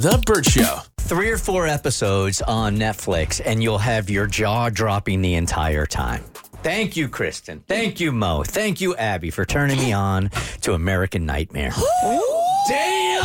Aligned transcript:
The 0.00 0.22
Bert 0.26 0.44
Show. 0.44 0.80
Three 0.98 1.30
or 1.30 1.38
four 1.38 1.66
episodes 1.66 2.42
on 2.42 2.76
Netflix, 2.76 3.40
and 3.42 3.62
you'll 3.62 3.78
have 3.78 4.10
your 4.10 4.26
jaw 4.26 4.68
dropping 4.68 5.22
the 5.22 5.34
entire 5.34 5.86
time. 5.86 6.22
Thank 6.62 6.98
you, 6.98 7.08
Kristen. 7.08 7.64
Thank 7.66 7.98
you, 7.98 8.12
Mo. 8.12 8.42
Thank 8.44 8.82
you, 8.82 8.94
Abby, 8.96 9.30
for 9.30 9.46
turning 9.46 9.78
me 9.78 9.94
on 9.94 10.28
to 10.60 10.74
American 10.74 11.24
Nightmare. 11.24 11.72
Damn! 12.68 13.24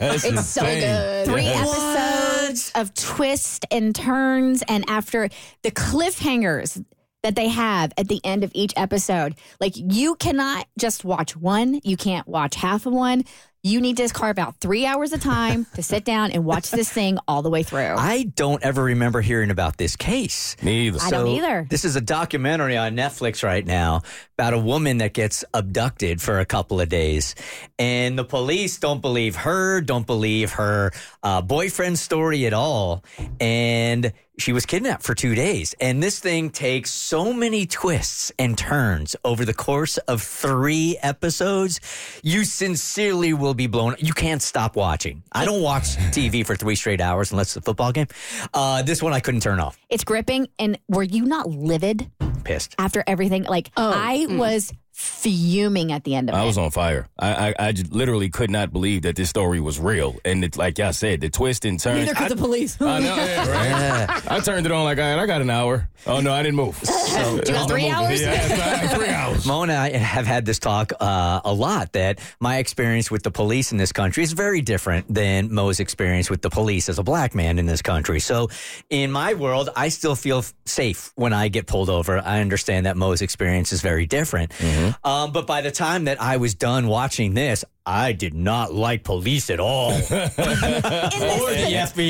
It's 0.00 0.48
so 0.48 0.62
good. 0.62 1.26
Three 1.26 1.46
episodes 1.46 2.72
of 2.74 2.94
twists 2.94 3.66
and 3.70 3.94
turns, 3.94 4.62
and 4.66 4.88
after 4.88 5.28
the 5.62 5.72
cliffhangers 5.72 6.82
that 7.22 7.36
they 7.36 7.48
have 7.48 7.92
at 7.98 8.08
the 8.08 8.20
end 8.24 8.44
of 8.44 8.50
each 8.54 8.72
episode, 8.76 9.34
like 9.60 9.74
you 9.76 10.14
cannot 10.14 10.66
just 10.78 11.04
watch 11.04 11.36
one, 11.36 11.80
you 11.84 11.98
can't 11.98 12.26
watch 12.26 12.54
half 12.54 12.86
of 12.86 12.94
one. 12.94 13.24
You 13.66 13.80
need 13.80 13.96
to 13.96 14.06
carve 14.10 14.38
out 14.38 14.60
three 14.60 14.84
hours 14.84 15.14
of 15.14 15.22
time 15.22 15.66
to 15.72 15.82
sit 15.82 16.04
down 16.12 16.32
and 16.32 16.44
watch 16.44 16.70
this 16.70 16.92
thing 16.92 17.16
all 17.26 17.40
the 17.40 17.48
way 17.48 17.62
through. 17.62 17.94
I 17.96 18.24
don't 18.24 18.62
ever 18.62 18.84
remember 18.84 19.22
hearing 19.22 19.50
about 19.50 19.78
this 19.78 19.96
case. 19.96 20.54
Me 20.62 20.88
either. 20.88 20.98
I 21.00 21.08
don't 21.08 21.28
either. 21.28 21.66
This 21.70 21.86
is 21.86 21.96
a 21.96 22.02
documentary 22.02 22.76
on 22.76 22.94
Netflix 22.94 23.42
right 23.42 23.64
now 23.64 24.02
about 24.36 24.52
a 24.52 24.58
woman 24.58 24.98
that 24.98 25.14
gets 25.14 25.46
abducted 25.54 26.20
for 26.20 26.40
a 26.40 26.44
couple 26.44 26.78
of 26.78 26.90
days. 26.90 27.34
And 27.78 28.18
the 28.18 28.24
police 28.24 28.76
don't 28.78 29.00
believe 29.00 29.34
her, 29.36 29.80
don't 29.80 30.06
believe 30.06 30.52
her 30.52 30.92
uh, 31.22 31.40
boyfriend's 31.40 32.02
story 32.02 32.44
at 32.44 32.52
all. 32.52 33.02
And 33.40 34.12
she 34.38 34.52
was 34.52 34.66
kidnapped 34.66 35.02
for 35.02 35.14
two 35.14 35.34
days. 35.34 35.74
And 35.80 36.02
this 36.02 36.18
thing 36.18 36.50
takes 36.50 36.90
so 36.90 37.32
many 37.32 37.66
twists 37.66 38.32
and 38.38 38.58
turns 38.58 39.14
over 39.24 39.44
the 39.44 39.54
course 39.54 39.96
of 39.98 40.22
three 40.22 40.98
episodes. 41.02 41.80
You 42.22 42.44
sincerely 42.44 43.32
will 43.32 43.54
be 43.54 43.66
blown. 43.66 43.94
You 43.98 44.12
can't 44.12 44.42
stop 44.42 44.76
watching. 44.76 45.22
I 45.32 45.44
don't 45.44 45.62
watch 45.62 45.96
TV 46.10 46.44
for 46.44 46.56
three 46.56 46.74
straight 46.74 47.00
hours 47.00 47.30
unless 47.30 47.48
it's 47.48 47.56
a 47.56 47.60
football 47.62 47.92
game. 47.92 48.06
Uh, 48.52 48.82
this 48.82 49.02
one 49.02 49.12
I 49.12 49.20
couldn't 49.20 49.40
turn 49.42 49.60
off. 49.60 49.78
It's 49.88 50.04
gripping. 50.04 50.48
And 50.58 50.78
were 50.88 51.02
you 51.02 51.24
not 51.24 51.48
livid 51.48 52.10
Pissed. 52.44 52.74
after 52.78 53.04
everything? 53.06 53.44
Like, 53.44 53.70
I 53.76 54.26
was 54.28 54.72
fuming 54.94 55.90
at 55.92 56.04
the 56.04 56.14
end 56.14 56.28
of 56.30 56.34
I 56.36 56.40
it. 56.40 56.42
I 56.42 56.46
was 56.46 56.56
on 56.56 56.70
fire. 56.70 57.08
I, 57.18 57.48
I 57.48 57.54
I 57.68 57.74
literally 57.90 58.28
could 58.28 58.50
not 58.50 58.72
believe 58.72 59.02
that 59.02 59.16
this 59.16 59.28
story 59.28 59.58
was 59.60 59.78
real. 59.80 60.16
And 60.24 60.44
it's 60.44 60.56
like 60.56 60.78
y'all 60.78 60.92
said, 60.92 61.20
the 61.20 61.28
twist 61.30 61.64
and 61.64 61.80
turn. 61.80 61.96
Neither 61.98 62.14
could 62.14 62.24
I- 62.26 62.28
the 62.28 62.36
police. 62.36 62.80
I 62.80 62.98
know, 63.00 63.16
yeah, 63.16 64.06
right? 64.08 64.30
I 64.32 64.40
turned 64.40 64.66
it 64.66 64.72
on 64.72 64.84
like 64.84 64.98
I, 64.98 65.18
I 65.20 65.26
got 65.26 65.40
an 65.42 65.50
hour. 65.50 65.88
Oh 66.06 66.20
no, 66.20 66.32
I 66.32 66.42
didn't 66.42 66.56
move. 66.56 66.80
So, 67.14 67.36
you 67.36 67.42
got 67.42 67.68
three 67.68 67.88
hours? 67.88 68.20
Yeah, 68.24 68.88
three 68.88 69.08
hours. 69.08 69.46
Mo 69.46 69.62
and 69.62 69.70
I 69.70 69.90
have 69.96 70.26
had 70.26 70.44
this 70.44 70.58
talk 70.58 70.92
uh, 70.98 71.40
a 71.44 71.52
lot 71.52 71.92
that 71.92 72.18
my 72.40 72.58
experience 72.58 73.08
with 73.08 73.22
the 73.22 73.30
police 73.30 73.70
in 73.70 73.78
this 73.78 73.92
country 73.92 74.24
is 74.24 74.32
very 74.32 74.60
different 74.60 75.12
than 75.12 75.52
Mo's 75.54 75.78
experience 75.78 76.28
with 76.28 76.42
the 76.42 76.50
police 76.50 76.88
as 76.88 76.98
a 76.98 77.04
black 77.04 77.34
man 77.36 77.58
in 77.60 77.66
this 77.66 77.82
country. 77.82 78.18
So, 78.18 78.48
in 78.90 79.12
my 79.12 79.34
world, 79.34 79.70
I 79.76 79.90
still 79.90 80.16
feel 80.16 80.44
safe 80.64 81.12
when 81.14 81.32
I 81.32 81.46
get 81.48 81.66
pulled 81.68 81.88
over. 81.88 82.18
I 82.18 82.40
understand 82.40 82.86
that 82.86 82.96
Mo's 82.96 83.22
experience 83.22 83.72
is 83.72 83.80
very 83.80 84.06
different. 84.06 84.52
Um, 85.04 85.32
but 85.32 85.46
by 85.46 85.60
the 85.60 85.70
time 85.70 86.04
that 86.04 86.20
I 86.20 86.36
was 86.38 86.54
done 86.54 86.86
watching 86.86 87.34
this, 87.34 87.64
I 87.86 88.12
did 88.12 88.34
not 88.34 88.72
like 88.72 89.04
police 89.04 89.50
at 89.50 89.60
all. 89.60 89.92
or 89.92 89.98
the 89.98 91.72
FBI. 91.74 92.08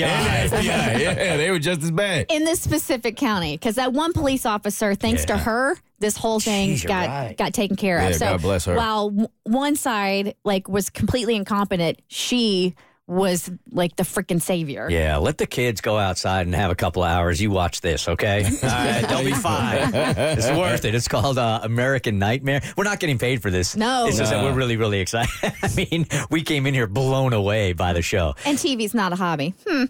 Yeah, 0.65 0.99
yeah, 0.99 1.37
they 1.37 1.51
were 1.51 1.59
just 1.59 1.83
as 1.83 1.91
bad. 1.91 2.27
in 2.31 2.45
this 2.45 2.61
specific 2.61 3.17
county 3.17 3.57
because 3.57 3.75
that 3.77 3.93
one 3.93 4.13
police 4.13 4.47
officer, 4.47 4.95
thanks 4.95 5.25
to 5.27 5.37
her, 5.37 5.77
this 5.99 6.17
whole 6.17 6.41
thing 6.41 6.71
Jeez, 6.75 6.87
got 6.87 7.09
right. 7.09 7.37
got 7.37 7.55
taken 7.55 7.77
care 7.77 7.99
of. 7.99 8.11
Yeah, 8.11 8.17
so 8.17 8.27
God 8.27 8.43
bless 8.43 8.65
her. 8.67 8.75
while 8.77 9.11
w- 9.11 9.29
one 9.45 9.75
side 9.77 10.35
like 10.45 10.69
was 10.69 10.91
completely 10.91 11.35
incompetent, 11.35 12.01
she 12.09 12.75
was 13.07 13.51
like 13.71 13.97
the 13.97 14.03
freaking 14.03 14.41
savior. 14.41 14.89
Yeah, 14.91 15.19
let 15.19 15.37
the 15.39 15.47
kids 15.47 15.81
go 15.81 15.99
outside 15.99 16.47
and 16.47 16.55
have 16.55 16.71
a 16.71 16.75
couple 16.75 17.03
of 17.03 17.11
hours. 17.11 17.41
You 17.41 17.51
watch 17.51 17.81
this, 17.81 18.09
okay? 18.09 18.45
All 18.63 18.69
right, 18.69 19.07
they'll 19.09 19.25
be 19.25 19.33
fine. 19.33 19.93
It's 20.35 20.49
worth 20.51 20.85
it. 20.85 20.95
It's 20.95 21.09
called 21.09 21.39
uh, 21.39 21.61
American 21.63 22.19
Nightmare. 22.19 22.63
We're 22.77 22.85
not 22.85 23.01
getting 23.01 23.19
paid 23.19 23.43
for 23.43 23.51
this. 23.51 23.77
No. 23.77 24.07
It's 24.07 24.17
just 24.17 24.31
that 24.31 24.43
we're 24.43 24.55
really, 24.55 24.77
really 24.77 25.01
excited. 25.01 25.31
I 25.63 25.69
mean, 25.75 26.07
we 26.31 26.43
came 26.43 26.67
in 26.67 26.75
here 26.75 26.87
blown 26.87 27.33
away 27.33 27.73
by 27.73 27.93
the 27.93 28.03
show. 28.03 28.35
And 28.45 28.57
TV's 28.57 28.95
not 28.95 29.13
a 29.13 29.17
hobby. 29.17 29.55
Hmm. 29.67 29.85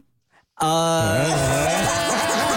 Maybe, 0.60 2.53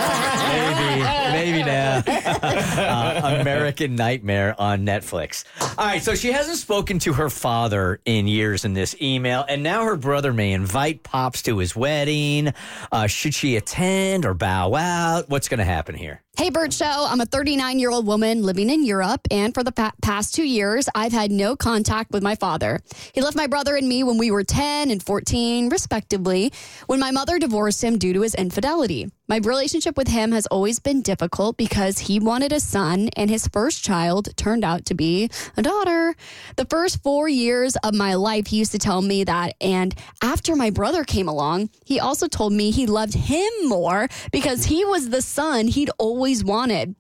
maybe 2.08 2.82
uh, 2.82 3.40
American 3.42 3.96
Nightmare 3.96 4.56
on 4.58 4.86
Netflix. 4.86 5.44
All 5.78 5.86
right, 5.86 6.02
so 6.02 6.16
she 6.16 6.32
hasn't 6.32 6.58
spoken 6.58 7.00
to 7.00 7.14
her 7.14 7.30
father 7.30 8.00
in 8.06 8.28
years 8.28 8.66
in 8.66 8.74
this 8.74 8.96
email, 9.02 9.46
and 9.48 9.64
now 9.64 9.84
her 9.84 9.96
brother 9.98 10.34
may 10.34 10.52
invite 10.52 11.04
Pops 11.04 11.42
to 11.44 11.58
his 11.58 11.76
wedding. 11.76 12.54
Uh, 12.92 13.08
should 13.08 13.34
she 13.34 13.56
attend 13.56 14.26
or 14.26 14.34
bow 14.34 14.76
out? 14.76 15.30
What's 15.30 15.48
going 15.48 15.60
to 15.60 15.66
happen 15.66 15.96
here? 15.96 16.22
Hey, 16.38 16.52
Bert 16.52 16.72
Show. 16.72 16.86
I'm 17.10 17.20
a 17.20 17.26
39 17.26 17.80
year 17.80 17.90
old 17.90 18.06
woman 18.06 18.44
living 18.44 18.70
in 18.70 18.86
Europe, 18.86 19.22
and 19.32 19.56
for 19.56 19.64
the 19.64 19.72
pa- 19.72 19.94
past 20.04 20.36
two 20.36 20.44
years, 20.44 20.88
I've 20.94 21.12
had 21.12 21.32
no 21.32 21.56
contact 21.56 22.12
with 22.12 22.22
my 22.22 22.36
father. 22.36 22.80
He 23.12 23.22
left 23.22 23.36
my 23.36 23.48
brother 23.48 23.76
and 23.76 23.90
me 23.90 24.04
when 24.04 24.20
we 24.20 24.30
were 24.30 24.44
10 24.44 24.92
and 24.92 25.02
14, 25.02 25.70
respectively, 25.70 26.54
when 26.86 27.00
my 27.00 27.10
mother 27.10 27.40
divorced 27.40 27.84
him 27.84 27.98
due 27.98 28.14
to 28.14 28.22
his 28.22 28.36
infidelity. 28.36 29.10
My 29.30 29.38
relationship 29.38 29.98
with 29.98 30.08
him 30.08 30.32
has 30.32 30.46
always 30.46 30.80
been 30.80 31.02
difficult 31.02 31.58
because 31.58 31.98
he 31.98 32.20
wanted 32.20 32.54
a 32.54 32.60
son, 32.60 33.10
and 33.18 33.32
his 33.32 33.48
first 33.48 33.84
child 33.84 34.30
turned 34.38 34.64
out 34.64 34.86
to 34.86 34.94
be 34.94 35.30
a 35.58 35.64
daughter. 35.64 36.16
The 36.56 36.66
first 36.66 37.02
four 37.04 37.28
years 37.28 37.76
of 37.78 37.96
my 37.96 38.14
life, 38.14 38.48
he 38.48 38.58
used 38.58 38.72
to 38.74 38.78
tell 38.78 39.02
me 39.02 39.24
that. 39.24 39.56
And 39.60 39.94
after 40.22 40.56
my 40.56 40.70
brother 40.70 41.04
came 41.04 41.28
along, 41.28 41.72
he 41.84 42.00
also 42.00 42.28
told 42.28 42.54
me 42.54 42.70
he 42.72 42.86
loved 42.86 43.16
him 43.16 43.52
more 43.64 44.08
because 44.32 44.66
he 44.66 44.86
was 44.86 45.10
the 45.10 45.22
son 45.24 45.68
he'd 45.68 45.90
always 45.98 46.27
wanted. 46.44 46.96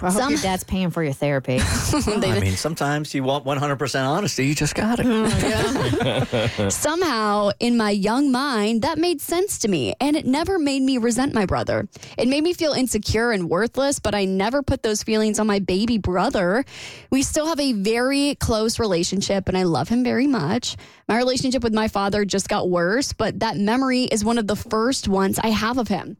I 0.00 0.10
hope 0.10 0.12
Some- 0.12 0.30
your 0.30 0.40
dad's 0.40 0.64
paying 0.64 0.88
for 0.88 1.02
your 1.02 1.12
therapy. 1.12 1.58
I 1.60 2.40
mean, 2.40 2.56
sometimes 2.56 3.14
you 3.14 3.22
want 3.22 3.44
100% 3.44 4.08
honesty. 4.08 4.46
You 4.46 4.54
just 4.54 4.74
got 4.74 5.00
it. 5.00 5.06
Oh, 5.06 6.68
Somehow, 6.70 7.50
in 7.60 7.76
my 7.76 7.90
young 7.90 8.32
mind, 8.32 8.82
that 8.82 8.96
made 8.96 9.20
sense 9.20 9.58
to 9.58 9.68
me, 9.68 9.94
and 10.00 10.16
it 10.16 10.24
never 10.24 10.58
made 10.58 10.80
me 10.80 10.96
resent 10.96 11.34
my 11.34 11.44
brother. 11.44 11.86
It 12.16 12.26
made 12.26 12.42
me 12.42 12.54
feel 12.54 12.72
insecure 12.72 13.32
and 13.32 13.50
worthless, 13.50 13.98
but 13.98 14.14
I 14.14 14.24
never 14.24 14.62
put 14.62 14.82
those 14.82 15.02
feelings 15.02 15.38
on 15.38 15.46
my 15.46 15.58
baby 15.58 15.98
brother. 15.98 16.64
We 17.10 17.22
still 17.22 17.46
have 17.46 17.60
a 17.60 17.72
very 17.72 18.34
close 18.36 18.78
relationship, 18.78 19.46
and 19.46 19.58
I 19.58 19.64
love 19.64 19.90
him 19.90 20.02
very 20.02 20.26
much. 20.26 20.76
My 21.06 21.18
relationship 21.18 21.62
with 21.62 21.74
my 21.74 21.88
father 21.88 22.24
just 22.24 22.48
got 22.48 22.70
worse, 22.70 23.12
but 23.12 23.40
that 23.40 23.58
memory 23.58 24.04
is 24.04 24.24
one 24.24 24.38
of 24.38 24.46
the 24.46 24.56
first 24.56 25.06
ones 25.06 25.38
I 25.38 25.48
have 25.48 25.76
of 25.76 25.88
him. 25.88 26.16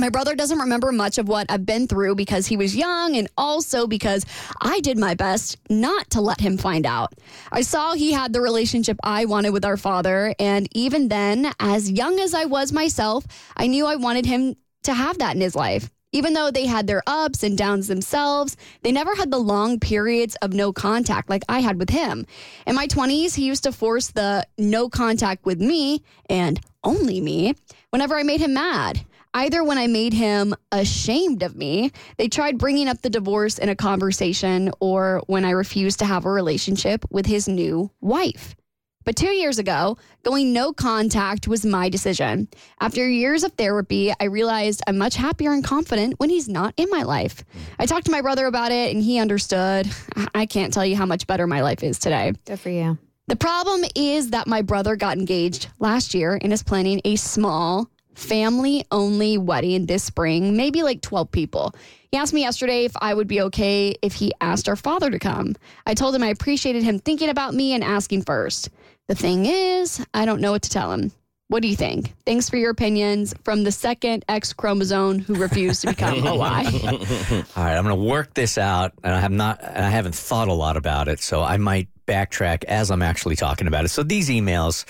My 0.00 0.10
brother 0.10 0.36
doesn't 0.36 0.60
remember 0.60 0.92
much 0.92 1.18
of 1.18 1.26
what 1.26 1.50
I've 1.50 1.66
been 1.66 1.88
through 1.88 2.14
because 2.14 2.46
he 2.46 2.56
was 2.56 2.76
young 2.76 3.16
and 3.16 3.26
also 3.36 3.88
because 3.88 4.24
I 4.60 4.78
did 4.78 4.96
my 4.96 5.14
best 5.14 5.56
not 5.68 6.08
to 6.10 6.20
let 6.20 6.40
him 6.40 6.56
find 6.56 6.86
out. 6.86 7.14
I 7.50 7.62
saw 7.62 7.94
he 7.94 8.12
had 8.12 8.32
the 8.32 8.40
relationship 8.40 8.96
I 9.02 9.24
wanted 9.24 9.50
with 9.50 9.64
our 9.64 9.76
father, 9.76 10.36
and 10.38 10.68
even 10.70 11.08
then, 11.08 11.52
as 11.58 11.90
young 11.90 12.20
as 12.20 12.32
I 12.32 12.44
was 12.44 12.72
myself, 12.72 13.24
I 13.56 13.66
knew 13.66 13.86
I 13.86 13.96
wanted 13.96 14.24
him 14.24 14.54
to 14.84 14.94
have 14.94 15.18
that 15.18 15.34
in 15.34 15.40
his 15.40 15.56
life. 15.56 15.90
Even 16.12 16.32
though 16.32 16.52
they 16.52 16.66
had 16.66 16.86
their 16.86 17.02
ups 17.08 17.42
and 17.42 17.58
downs 17.58 17.88
themselves, 17.88 18.56
they 18.82 18.92
never 18.92 19.16
had 19.16 19.32
the 19.32 19.38
long 19.38 19.80
periods 19.80 20.36
of 20.36 20.54
no 20.54 20.72
contact 20.72 21.28
like 21.28 21.42
I 21.48 21.58
had 21.58 21.76
with 21.76 21.90
him. 21.90 22.24
In 22.68 22.76
my 22.76 22.86
20s, 22.86 23.34
he 23.34 23.44
used 23.44 23.64
to 23.64 23.72
force 23.72 24.08
the 24.08 24.46
no 24.56 24.88
contact 24.88 25.44
with 25.44 25.60
me 25.60 26.04
and 26.30 26.60
only 26.84 27.20
me 27.20 27.56
whenever 27.90 28.16
I 28.16 28.22
made 28.22 28.40
him 28.40 28.54
mad. 28.54 29.04
Either 29.34 29.62
when 29.62 29.78
I 29.78 29.86
made 29.86 30.12
him 30.12 30.54
ashamed 30.72 31.42
of 31.42 31.54
me, 31.54 31.92
they 32.16 32.28
tried 32.28 32.58
bringing 32.58 32.88
up 32.88 33.02
the 33.02 33.10
divorce 33.10 33.58
in 33.58 33.68
a 33.68 33.76
conversation, 33.76 34.70
or 34.80 35.22
when 35.26 35.44
I 35.44 35.50
refused 35.50 35.98
to 36.00 36.04
have 36.06 36.24
a 36.24 36.30
relationship 36.30 37.04
with 37.10 37.26
his 37.26 37.48
new 37.48 37.90
wife. 38.00 38.56
But 39.04 39.16
two 39.16 39.30
years 39.30 39.58
ago, 39.58 39.96
going 40.22 40.52
no 40.52 40.72
contact 40.72 41.48
was 41.48 41.64
my 41.64 41.88
decision. 41.88 42.48
After 42.78 43.08
years 43.08 43.42
of 43.42 43.52
therapy, 43.52 44.12
I 44.20 44.24
realized 44.24 44.82
I'm 44.86 44.98
much 44.98 45.14
happier 45.14 45.52
and 45.52 45.64
confident 45.64 46.14
when 46.18 46.28
he's 46.28 46.48
not 46.48 46.74
in 46.76 46.90
my 46.90 47.04
life. 47.04 47.42
I 47.78 47.86
talked 47.86 48.04
to 48.06 48.10
my 48.10 48.20
brother 48.20 48.44
about 48.46 48.70
it 48.70 48.94
and 48.94 49.02
he 49.02 49.18
understood. 49.18 49.88
I 50.34 50.44
can't 50.44 50.74
tell 50.74 50.84
you 50.84 50.94
how 50.94 51.06
much 51.06 51.26
better 51.26 51.46
my 51.46 51.62
life 51.62 51.82
is 51.82 51.98
today. 51.98 52.34
Good 52.44 52.60
for 52.60 52.68
you. 52.68 52.98
The 53.28 53.36
problem 53.36 53.82
is 53.94 54.30
that 54.30 54.46
my 54.46 54.60
brother 54.60 54.94
got 54.96 55.16
engaged 55.16 55.68
last 55.78 56.12
year 56.12 56.38
and 56.42 56.52
is 56.52 56.62
planning 56.62 57.00
a 57.04 57.16
small 57.16 57.90
family 58.18 58.84
only 58.90 59.38
wedding 59.38 59.86
this 59.86 60.04
spring, 60.04 60.56
maybe 60.56 60.82
like 60.82 61.00
12 61.00 61.30
people. 61.30 61.74
He 62.10 62.18
asked 62.18 62.32
me 62.32 62.40
yesterday 62.40 62.84
if 62.84 62.92
I 63.00 63.14
would 63.14 63.28
be 63.28 63.40
okay 63.42 63.94
if 64.02 64.14
he 64.14 64.32
asked 64.40 64.68
our 64.68 64.76
father 64.76 65.10
to 65.10 65.18
come. 65.18 65.54
I 65.86 65.94
told 65.94 66.14
him 66.14 66.22
I 66.22 66.28
appreciated 66.28 66.82
him 66.82 66.98
thinking 66.98 67.28
about 67.28 67.54
me 67.54 67.72
and 67.74 67.84
asking 67.84 68.22
first. 68.22 68.70
The 69.08 69.14
thing 69.14 69.46
is, 69.46 70.04
I 70.12 70.24
don't 70.24 70.40
know 70.40 70.52
what 70.52 70.62
to 70.62 70.70
tell 70.70 70.92
him. 70.92 71.12
What 71.48 71.62
do 71.62 71.68
you 71.68 71.76
think? 71.76 72.12
Thanks 72.26 72.50
for 72.50 72.58
your 72.58 72.70
opinions 72.70 73.34
from 73.42 73.64
the 73.64 73.72
second 73.72 74.22
X 74.28 74.52
chromosome 74.52 75.20
who 75.20 75.34
refused 75.34 75.80
to 75.80 75.88
become 75.88 76.26
a 76.26 76.34
Y. 76.36 76.64
All 76.66 77.64
right, 77.64 77.74
I'm 77.74 77.84
going 77.84 77.96
to 77.96 78.04
work 78.04 78.34
this 78.34 78.58
out, 78.58 78.92
and 79.02 79.14
I 79.14 79.20
have 79.20 79.32
not, 79.32 79.60
and 79.62 79.82
I 79.82 79.88
haven't 79.88 80.14
thought 80.14 80.48
a 80.48 80.52
lot 80.52 80.76
about 80.76 81.08
it, 81.08 81.20
so 81.20 81.42
I 81.42 81.56
might 81.56 81.88
backtrack 82.06 82.64
as 82.64 82.90
I'm 82.90 83.00
actually 83.00 83.36
talking 83.36 83.66
about 83.66 83.86
it. 83.86 83.88
So 83.88 84.02
these 84.02 84.28
emails 84.28 84.84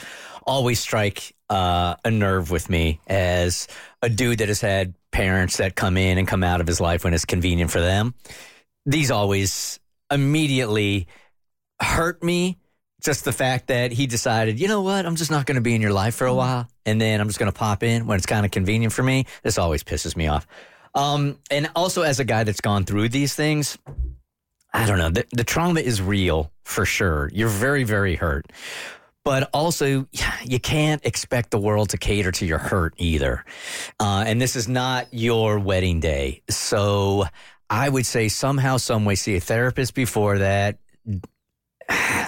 always 0.47 0.81
strike 0.81 1.33
uh, 1.51 1.97
a 2.05 2.11
nerve 2.11 2.51
with 2.51 2.69
me 2.69 3.01
as 3.07 3.69
a 4.03 4.09
dude 4.09 4.39
that 4.39 4.49
has 4.49 4.61
had 4.61 4.95
parents 5.11 5.57
that 5.57 5.75
come 5.75 5.97
in 5.97 6.19
and 6.19 6.29
come 6.29 6.45
out 6.45 6.61
of 6.61 6.67
his 6.67 6.81
life 6.81 7.05
when 7.05 7.15
it's 7.15 7.25
convenient 7.25 7.71
for 7.71 7.81
them. 7.81 8.15
These 8.87 9.11
always 9.11 9.81
immediately 10.11 11.07
hurt 11.81 12.23
me. 12.23 12.59
Just 13.01 13.25
the 13.25 13.33
fact 13.33 13.69
that 13.69 13.93
he 13.93 14.09
decided, 14.09 14.59
you 14.59 14.67
know 14.67 14.83
what, 14.83 15.07
I'm 15.07 15.15
just 15.15 15.31
not 15.31 15.47
going 15.47 15.55
to 15.55 15.61
be 15.61 15.75
in 15.75 15.81
your 15.81 15.93
life 15.93 16.17
for 16.17 16.27
a 16.27 16.35
while, 16.35 16.69
and 16.85 17.01
then 17.01 17.21
I'm 17.21 17.29
just 17.29 17.39
going 17.39 17.51
to 17.51 17.57
pop 17.57 17.85
in 17.85 18.07
when 18.07 18.17
it's 18.17 18.27
kind 18.27 18.45
of 18.45 18.51
convenient 18.51 18.93
for 18.93 19.05
me. 19.05 19.27
This 19.45 19.57
always 19.57 19.85
pisses 19.85 20.17
me 20.17 20.27
off. 20.27 20.49
Um, 20.97 21.39
and 21.49 21.71
also, 21.77 22.03
as 22.03 22.19
a 22.19 22.25
guy 22.25 22.43
that's 22.43 22.61
gone 22.61 22.85
through 22.85 23.11
these 23.11 23.37
things, 23.37 23.79
I 24.75 24.85
don't 24.85 24.99
know. 24.99 25.11
The, 25.11 25.25
the 25.31 25.45
trauma 25.45 25.81
is 25.81 26.03
real 26.03 26.51
for 26.65 26.85
sure. 26.85 27.31
You're 27.33 27.49
very, 27.49 27.85
very 27.85 28.17
hurt. 28.17 28.47
But 29.29 29.51
also, 29.53 30.07
you 30.47 30.59
can't 30.59 31.05
expect 31.05 31.51
the 31.51 31.59
world 31.59 31.91
to 31.91 31.99
cater 31.99 32.33
to 32.33 32.47
your 32.47 32.57
hurt 32.57 32.95
either. 32.97 33.45
Uh, 34.01 34.25
and 34.27 34.41
this 34.41 34.57
is 34.57 34.69
not 34.69 35.07
your 35.13 35.59
wedding 35.59 36.01
day. 36.01 36.41
So 36.49 37.27
I 37.69 37.91
would 37.91 38.07
say 38.07 38.29
somehow, 38.29 38.79
some 38.79 39.05
way, 39.05 39.17
see 39.17 39.37
a 39.37 39.41
therapist 39.41 39.95
before 39.95 40.39
that. 40.39 40.79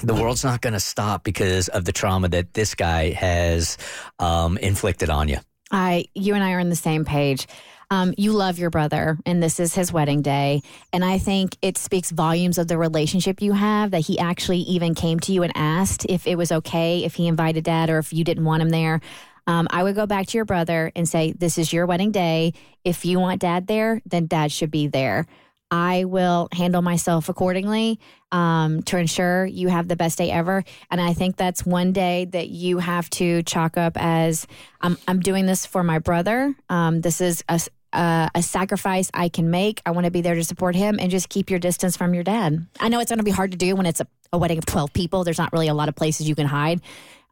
The 0.03 0.15
world's 0.15 0.45
not 0.45 0.63
going 0.63 0.73
to 0.73 0.81
stop 0.81 1.25
because 1.25 1.69
of 1.69 1.85
the 1.85 1.93
trauma 1.93 2.29
that 2.29 2.55
this 2.55 2.75
guy 2.75 3.11
has 3.11 3.77
um, 4.19 4.57
inflicted 4.57 5.11
on 5.11 5.29
you. 5.29 5.37
I, 5.71 6.07
you 6.15 6.35
and 6.35 6.43
I 6.43 6.53
are 6.53 6.61
on 6.61 6.71
the 6.71 6.77
same 6.77 7.05
page. 7.05 7.47
Um, 7.93 8.15
you 8.17 8.33
love 8.33 8.59
your 8.59 8.71
brother, 8.71 9.19
and 9.27 9.43
this 9.43 9.59
is 9.59 9.75
his 9.75 9.93
wedding 9.93 10.23
day. 10.23 10.63
And 10.93 11.05
I 11.05 11.19
think 11.19 11.57
it 11.61 11.77
speaks 11.77 12.11
volumes 12.11 12.57
of 12.57 12.69
the 12.69 12.79
relationship 12.79 13.43
you 13.43 13.53
have 13.53 13.91
that 13.91 14.07
he 14.07 14.19
actually 14.19 14.59
even 14.59 14.95
came 14.95 15.19
to 15.21 15.33
you 15.33 15.43
and 15.43 15.53
asked 15.57 16.07
if 16.09 16.27
it 16.27 16.37
was 16.37 16.53
okay 16.53 17.05
if 17.05 17.15
he 17.15 17.27
invited 17.27 17.65
dad 17.65 17.91
or 17.91 17.99
if 17.99 18.13
you 18.13 18.23
didn't 18.23 18.45
want 18.45 18.63
him 18.63 18.71
there. 18.71 19.01
Um, 19.49 19.67
I 19.71 19.83
would 19.83 19.97
go 19.97 20.07
back 20.07 20.29
to 20.29 20.39
your 20.39 20.45
brother 20.45 20.93
and 20.95 21.09
say, 21.09 21.33
This 21.33 21.59
is 21.59 21.73
your 21.73 21.87
wedding 21.87 22.13
day. 22.13 22.53
If 22.85 23.05
you 23.05 23.19
want 23.19 23.41
dad 23.41 23.67
there, 23.67 24.01
then 24.07 24.27
dad 24.27 24.53
should 24.53 24.71
be 24.71 24.87
there. 24.87 25.27
I 25.73 26.05
will 26.05 26.49
handle 26.53 26.83
myself 26.83 27.29
accordingly 27.29 28.01
um, 28.33 28.83
to 28.85 28.99
ensure 28.99 29.47
you 29.47 29.69
have 29.69 29.87
the 29.87 29.97
best 29.97 30.19
day 30.19 30.31
ever. 30.31 30.65
And 30.91 31.01
I 31.01 31.13
think 31.13 31.37
that's 31.37 31.65
one 31.65 31.93
day 31.93 32.27
that 32.27 32.49
you 32.49 32.79
have 32.79 33.09
to 33.11 33.43
chalk 33.45 33.77
up 33.77 33.93
as 33.97 34.47
I'm, 34.81 34.99
I'm 35.07 35.21
doing 35.21 35.47
this 35.47 35.67
for 35.67 35.85
my 35.85 36.01
brother. 36.01 36.55
Um, 36.69 37.01
this 37.03 37.21
is 37.21 37.45
a, 37.49 37.61
a, 37.93 38.31
a 38.35 38.43
sacrifice 38.43 39.11
I 39.15 39.29
can 39.29 39.51
make. 39.51 39.83
I 39.87 39.91
want 39.91 40.05
to 40.05 40.11
be 40.11 40.21
there 40.21 40.35
to 40.35 40.45
support 40.45 40.75
him 40.75 40.99
and 41.01 41.11
just 41.11 41.29
keep 41.29 41.51
your 41.51 41.59
distance 41.59 41.97
from 41.97 42.15
your 42.15 42.25
dad. 42.25 42.67
I 42.79 42.89
know 42.89 43.01
it's 43.01 43.11
going 43.11 43.19
to 43.19 43.25
be 43.25 43.31
hard 43.31 43.53
to 43.53 43.59
do 43.59 43.77
when 43.77 43.87
it's 43.87 44.01
a, 44.01 44.07
a, 44.33 44.39
wedding 44.39 44.59
of 44.59 44.67
12 44.67 44.93
people. 44.93 45.25
There's 45.25 45.39
not 45.39 45.53
really 45.53 45.69
a 45.69 45.75
lot 45.75 45.89
of 45.89 45.95
places 45.95 46.29
you 46.29 46.35
can 46.35 46.47
hide, 46.47 46.81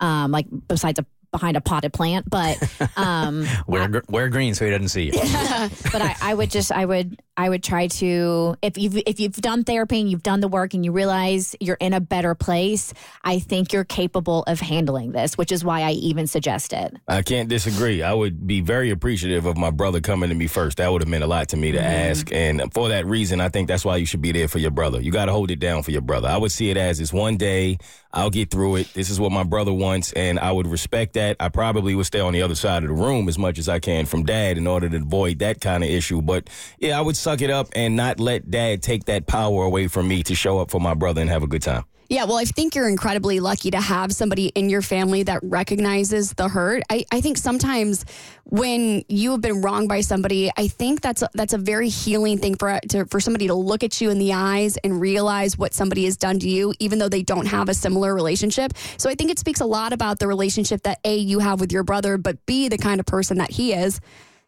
um, 0.00 0.30
like 0.32 0.46
besides 0.68 0.98
a 0.98 1.06
behind 1.30 1.56
a 1.56 1.60
potted 1.60 1.92
plant, 1.92 2.28
but 2.28 2.56
um, 2.96 3.46
wear 3.66 4.02
wear 4.08 4.28
green 4.28 4.54
so 4.54 4.64
he 4.64 4.70
doesn't 4.70 4.88
see 4.88 5.04
you. 5.04 5.12
but 5.92 6.00
I, 6.00 6.16
I, 6.22 6.34
would 6.34 6.50
just 6.50 6.72
I 6.72 6.84
would 6.84 7.20
I 7.38 7.48
would 7.48 7.62
try 7.62 7.86
to 7.86 8.56
if 8.62 8.76
you've 8.76 8.96
if 9.06 9.20
you've 9.20 9.36
done 9.36 9.62
therapy 9.62 10.00
and 10.00 10.10
you've 10.10 10.24
done 10.24 10.40
the 10.40 10.48
work 10.48 10.74
and 10.74 10.84
you 10.84 10.90
realize 10.90 11.54
you're 11.60 11.76
in 11.76 11.92
a 11.92 12.00
better 12.00 12.34
place, 12.34 12.92
I 13.22 13.38
think 13.38 13.72
you're 13.72 13.84
capable 13.84 14.42
of 14.48 14.58
handling 14.58 15.12
this, 15.12 15.38
which 15.38 15.52
is 15.52 15.64
why 15.64 15.82
I 15.82 15.92
even 15.92 16.26
suggest 16.26 16.72
it. 16.72 16.96
I 17.06 17.22
can't 17.22 17.48
disagree. 17.48 18.02
I 18.02 18.12
would 18.12 18.44
be 18.44 18.60
very 18.60 18.90
appreciative 18.90 19.46
of 19.46 19.56
my 19.56 19.70
brother 19.70 20.00
coming 20.00 20.30
to 20.30 20.34
me 20.34 20.48
first. 20.48 20.78
That 20.78 20.90
would 20.90 21.00
have 21.00 21.08
meant 21.08 21.22
a 21.22 21.28
lot 21.28 21.50
to 21.50 21.56
me 21.56 21.70
to 21.70 21.78
mm-hmm. 21.78 22.10
ask, 22.10 22.32
and 22.32 22.74
for 22.74 22.88
that 22.88 23.06
reason, 23.06 23.40
I 23.40 23.50
think 23.50 23.68
that's 23.68 23.84
why 23.84 23.98
you 23.98 24.06
should 24.06 24.20
be 24.20 24.32
there 24.32 24.48
for 24.48 24.58
your 24.58 24.72
brother. 24.72 25.00
You 25.00 25.12
got 25.12 25.26
to 25.26 25.32
hold 25.32 25.52
it 25.52 25.60
down 25.60 25.84
for 25.84 25.92
your 25.92 26.02
brother. 26.02 26.26
I 26.26 26.38
would 26.38 26.50
see 26.50 26.70
it 26.70 26.76
as 26.76 26.98
it's 26.98 27.12
one 27.12 27.36
day. 27.36 27.78
I'll 28.12 28.30
get 28.30 28.50
through 28.50 28.76
it. 28.76 28.94
This 28.94 29.10
is 29.10 29.20
what 29.20 29.32
my 29.32 29.44
brother 29.44 29.72
wants, 29.72 30.12
and 30.12 30.40
I 30.40 30.50
would 30.50 30.66
respect 30.66 31.12
that. 31.12 31.36
I 31.38 31.50
probably 31.50 31.94
would 31.94 32.06
stay 32.06 32.20
on 32.20 32.32
the 32.32 32.42
other 32.42 32.54
side 32.54 32.82
of 32.82 32.88
the 32.88 32.94
room 32.94 33.28
as 33.28 33.38
much 33.38 33.58
as 33.58 33.68
I 33.68 33.78
can 33.78 34.06
from 34.06 34.24
dad 34.24 34.56
in 34.56 34.66
order 34.66 34.88
to 34.88 34.96
avoid 34.96 35.40
that 35.40 35.60
kind 35.60 35.84
of 35.84 35.90
issue. 35.90 36.22
But 36.22 36.48
yeah, 36.78 36.98
I 36.98 37.02
would 37.02 37.16
suck 37.28 37.42
it 37.42 37.50
up 37.50 37.68
and 37.76 37.94
not 37.94 38.18
let 38.18 38.50
dad 38.50 38.82
take 38.82 39.04
that 39.04 39.26
power 39.26 39.64
away 39.64 39.86
from 39.86 40.08
me 40.08 40.22
to 40.22 40.34
show 40.34 40.58
up 40.60 40.70
for 40.70 40.80
my 40.80 40.94
brother 40.94 41.20
and 41.20 41.28
have 41.28 41.42
a 41.42 41.46
good 41.46 41.60
time. 41.60 41.84
Yeah, 42.08 42.24
well, 42.24 42.38
I 42.38 42.44
think 42.44 42.74
you're 42.74 42.88
incredibly 42.88 43.38
lucky 43.38 43.70
to 43.70 43.80
have 43.82 44.14
somebody 44.14 44.46
in 44.46 44.70
your 44.70 44.80
family 44.80 45.24
that 45.24 45.40
recognizes 45.42 46.32
the 46.32 46.48
hurt. 46.48 46.84
I, 46.88 47.04
I 47.12 47.20
think 47.20 47.36
sometimes 47.36 48.06
when 48.44 49.04
you 49.10 49.32
have 49.32 49.42
been 49.42 49.60
wronged 49.60 49.90
by 49.90 50.00
somebody, 50.00 50.50
I 50.56 50.68
think 50.68 51.02
that's 51.02 51.20
a, 51.20 51.28
that's 51.34 51.52
a 51.52 51.58
very 51.58 51.90
healing 51.90 52.38
thing 52.38 52.54
for 52.54 52.80
to, 52.88 53.04
for 53.04 53.20
somebody 53.20 53.46
to 53.48 53.54
look 53.54 53.84
at 53.84 54.00
you 54.00 54.08
in 54.08 54.18
the 54.18 54.32
eyes 54.32 54.78
and 54.78 54.98
realize 54.98 55.58
what 55.58 55.74
somebody 55.74 56.06
has 56.06 56.16
done 56.16 56.38
to 56.38 56.48
you, 56.48 56.72
even 56.78 56.98
though 56.98 57.10
they 57.10 57.22
don't 57.22 57.44
have 57.44 57.68
a 57.68 57.74
similar 57.74 58.14
relationship. 58.14 58.72
So 58.96 59.10
I 59.10 59.14
think 59.14 59.30
it 59.30 59.38
speaks 59.38 59.60
a 59.60 59.66
lot 59.66 59.92
about 59.92 60.18
the 60.18 60.26
relationship 60.26 60.84
that 60.84 60.98
a 61.04 61.14
you 61.14 61.40
have 61.40 61.60
with 61.60 61.72
your 61.72 61.82
brother, 61.82 62.16
but 62.16 62.46
b 62.46 62.68
the 62.68 62.78
kind 62.78 63.00
of 63.00 63.04
person 63.04 63.36
that 63.36 63.50
he 63.50 63.74
is. 63.74 64.00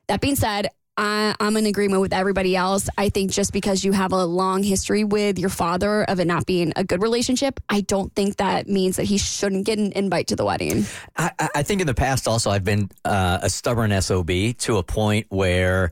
That 0.09 0.23
being 0.23 0.35
said, 0.35 0.71
I, 1.01 1.35
am 1.41 1.57
in 1.57 1.65
agreement 1.65 2.03
with 2.03 2.13
everybody 2.13 2.55
else. 2.55 2.91
I 2.99 3.09
think 3.09 3.31
just 3.31 3.55
because 3.55 3.83
you 3.83 3.93
have 3.93 4.13
a 4.13 4.23
long 4.27 4.63
history 4.63 5.03
with 5.03 5.39
your 5.39 5.49
father 5.49 6.05
of 6.05 6.21
it 6.21 6.27
not 6.27 6.45
being 6.45 6.75
a 6.77 6.85
good 6.85 7.01
relationship, 7.01 7.59
I 7.71 7.81
don't 7.81 8.15
think 8.15 8.37
that 8.37 8.69
means 8.69 8.97
that 8.97 9.05
he 9.05 9.17
shouldn't 9.17 9.65
get 9.65 9.79
an 9.79 9.93
invite 9.93 10.27
to 10.27 10.37
the 10.37 10.45
wedding. 10.45 10.85
I, 11.17 11.31
I 11.55 11.63
think 11.63 11.81
in 11.81 11.87
the 11.87 11.95
past 11.95 12.29
also 12.29 12.51
I've 12.51 12.65
been 12.65 12.91
uh, 13.07 13.39
a 13.41 13.49
stubborn 13.49 13.99
SOB 13.99 14.29
to 14.59 14.77
a 14.77 14.83
point 14.83 15.27
where 15.31 15.91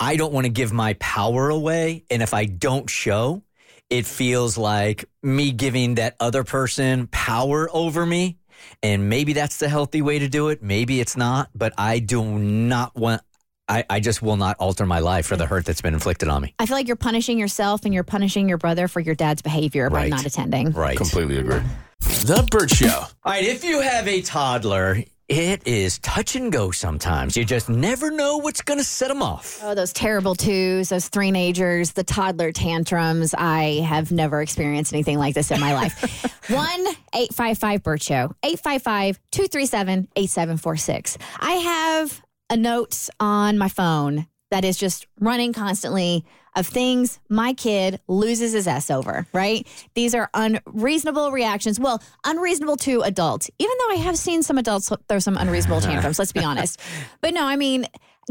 I 0.00 0.16
don't 0.16 0.32
want 0.32 0.46
to 0.46 0.50
give 0.50 0.72
my 0.72 0.94
power 0.94 1.50
away. 1.50 2.04
And 2.08 2.22
if 2.22 2.32
I 2.32 2.46
don't 2.46 2.88
show, 2.88 3.42
it 3.90 4.06
feels 4.06 4.56
like 4.56 5.04
me 5.22 5.52
giving 5.52 5.96
that 5.96 6.16
other 6.18 6.44
person 6.44 7.08
power 7.08 7.68
over 7.74 8.06
me. 8.06 8.38
And 8.82 9.10
maybe 9.10 9.34
that's 9.34 9.58
the 9.58 9.68
healthy 9.68 10.00
way 10.00 10.18
to 10.18 10.28
do 10.30 10.48
it. 10.48 10.62
Maybe 10.62 10.98
it's 10.98 11.14
not, 11.14 11.50
but 11.54 11.74
I 11.76 11.98
do 11.98 12.24
not 12.24 12.96
want 12.96 13.20
I, 13.68 13.84
I 13.90 14.00
just 14.00 14.22
will 14.22 14.36
not 14.36 14.56
alter 14.58 14.86
my 14.86 15.00
life 15.00 15.26
for 15.26 15.36
the 15.36 15.46
hurt 15.46 15.64
that's 15.64 15.80
been 15.80 15.94
inflicted 15.94 16.28
on 16.28 16.42
me. 16.42 16.54
I 16.58 16.66
feel 16.66 16.76
like 16.76 16.86
you're 16.86 16.96
punishing 16.96 17.38
yourself 17.38 17.84
and 17.84 17.92
you're 17.92 18.04
punishing 18.04 18.48
your 18.48 18.58
brother 18.58 18.88
for 18.88 19.00
your 19.00 19.14
dad's 19.14 19.42
behavior 19.42 19.88
right. 19.88 20.10
by 20.10 20.16
not 20.16 20.26
attending. 20.26 20.70
Right. 20.70 20.96
Completely 20.96 21.38
agree. 21.38 21.60
The 22.00 22.46
Bert 22.50 22.70
Show. 22.70 22.88
All 22.88 23.08
right. 23.24 23.44
If 23.44 23.64
you 23.64 23.80
have 23.80 24.06
a 24.06 24.22
toddler, 24.22 25.02
it 25.28 25.66
is 25.66 25.98
touch 25.98 26.36
and 26.36 26.52
go 26.52 26.70
sometimes. 26.70 27.36
You 27.36 27.44
just 27.44 27.68
never 27.68 28.12
know 28.12 28.36
what's 28.36 28.62
going 28.62 28.78
to 28.78 28.84
set 28.84 29.08
them 29.08 29.22
off. 29.22 29.58
Oh, 29.62 29.74
those 29.74 29.92
terrible 29.92 30.36
twos, 30.36 30.90
those 30.90 31.08
three 31.08 31.32
nagers, 31.32 31.94
the 31.94 32.04
toddler 32.04 32.52
tantrums. 32.52 33.34
I 33.36 33.80
have 33.88 34.12
never 34.12 34.40
experienced 34.40 34.92
anything 34.92 35.18
like 35.18 35.34
this 35.34 35.50
in 35.50 35.58
my 35.58 35.74
life. 35.74 36.00
1 36.48 36.80
855 37.12 37.82
Bert 37.82 38.02
Show, 38.02 38.32
855 38.44 39.18
237 39.32 40.08
8746. 40.14 41.18
I 41.40 41.52
have 41.52 42.22
a 42.50 42.56
note 42.56 43.08
on 43.20 43.58
my 43.58 43.68
phone 43.68 44.26
that 44.50 44.64
is 44.64 44.76
just 44.76 45.06
running 45.20 45.52
constantly 45.52 46.24
of 46.54 46.66
things 46.66 47.20
my 47.28 47.52
kid 47.52 48.00
loses 48.08 48.52
his 48.52 48.66
S 48.66 48.90
over, 48.90 49.26
right? 49.32 49.66
These 49.94 50.14
are 50.14 50.30
unreasonable 50.32 51.30
reactions. 51.30 51.78
Well, 51.78 52.02
unreasonable 52.24 52.76
to 52.78 53.02
adults, 53.02 53.50
even 53.58 53.74
though 53.80 53.94
I 53.94 53.96
have 53.96 54.16
seen 54.16 54.42
some 54.42 54.56
adults 54.56 54.90
throw 55.08 55.18
some 55.18 55.36
unreasonable 55.36 55.80
tantrums, 55.82 56.18
let's 56.18 56.32
be 56.32 56.44
honest. 56.44 56.80
But 57.20 57.34
no, 57.34 57.44
I 57.44 57.56
mean, 57.56 57.86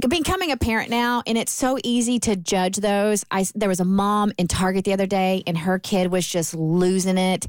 becoming 0.10 0.52
a 0.52 0.58
parent 0.58 0.90
now 0.90 1.24
and 1.26 1.38
it's 1.38 1.52
so 1.52 1.78
easy 1.84 2.20
to 2.20 2.36
judge 2.36 2.76
those 2.76 3.24
i 3.32 3.46
there 3.56 3.70
was 3.70 3.80
a 3.80 3.86
mom 3.86 4.30
in 4.38 4.46
target 4.46 4.84
the 4.84 4.92
other 4.92 5.06
day 5.06 5.42
and 5.48 5.58
her 5.58 5.80
kid 5.80 6.12
was 6.12 6.28
just 6.28 6.54
losing 6.54 7.18
it 7.18 7.46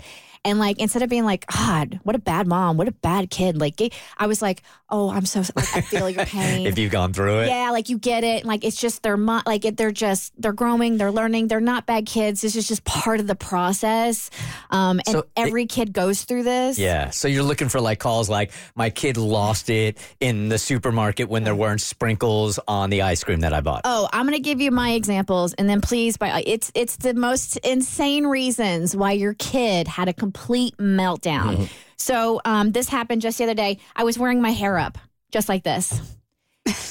and 0.47 0.59
like 0.59 0.79
instead 0.79 1.03
of 1.03 1.11
being 1.11 1.25
like, 1.25 1.45
God, 1.47 1.99
what 2.05 2.15
a 2.15 2.21
bad 2.21 2.47
mom, 2.47 2.77
what 2.77 2.87
a 2.87 2.93
bad 2.93 3.31
kid, 3.31 3.61
like 3.61 3.81
I 4.17 4.27
was 4.29 4.41
like, 4.41 4.63
oh, 4.89 5.11
I'm 5.11 5.27
so 5.27 5.41
like, 5.41 5.77
I 5.77 5.81
feel 5.81 6.09
your 6.09 6.25
pain. 6.27 6.67
if 6.67 6.79
you've 6.79 6.93
gone 6.93 7.13
through 7.13 7.41
it, 7.41 7.49
yeah, 7.49 7.71
like 7.73 7.89
you 7.89 7.99
get 7.99 8.23
it. 8.23 8.45
Like 8.45 8.65
it's 8.65 8.81
just 8.81 9.03
their 9.03 9.17
mo- 9.17 9.43
like 9.45 9.65
it, 9.65 9.77
they're 9.77 9.91
just 9.91 10.33
they're 10.41 10.53
growing, 10.53 10.99
they're 10.99 11.11
learning, 11.11 11.49
they're 11.49 11.61
not 11.61 11.85
bad 11.85 12.07
kids. 12.07 12.41
This 12.41 12.55
is 12.55 12.69
just 12.69 12.85
part 12.85 13.19
of 13.19 13.27
the 13.27 13.35
process. 13.35 14.31
Um, 14.71 15.01
and 15.07 15.09
so 15.09 15.27
every 15.37 15.65
it, 15.65 15.71
kid 15.71 15.93
goes 15.93 16.23
through 16.23 16.45
this. 16.45 16.79
Yeah. 16.79 17.11
So 17.11 17.27
you're 17.27 17.43
looking 17.43 17.69
for 17.69 17.81
like 17.81 17.99
calls 17.99 18.31
like 18.31 18.53
my 18.77 18.91
kid 18.91 19.17
lost 19.17 19.69
it 19.69 19.99
in 20.21 20.49
the 20.49 20.59
supermarket 20.59 21.29
when 21.29 21.43
there 21.43 21.57
weren't 21.57 21.81
sprinkles 21.81 22.61
on 22.69 22.91
the 22.91 23.03
ice 23.03 23.25
cream 23.25 23.41
that 23.41 23.53
I 23.53 23.61
bought. 23.61 23.81
Oh, 23.85 24.09
I'm 24.13 24.25
gonna 24.25 24.39
give 24.39 24.61
you 24.61 24.71
my 24.71 24.93
examples, 24.93 25.55
and 25.55 25.69
then 25.69 25.81
please, 25.81 26.17
by 26.17 26.45
it's 26.47 26.71
it's 26.75 26.97
the 26.97 27.15
most 27.15 27.57
insane 27.59 28.27
reasons 28.27 28.95
why 28.95 29.13
your 29.13 29.35
kid 29.35 29.89
had 29.89 30.09
a 30.09 30.13
complete 30.13 30.36
complete 30.37 30.77
meltdown. 30.77 31.57
Mm-hmm. 31.57 31.65
So 31.97 32.41
um, 32.45 32.73
this 32.73 32.89
happened 32.89 33.23
just 33.23 33.39
the 33.39 33.45
other 33.45 33.55
day. 33.55 33.79
I 33.95 34.05
was 34.05 34.19
wearing 34.19 34.43
my 34.43 34.51
hair 34.51 34.79
up, 34.79 34.99
just 35.33 35.49
like 35.49 35.65
this. 35.65 36.01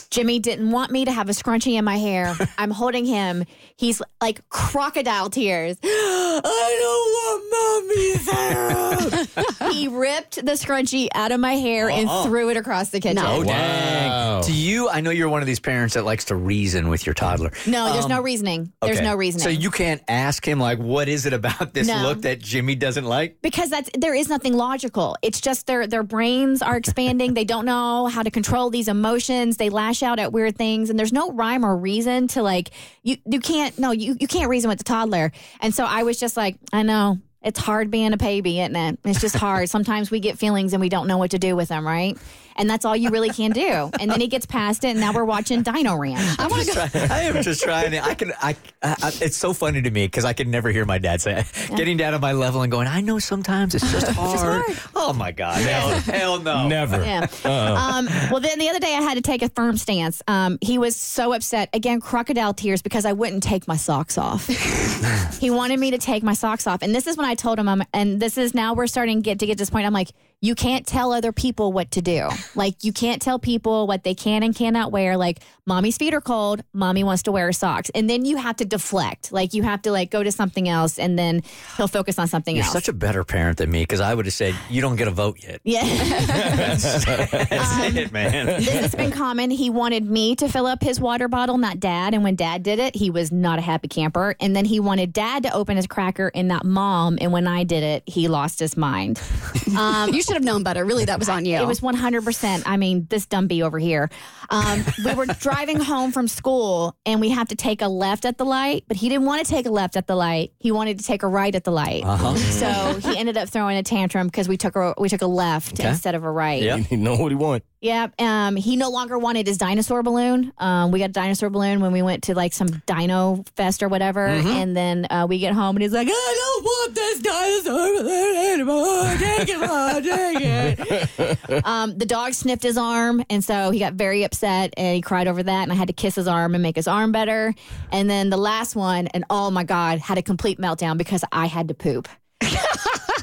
Jimmy 0.10 0.40
didn't 0.40 0.72
want 0.72 0.92
me 0.92 1.06
to 1.06 1.12
have 1.12 1.28
a 1.30 1.34
scrunchie 1.34 1.74
in 1.78 1.84
my 1.86 1.98
hair. 1.98 2.36
I'm 2.58 2.72
holding 2.72 3.06
him. 3.06 3.44
He's 3.78 4.02
like 4.22 4.48
crocodile 4.50 5.30
tears. 5.30 5.78
I 5.84 6.78
don't 6.82 7.12
want 7.16 7.90
mommy's 7.90 8.30
hair. 9.60 9.72
he 9.72 9.88
ripped 9.88 10.36
the 10.46 10.54
scrunchie 10.54 11.08
out 11.14 11.32
of 11.32 11.40
my 11.40 11.54
hair 11.56 11.90
and 11.90 12.10
threw 12.24 12.50
it 12.50 12.58
across 12.58 12.90
the 12.92 13.00
kitchen. 13.00 13.18
Oh, 13.20 13.40
No, 13.42 13.44
dang. 13.46 14.10
Wow. 14.10 14.42
To 14.44 14.52
you, 14.54 14.90
I 14.90 15.02
know 15.02 15.10
you're 15.12 15.30
one 15.30 15.42
of 15.42 15.48
these 15.48 15.60
parents 15.60 15.96
that 15.96 16.06
likes 16.06 16.26
to 16.26 16.36
reason 16.36 16.88
with 16.90 17.06
your 17.06 17.14
toddler. 17.14 17.52
No, 17.68 17.92
there's 17.94 18.06
Um, 18.06 18.12
no 18.12 18.22
reasoning. 18.22 18.72
There's 18.82 18.98
okay. 18.98 19.06
no 19.06 19.16
reasoning. 19.16 19.44
So 19.44 19.50
you 19.50 19.72
can't 19.72 20.02
ask 20.08 20.46
him, 20.48 20.60
like, 20.60 20.80
what 20.80 21.08
is 21.10 21.26
it 21.26 21.34
about 21.34 21.74
this 21.74 21.88
No. 21.88 22.02
look 22.04 22.22
that 22.22 22.40
Jimmy 22.40 22.76
doesn't 22.76 23.06
like? 23.06 23.42
because 23.42 23.70
that's 23.70 23.90
there 23.98 24.14
is 24.16 24.28
nothing 24.30 24.54
logical. 24.54 25.16
It's 25.22 25.40
just 25.42 25.68
their 25.68 25.88
their 25.88 26.04
brains 26.04 26.62
are 26.62 26.76
expanding. 26.78 27.34
they 27.34 27.44
don't 27.46 27.66
know 27.66 28.08
how 28.08 28.24
to 28.24 28.32
control 28.32 28.70
these 28.70 28.88
emotions. 28.88 29.58
They 29.58 29.65
lash 29.70 30.04
out 30.04 30.20
at 30.20 30.32
weird 30.32 30.58
things, 30.58 30.90
and 30.90 30.98
there's 30.98 31.14
no 31.14 31.32
rhyme 31.32 31.66
or 31.66 31.76
reason 31.76 32.28
to 32.30 32.44
like 32.44 32.72
you. 33.04 33.18
You 33.26 33.40
can't 33.40 33.78
no 33.80 33.92
you 33.92 34.16
you 34.20 34.28
can't 34.28 34.50
reason 34.50 34.70
with 34.70 34.78
the 34.78 34.84
toddler. 34.84 35.32
And 35.62 35.74
so 35.74 35.86
I 35.86 36.04
was 36.04 36.20
just 36.20 36.38
like, 36.38 36.58
I 36.74 36.84
know 36.84 37.20
it's 37.42 37.60
hard 37.60 37.92
being 37.92 38.12
a 38.12 38.18
baby, 38.18 38.60
isn't 38.60 38.76
it? 38.76 39.00
It's 39.06 39.22
just 39.22 39.36
hard. 39.36 39.70
Sometimes 39.76 40.10
we 40.12 40.20
get 40.20 40.38
feelings 40.38 40.74
and 40.74 40.82
we 40.82 40.90
don't 40.90 41.08
know 41.08 41.18
what 41.18 41.32
to 41.32 41.40
do 41.40 41.56
with 41.56 41.70
them, 41.70 41.86
right? 41.86 42.18
And 42.58 42.70
that's 42.70 42.86
all 42.86 42.96
you 42.96 43.10
really 43.10 43.30
can 43.30 43.52
do. 43.52 43.90
And 44.00 44.10
then 44.10 44.22
he 44.22 44.28
gets 44.28 44.46
past 44.46 44.84
it, 44.84 44.90
and 44.90 45.00
now 45.00 45.12
we're 45.14 45.26
watching 45.26 45.62
Dino 45.62 45.96
Ranch. 45.98 46.40
I 46.40 46.48
want 46.48 46.64
to 46.64 46.74
go. 46.74 46.88
I 47.14 47.22
am 47.24 47.44
just 47.44 47.62
trying 47.64 47.92
to. 47.92 48.04
I 48.04 48.14
can. 48.16 48.32
I. 48.42 48.56
I 48.82 48.96
I- 49.04 49.12
it's 49.22 49.36
so 49.38 49.54
funny 49.54 49.82
to 49.82 49.92
me 49.92 50.06
because 50.08 50.24
I 50.26 50.34
can 50.34 50.50
never 50.52 50.70
hear 50.70 50.86
my 50.86 50.98
dad 50.98 51.20
say, 51.22 51.44
getting 51.76 51.98
down 51.98 52.14
to 52.14 52.20
my 52.20 52.32
level 52.32 52.62
and 52.62 52.72
going. 52.72 52.88
I 52.88 53.02
know 53.02 53.20
sometimes 53.20 53.76
it's 53.76 53.92
just 53.92 54.08
hard. 54.12 54.64
Oh 54.96 55.12
my 55.14 55.32
god! 55.32 55.62
Hell, 55.62 55.90
hell 56.02 56.40
no. 56.40 56.68
Never. 56.68 57.04
Yeah. 57.04 57.28
Um, 57.44 58.06
well, 58.32 58.40
then 58.40 58.58
the 58.60 58.70
other 58.70 58.80
day 58.80 58.96
I 58.96 59.02
had 59.02 59.16
to 59.16 59.22
take 59.22 59.42
a 59.42 59.50
firm 59.50 59.78
stance. 59.78 60.22
Um, 60.28 60.58
he 60.62 60.78
was 60.78 60.96
so 60.96 61.34
upset 61.34 61.70
again, 61.74 62.00
crocodile 62.00 62.54
tears 62.54 62.82
because 62.82 63.06
I 63.06 63.14
wouldn't 63.14 63.44
take 63.44 63.68
my 63.68 63.78
socks 63.78 64.18
off. 64.18 64.48
he 65.40 65.50
wanted 65.52 65.80
me 65.80 65.92
to 65.92 65.98
take 65.98 66.24
my 66.24 66.34
socks 66.34 66.68
off, 66.68 66.82
and 66.82 66.94
this 66.96 67.08
is 67.08 67.18
when 67.18 67.26
I 67.26 67.36
told 67.36 67.60
him, 67.60 67.68
I'm, 67.68 67.84
and 67.94 68.20
this 68.20 68.38
is 68.38 68.54
now 68.54 68.74
we're 68.74 68.88
starting 68.88 69.18
to 69.18 69.22
get 69.24 69.40
to 69.40 69.46
get 69.46 69.54
to 69.54 69.58
this 69.62 69.70
point. 69.70 69.86
I'm 69.86 69.94
like, 69.94 70.10
you 70.42 70.56
can't 70.56 70.86
tell 70.86 71.12
other 71.12 71.32
people 71.32 71.74
what 71.74 71.92
to 71.92 72.02
do. 72.02 72.30
Like 72.54 72.84
you 72.84 72.94
can't 72.94 73.22
tell 73.22 73.40
people 73.40 73.88
what 73.88 74.04
they 74.04 74.14
can 74.14 74.44
and 74.44 74.56
cannot 74.56 74.92
wear. 74.92 75.18
Like 75.18 75.40
mommy's 75.66 75.98
feet 75.98 76.14
are 76.14 76.22
cold, 76.22 76.62
mommy 76.74 77.04
wants 77.04 77.24
to 77.24 77.32
wear 77.32 77.52
socks, 77.52 77.90
and 77.96 78.10
then 78.10 78.26
you 78.26 78.38
have 78.38 78.58
to 78.58 78.66
deflect. 78.66 79.32
Like 79.32 79.54
you 79.54 79.64
have 79.64 79.82
to 79.84 79.92
like 79.92 80.12
go 80.12 80.24
to 80.24 80.32
something 80.32 80.68
else, 80.70 81.00
and 81.00 81.18
then 81.18 81.42
he'll 81.78 81.88
focus 81.88 82.20
on 82.20 82.28
something 82.28 82.56
You're 82.56 82.66
else. 82.66 82.74
such 82.74 82.88
a 82.88 82.94
better 82.94 83.24
parent 83.24 83.58
than 83.58 83.72
me 83.72 83.84
because 83.84 84.00
I 84.02 84.14
would 84.14 84.26
have 84.26 84.34
said 84.34 84.56
you 84.70 84.82
don't 84.82 84.96
get 84.96 85.08
a 85.08 85.12
vote 85.12 85.38
yet. 85.42 85.62
yeah. 85.64 85.84
That's, 86.66 87.06
that's 87.06 87.96
it, 87.96 88.12
man. 88.12 88.46
this 88.48 88.70
has 88.70 88.96
been 88.96 89.12
common. 89.12 89.50
He 89.50 89.70
wanted 89.70 90.06
me 90.10 90.36
to 90.38 90.48
fill 90.48 90.66
up 90.66 90.82
his 90.82 91.00
water 91.00 91.28
bottle, 91.28 91.58
not 91.58 91.80
dad. 91.80 92.14
And 92.14 92.24
when 92.24 92.36
dad 92.36 92.64
did 92.64 92.80
it, 92.80 92.96
he 92.96 93.10
was 93.10 93.32
not 93.32 93.60
a 93.60 93.62
happy 93.62 93.88
camper. 93.88 94.36
And 94.40 94.56
then 94.56 94.66
he 94.66 94.80
wanted 94.80 95.14
dad 95.14 95.44
to 95.44 95.54
open 95.54 95.78
his 95.78 95.88
cracker 95.88 96.32
and 96.34 96.48
not 96.48 96.66
mom. 96.66 97.18
And 97.22 97.32
when 97.32 97.48
I 97.48 97.64
did 97.64 97.84
it, 97.84 98.04
he 98.08 98.28
lost 98.28 98.60
his 98.60 98.76
mind. 98.78 99.22
Um, 99.76 100.14
You 100.14 100.22
should 100.22 100.36
have 100.36 100.44
known 100.44 100.64
better. 100.64 100.86
Really, 100.86 101.06
that 101.06 101.20
was 101.20 101.28
on 101.28 101.44
you. 101.44 101.58
it 101.58 101.66
was 101.68 101.82
100%. 101.82 102.35
I 102.44 102.78
mean, 102.78 103.08
this 103.10 103.26
dumbie 103.26 103.62
over 103.64 103.80
here. 103.80 104.10
Um, 104.50 104.84
we 105.04 105.14
were 105.14 105.26
driving 105.40 105.80
home 105.80 106.12
from 106.12 106.28
school 106.28 106.96
and 107.06 107.20
we 107.22 107.30
have 107.30 107.48
to 107.50 107.56
take 107.56 107.82
a 107.82 107.88
left 107.88 108.26
at 108.26 108.38
the 108.38 108.46
light, 108.46 108.84
but 108.88 108.98
he 108.98 109.10
didn't 109.10 109.26
want 109.26 109.46
to 109.46 109.52
take 109.52 109.66
a 109.66 109.72
left 109.72 109.96
at 109.96 110.08
the 110.08 110.16
light. 110.16 110.54
He 110.60 110.72
wanted 110.72 111.00
to 111.00 111.06
take 111.06 111.24
a 111.24 111.28
right 111.28 111.54
at 111.54 111.64
the 111.64 111.72
light. 111.72 112.04
Uh-huh. 112.04 112.36
So 112.36 113.10
he 113.10 113.18
ended 113.18 113.38
up 113.38 113.50
throwing 113.50 113.78
a 113.78 113.84
tantrum 113.84 114.28
because 114.28 114.48
we 114.48 114.58
took 114.58 114.76
a 114.76 114.94
we 114.98 115.10
took 115.10 115.22
a 115.22 115.28
left 115.28 115.80
Okay. 115.80 115.90
instead 115.90 116.16
of 116.16 116.24
a 116.24 116.32
right. 116.32 116.62
Yeah. 116.62 116.78
You 116.90 116.98
know 116.98 117.16
what 117.16 117.32
he 117.32 117.36
want. 117.36 117.64
Yeah. 117.86 118.08
Um, 118.18 118.56
he 118.56 118.78
no 118.78 118.90
longer 118.90 119.20
wanted 119.20 119.46
his 119.46 119.60
dinosaur 119.60 120.02
balloon. 120.02 120.52
Um, 120.58 120.90
we 120.90 120.98
got 120.98 121.12
a 121.12 121.14
dinosaur 121.14 121.52
balloon 121.52 121.82
when 121.82 121.92
we 121.92 122.02
went 122.02 122.24
to 122.24 122.34
like 122.34 122.52
some 122.52 122.82
dino 122.88 123.46
fest 123.56 123.84
or 123.84 123.90
whatever. 123.90 124.26
And 124.26 124.76
then 124.76 125.06
uh, 125.12 125.28
we 125.30 125.38
get 125.38 125.54
home 125.54 125.76
and 125.76 125.84
he's 125.84 125.94
like, 125.94 126.08
I 126.10 126.36
don't 126.36 126.64
want 126.64 126.96
this 126.96 127.20
dinosaur 127.20 128.04
balloon 128.04 128.38
anymore. 128.38 129.16
Take 129.20 129.50
it, 129.50 129.60
Mom, 129.60 130.02
take 130.02 131.38
it. 131.52 131.64
um, 131.68 131.96
the 131.96 132.08
dog 132.08 132.34
sniffed 132.34 132.64
his 132.64 132.76
arm. 132.76 133.24
And 133.30 133.46
so 133.46 133.70
he 133.70 133.78
got 133.78 133.94
very 133.94 134.24
upset 134.24 134.74
and 134.78 134.96
he 134.96 135.02
cried 135.02 135.28
over 135.28 135.44
that. 135.44 135.62
And 135.62 135.72
I 135.72 135.76
had 135.76 135.88
to 135.88 135.94
kiss 135.94 136.16
his 136.16 136.28
arm 136.28 136.56
and 136.56 136.64
make 136.64 136.78
his 136.78 136.88
arm 136.88 137.12
better. 137.12 137.54
And 137.92 138.10
then 138.10 138.32
the 138.32 138.38
last 138.38 138.76
one, 138.76 139.06
and 139.10 139.26
oh 139.30 139.52
my 139.52 139.64
God, 139.64 140.00
had 140.00 140.18
a 140.18 140.24
complete 140.24 140.58
meltdown 140.58 140.98
because 140.98 141.24
I 141.32 141.46
had 141.46 141.68
to 141.68 141.76
poop. 141.76 142.08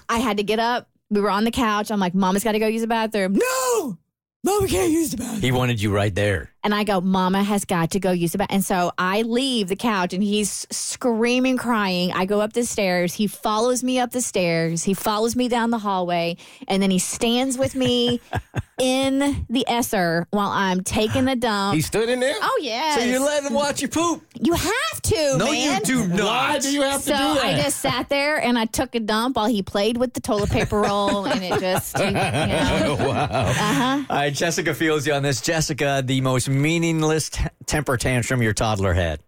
I 0.08 0.20
had 0.20 0.36
to 0.36 0.44
get 0.44 0.60
up. 0.60 0.88
We 1.10 1.20
were 1.20 1.30
on 1.30 1.42
the 1.42 1.50
couch. 1.50 1.90
I'm 1.90 1.98
like, 1.98 2.14
Mama's 2.14 2.44
got 2.44 2.52
to 2.52 2.60
go 2.60 2.68
use 2.68 2.82
the 2.82 2.86
bathroom. 2.86 3.34
No, 3.34 3.98
Mama 4.44 4.66
can't 4.66 4.90
use 4.90 5.10
the 5.10 5.18
bathroom. 5.18 5.40
He 5.40 5.52
wanted 5.52 5.80
you 5.80 5.92
right 5.92 6.14
there. 6.14 6.51
And 6.64 6.74
I 6.74 6.84
go, 6.84 7.00
Mama 7.00 7.42
has 7.42 7.64
got 7.64 7.90
to 7.92 8.00
go 8.00 8.12
use 8.12 8.32
the 8.32 8.38
bathroom. 8.38 8.56
And 8.56 8.64
so 8.64 8.92
I 8.98 9.22
leave 9.22 9.68
the 9.68 9.76
couch 9.76 10.12
and 10.14 10.22
he's 10.22 10.66
screaming, 10.70 11.56
crying. 11.56 12.12
I 12.12 12.24
go 12.24 12.40
up 12.40 12.52
the 12.52 12.64
stairs. 12.64 13.14
He 13.14 13.26
follows 13.26 13.82
me 13.82 13.98
up 13.98 14.10
the 14.12 14.20
stairs. 14.20 14.84
He 14.84 14.94
follows 14.94 15.34
me 15.34 15.48
down 15.48 15.70
the 15.70 15.78
hallway. 15.78 16.36
And 16.68 16.82
then 16.82 16.90
he 16.90 16.98
stands 16.98 17.58
with 17.58 17.74
me 17.74 18.20
in 18.78 19.46
the 19.48 19.64
Esser 19.68 20.26
while 20.30 20.50
I'm 20.50 20.82
taking 20.82 21.28
a 21.28 21.36
dump. 21.36 21.74
He 21.74 21.80
stood 21.80 22.08
in 22.08 22.20
there. 22.20 22.36
oh, 22.40 22.60
yeah. 22.62 22.96
So 22.96 23.04
you 23.04 23.24
let 23.24 23.44
him 23.44 23.54
watch 23.54 23.82
you 23.82 23.88
poop? 23.88 24.22
you 24.40 24.54
have 24.54 25.02
to. 25.02 25.36
No, 25.38 25.50
man. 25.50 25.80
you 25.80 25.84
do 25.84 26.08
not. 26.08 26.18
Why 26.24 26.58
do 26.58 26.72
you 26.72 26.82
have 26.82 27.00
to 27.02 27.06
do 27.06 27.12
that? 27.12 27.36
So 27.36 27.46
I 27.46 27.54
just 27.56 27.78
sat 27.80 28.08
there 28.08 28.40
and 28.40 28.58
I 28.58 28.64
took 28.66 28.94
a 28.94 29.00
dump 29.00 29.36
while 29.36 29.46
he 29.46 29.62
played 29.62 29.96
with 29.96 30.14
the 30.14 30.20
toilet 30.20 30.50
paper 30.50 30.80
roll, 30.80 31.26
and 31.26 31.42
it 31.42 31.60
just, 31.60 31.98
you 31.98 32.10
know. 32.10 32.96
wow. 33.00 33.24
Uh-huh. 33.24 34.04
All 34.08 34.16
right, 34.16 34.32
Jessica 34.32 34.74
feels 34.74 35.06
you 35.06 35.12
on 35.12 35.22
this. 35.22 35.40
Jessica, 35.40 36.02
the 36.04 36.20
most 36.20 36.48
meaningless 36.52 37.30
t- 37.30 37.44
temper 37.66 37.96
tantrum 37.96 38.42
your 38.42 38.52
toddler 38.52 38.92
had. 38.94 39.20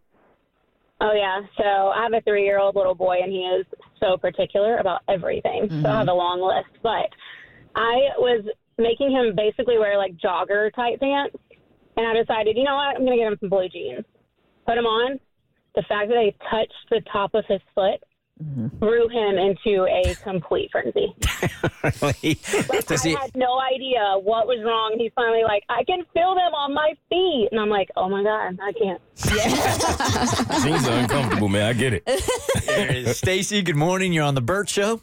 Oh 1.00 1.12
yeah. 1.12 1.40
So 1.56 1.64
I 1.64 2.02
have 2.02 2.12
a 2.12 2.20
three-year-old 2.22 2.76
little 2.76 2.94
boy, 2.94 3.18
and 3.22 3.30
he 3.30 3.40
is 3.40 3.66
so 4.00 4.16
particular 4.16 4.78
about 4.78 5.02
everything. 5.08 5.66
So 5.68 5.74
I 5.74 5.78
mm-hmm. 5.78 5.86
have 5.86 6.08
a 6.08 6.12
long 6.12 6.40
list. 6.40 6.78
But 6.82 7.10
I 7.74 8.14
was 8.18 8.44
making 8.78 9.10
him 9.10 9.34
basically 9.36 9.78
wear 9.78 9.98
like 9.98 10.16
jogger 10.16 10.72
type 10.74 11.00
pants, 11.00 11.36
and 11.96 12.06
I 12.06 12.14
decided, 12.14 12.56
you 12.56 12.64
know 12.64 12.76
what, 12.76 12.96
I'm 12.96 13.04
gonna 13.04 13.16
get 13.16 13.26
him 13.26 13.36
some 13.40 13.50
blue 13.50 13.68
jeans. 13.68 14.04
Put 14.66 14.76
them 14.76 14.86
on. 14.86 15.18
The 15.74 15.82
fact 15.88 16.08
that 16.08 16.14
they 16.14 16.36
touched 16.48 16.72
the 16.90 17.02
top 17.12 17.34
of 17.34 17.44
his 17.48 17.60
foot 17.74 18.00
Mm-hmm. 18.42 18.78
threw 18.78 19.08
him 19.08 19.38
into 19.38 19.86
a 19.86 20.12
complete 20.16 20.68
frenzy. 20.72 21.14
Does 22.88 23.02
he? 23.04 23.14
I 23.14 23.20
had 23.20 23.36
no 23.36 23.60
idea 23.60 24.18
what 24.20 24.48
was 24.48 24.58
wrong. 24.64 24.96
He's 24.98 25.12
finally 25.14 25.44
like, 25.44 25.62
I 25.68 25.84
can 25.84 26.04
feel 26.12 26.34
them 26.34 26.52
on 26.52 26.74
my 26.74 26.94
feet, 27.08 27.48
and 27.52 27.60
I'm 27.60 27.68
like, 27.68 27.90
oh 27.96 28.08
my 28.08 28.24
god, 28.24 28.58
I 28.60 28.72
can't. 28.72 29.00
Jeans 30.64 30.88
are 30.88 30.98
uncomfortable, 30.98 31.48
man. 31.48 31.62
I 31.62 31.72
get 31.74 32.02
it. 32.04 33.14
Stacy, 33.16 33.62
good 33.62 33.76
morning. 33.76 34.12
You're 34.12 34.24
on 34.24 34.34
the 34.34 34.42
Bert 34.42 34.68
Show. 34.68 35.00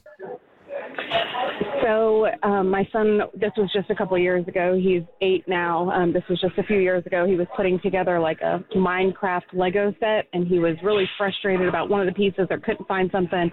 So 1.84 2.28
um, 2.44 2.70
my 2.70 2.88
son, 2.92 3.22
this 3.34 3.52
was 3.58 3.72
just 3.74 3.90
a 3.90 3.96
couple 3.96 4.16
of 4.16 4.22
years 4.22 4.48
ago. 4.48 4.78
He's 4.82 5.02
eight 5.22 5.48
now. 5.48 5.90
Um, 5.92 6.14
this 6.14 6.24
was 6.30 6.40
just 6.40 6.58
a 6.58 6.64
few 6.64 6.78
years 6.78 7.06
ago. 7.06 7.26
He 7.26 7.36
was 7.36 7.48
putting 7.56 7.80
together 7.80 8.20
like 8.20 8.40
a 8.42 8.64
Minecraft 8.76 9.54
Lego 9.54 9.94
set, 10.00 10.28
and 10.34 10.48
he 10.48 10.60
was 10.60 10.76
really 10.84 11.10
frustrated 11.18 11.68
about 11.68 11.90
one 11.90 12.00
of 12.00 12.08
the 12.08 12.14
pieces 12.14 12.48
or 12.50 12.60
couldn't 12.60 12.88
find 12.88 13.10
something. 13.12 13.50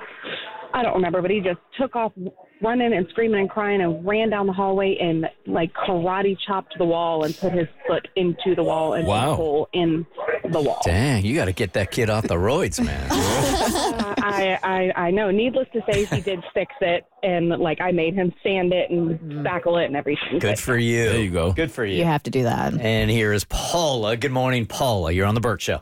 I 0.75 0.83
don't 0.83 0.95
remember, 0.95 1.23
but 1.23 1.31
he 1.31 1.41
just 1.41 1.59
took 1.81 1.97
off 1.97 2.13
running 2.61 2.93
and 2.93 3.07
screaming 3.11 3.41
and 3.41 3.49
crying 3.51 3.81
and 3.81 4.05
ran 4.07 4.29
down 4.31 4.47
the 4.47 4.53
hallway 4.53 4.97
and 5.01 5.27
like 5.47 5.73
karate 5.73 6.37
chopped 6.47 6.75
the 6.77 6.85
wall 6.85 7.25
and 7.25 7.37
put 7.39 7.53
his 7.53 7.67
foot 7.87 8.07
into 8.17 8.55
the 8.55 8.63
wall 8.63 8.95
and 8.95 9.07
Wow. 9.07 9.33
a 9.33 9.35
hole 9.35 9.69
in 9.73 10.05
the 10.51 10.61
wall. 10.61 10.81
Dang, 10.85 11.25
you 11.25 11.35
got 11.35 11.47
to 11.47 11.53
get 11.53 11.73
that 11.73 11.91
kid 11.91 12.11
off 12.11 12.25
the 12.29 12.35
roids, 12.35 12.85
man. 12.85 13.07
Uh, 13.11 14.15
I, 14.19 14.59
I 14.63 14.93
I 15.07 15.11
know. 15.11 15.31
Needless 15.31 15.69
to 15.73 15.81
say, 15.91 16.05
he 16.05 16.21
did 16.21 16.45
fix 16.53 16.73
it, 16.81 17.05
and 17.23 17.49
like 17.49 17.81
I 17.81 17.93
made 17.93 18.15
him 18.15 18.33
sand 18.43 18.73
it 18.75 18.91
and 18.91 19.19
spackle 19.47 19.83
it 19.83 19.87
and 19.87 19.97
everything. 19.97 20.39
Good 20.39 20.59
for 20.59 20.77
you. 20.77 21.05
There 21.09 21.21
you 21.21 21.31
go. 21.31 21.53
Good 21.53 21.71
for 21.73 21.85
you. 21.85 21.97
You 21.97 22.05
have 22.05 22.23
to 22.25 22.31
do 22.31 22.43
that. 22.43 22.79
And 22.79 23.11
here 23.11 23.33
is 23.33 23.45
Paula. 23.45 24.17
Good 24.17 24.33
morning, 24.33 24.67
Paula. 24.67 25.13
You're 25.13 25.27
on 25.27 25.35
the 25.35 25.41
Bert 25.41 25.63
Show. 25.63 25.81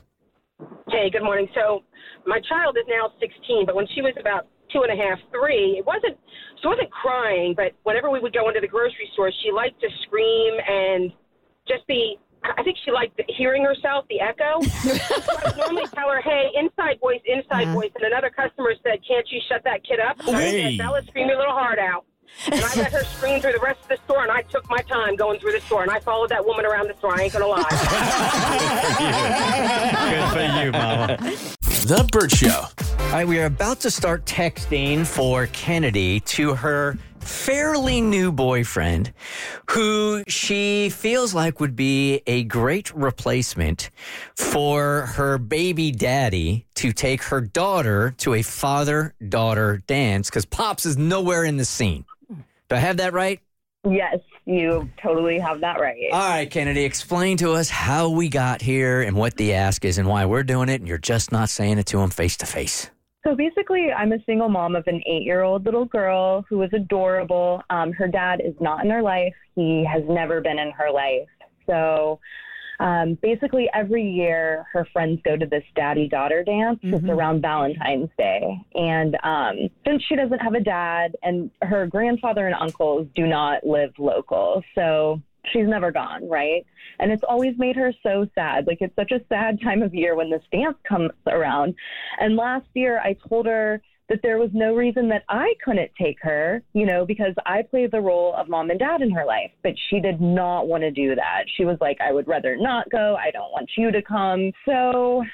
Hey, 0.88 1.10
good 1.10 1.22
morning. 1.24 1.48
So 1.54 1.82
my 2.26 2.40
child 2.48 2.76
is 2.78 2.84
now 2.88 3.10
16, 3.20 3.66
but 3.66 3.74
when 3.74 3.86
she 3.94 4.00
was 4.02 4.14
about 4.20 4.46
two 4.72 4.82
and 4.82 4.92
a 4.92 4.96
half, 5.02 5.18
three, 5.30 5.76
it 5.78 5.86
wasn't 5.86 6.16
she 6.62 6.68
wasn't 6.68 6.90
crying, 6.90 7.54
but 7.56 7.72
whenever 7.84 8.10
we 8.10 8.18
would 8.20 8.32
go 8.32 8.48
into 8.48 8.60
the 8.60 8.66
grocery 8.68 9.08
store, 9.12 9.30
she 9.42 9.50
liked 9.52 9.78
to 9.80 9.88
scream 10.06 10.54
and 10.68 11.12
just 11.68 11.86
be. 11.86 12.18
I 12.58 12.62
think 12.62 12.76
she 12.84 12.92
liked 12.92 13.20
hearing 13.36 13.64
herself, 13.64 14.04
the 14.08 14.20
echo. 14.20 14.60
so 14.62 15.36
I 15.36 15.48
would 15.48 15.56
normally 15.56 15.86
tell 15.94 16.08
her, 16.10 16.20
"Hey, 16.20 16.50
inside 16.54 17.00
voice, 17.00 17.20
inside 17.26 17.68
voice," 17.72 17.90
and 17.96 18.04
another 18.04 18.30
customer 18.30 18.72
said, 18.84 19.00
"Can't 19.06 19.26
you 19.30 19.40
shut 19.48 19.64
that 19.64 19.82
kid 19.84 19.98
up?" 20.00 20.16
I 20.28 20.32
Hey. 20.40 20.62
said, 20.76 20.78
Bella, 20.78 21.02
scream 21.08 21.28
your 21.28 21.38
little 21.38 21.54
heart 21.54 21.78
out. 21.80 22.04
And 22.52 22.62
I 22.62 22.74
let 22.76 22.92
her 22.92 23.04
scream 23.16 23.40
through 23.40 23.52
the 23.52 23.58
rest 23.60 23.80
of 23.82 23.88
the 23.88 23.96
store, 24.04 24.22
and 24.22 24.30
I 24.30 24.42
took 24.42 24.68
my 24.70 24.78
time 24.88 25.16
going 25.16 25.40
through 25.40 25.52
the 25.52 25.60
store, 25.62 25.82
and 25.82 25.90
I 25.90 25.98
followed 26.00 26.28
that 26.30 26.44
woman 26.46 26.64
around 26.66 26.86
the 26.88 26.94
store. 26.94 27.18
I 27.18 27.22
ain't 27.24 27.32
gonna 27.32 27.46
lie. 27.46 27.62
Good 30.10 30.32
for 30.32 30.64
you, 30.64 30.72
Mama. 30.72 31.16
The 31.86 32.08
Bert 32.12 32.30
Show. 32.30 32.64
All 33.06 33.22
right, 33.22 33.28
we 33.28 33.38
are 33.40 33.46
about 33.46 33.80
to 33.80 33.90
start 33.90 34.26
texting 34.26 35.06
for 35.06 35.46
Kennedy 35.46 36.20
to 36.20 36.54
her 36.54 36.98
fairly 37.20 38.02
new 38.02 38.30
boyfriend 38.30 39.12
who 39.70 40.22
she 40.28 40.90
feels 40.90 41.32
like 41.32 41.58
would 41.58 41.74
be 41.74 42.20
a 42.26 42.44
great 42.44 42.94
replacement 42.94 43.90
for 44.36 45.06
her 45.06 45.38
baby 45.38 45.92
daddy 45.92 46.66
to 46.74 46.92
take 46.92 47.22
her 47.22 47.40
daughter 47.40 48.14
to 48.18 48.34
a 48.34 48.42
father 48.42 49.14
daughter 49.26 49.82
dance 49.86 50.28
because 50.28 50.44
Pops 50.44 50.84
is 50.84 50.98
nowhere 50.98 51.44
in 51.44 51.56
the 51.56 51.64
scene. 51.64 52.04
Do 52.28 52.76
I 52.76 52.78
have 52.80 52.98
that 52.98 53.14
right? 53.14 53.40
Yes, 53.88 54.18
you 54.44 54.90
totally 55.00 55.38
have 55.38 55.60
that 55.60 55.80
right. 55.80 55.96
All 56.12 56.18
right, 56.18 56.50
Kennedy, 56.50 56.84
explain 56.84 57.38
to 57.38 57.52
us 57.52 57.70
how 57.70 58.10
we 58.10 58.28
got 58.28 58.60
here 58.60 59.00
and 59.00 59.16
what 59.16 59.36
the 59.36 59.54
ask 59.54 59.84
is 59.84 59.96
and 59.96 60.06
why 60.06 60.26
we're 60.26 60.42
doing 60.42 60.68
it, 60.68 60.80
and 60.80 60.88
you're 60.88 60.98
just 60.98 61.32
not 61.32 61.48
saying 61.48 61.78
it 61.78 61.86
to 61.86 62.00
him 62.00 62.10
face 62.10 62.36
to 62.38 62.46
face. 62.46 62.90
So 63.26 63.34
basically, 63.34 63.88
I'm 63.90 64.12
a 64.12 64.22
single 64.24 64.48
mom 64.48 64.76
of 64.76 64.86
an 64.86 65.02
eight 65.04 65.24
year 65.24 65.42
old 65.42 65.64
little 65.64 65.84
girl 65.84 66.44
who 66.48 66.62
is 66.62 66.70
adorable. 66.72 67.60
Um, 67.70 67.90
her 67.92 68.06
dad 68.06 68.40
is 68.40 68.54
not 68.60 68.84
in 68.84 68.90
her 68.92 69.02
life, 69.02 69.34
he 69.56 69.84
has 69.92 70.04
never 70.08 70.40
been 70.40 70.60
in 70.60 70.70
her 70.70 70.92
life. 70.92 71.28
So 71.66 72.20
um, 72.78 73.18
basically, 73.22 73.68
every 73.74 74.08
year 74.08 74.66
her 74.72 74.86
friends 74.92 75.20
go 75.24 75.36
to 75.36 75.44
this 75.44 75.64
daddy 75.74 76.06
daughter 76.06 76.44
dance. 76.44 76.78
It's 76.82 77.04
around 77.08 77.42
Valentine's 77.42 78.10
Day. 78.16 78.60
And 78.76 79.16
um, 79.24 79.70
since 79.84 80.04
she 80.08 80.14
doesn't 80.14 80.38
have 80.38 80.54
a 80.54 80.60
dad 80.60 81.16
and 81.24 81.50
her 81.62 81.88
grandfather 81.88 82.46
and 82.46 82.54
uncles 82.54 83.08
do 83.16 83.26
not 83.26 83.66
live 83.66 83.90
local, 83.98 84.62
so 84.76 85.20
she's 85.52 85.66
never 85.66 85.90
gone, 85.92 86.28
right? 86.28 86.64
And 86.98 87.10
it's 87.12 87.22
always 87.28 87.54
made 87.58 87.76
her 87.76 87.92
so 88.02 88.26
sad. 88.34 88.66
Like 88.66 88.78
it's 88.80 88.96
such 88.96 89.12
a 89.12 89.20
sad 89.28 89.60
time 89.64 89.82
of 89.82 89.94
year 89.94 90.14
when 90.14 90.30
this 90.30 90.42
dance 90.52 90.76
comes 90.88 91.10
around. 91.26 91.74
And 92.20 92.36
last 92.36 92.66
year 92.74 92.98
I 92.98 93.16
told 93.28 93.46
her 93.46 93.80
that 94.08 94.20
there 94.22 94.38
was 94.38 94.50
no 94.52 94.74
reason 94.74 95.08
that 95.08 95.24
I 95.28 95.52
couldn't 95.64 95.90
take 96.00 96.18
her, 96.22 96.62
you 96.74 96.86
know, 96.86 97.04
because 97.04 97.34
I 97.44 97.62
play 97.62 97.88
the 97.88 98.00
role 98.00 98.34
of 98.36 98.48
mom 98.48 98.70
and 98.70 98.78
dad 98.78 99.02
in 99.02 99.10
her 99.10 99.24
life. 99.24 99.50
But 99.62 99.72
she 99.90 100.00
did 100.00 100.20
not 100.20 100.68
want 100.68 100.82
to 100.82 100.90
do 100.92 101.14
that. 101.16 101.44
She 101.56 101.64
was 101.64 101.76
like, 101.80 101.98
I 102.00 102.12
would 102.12 102.28
rather 102.28 102.56
not 102.56 102.88
go. 102.90 103.16
I 103.16 103.30
don't 103.32 103.50
want 103.50 103.68
you 103.76 103.90
to 103.90 104.02
come. 104.02 104.52
So 104.64 105.24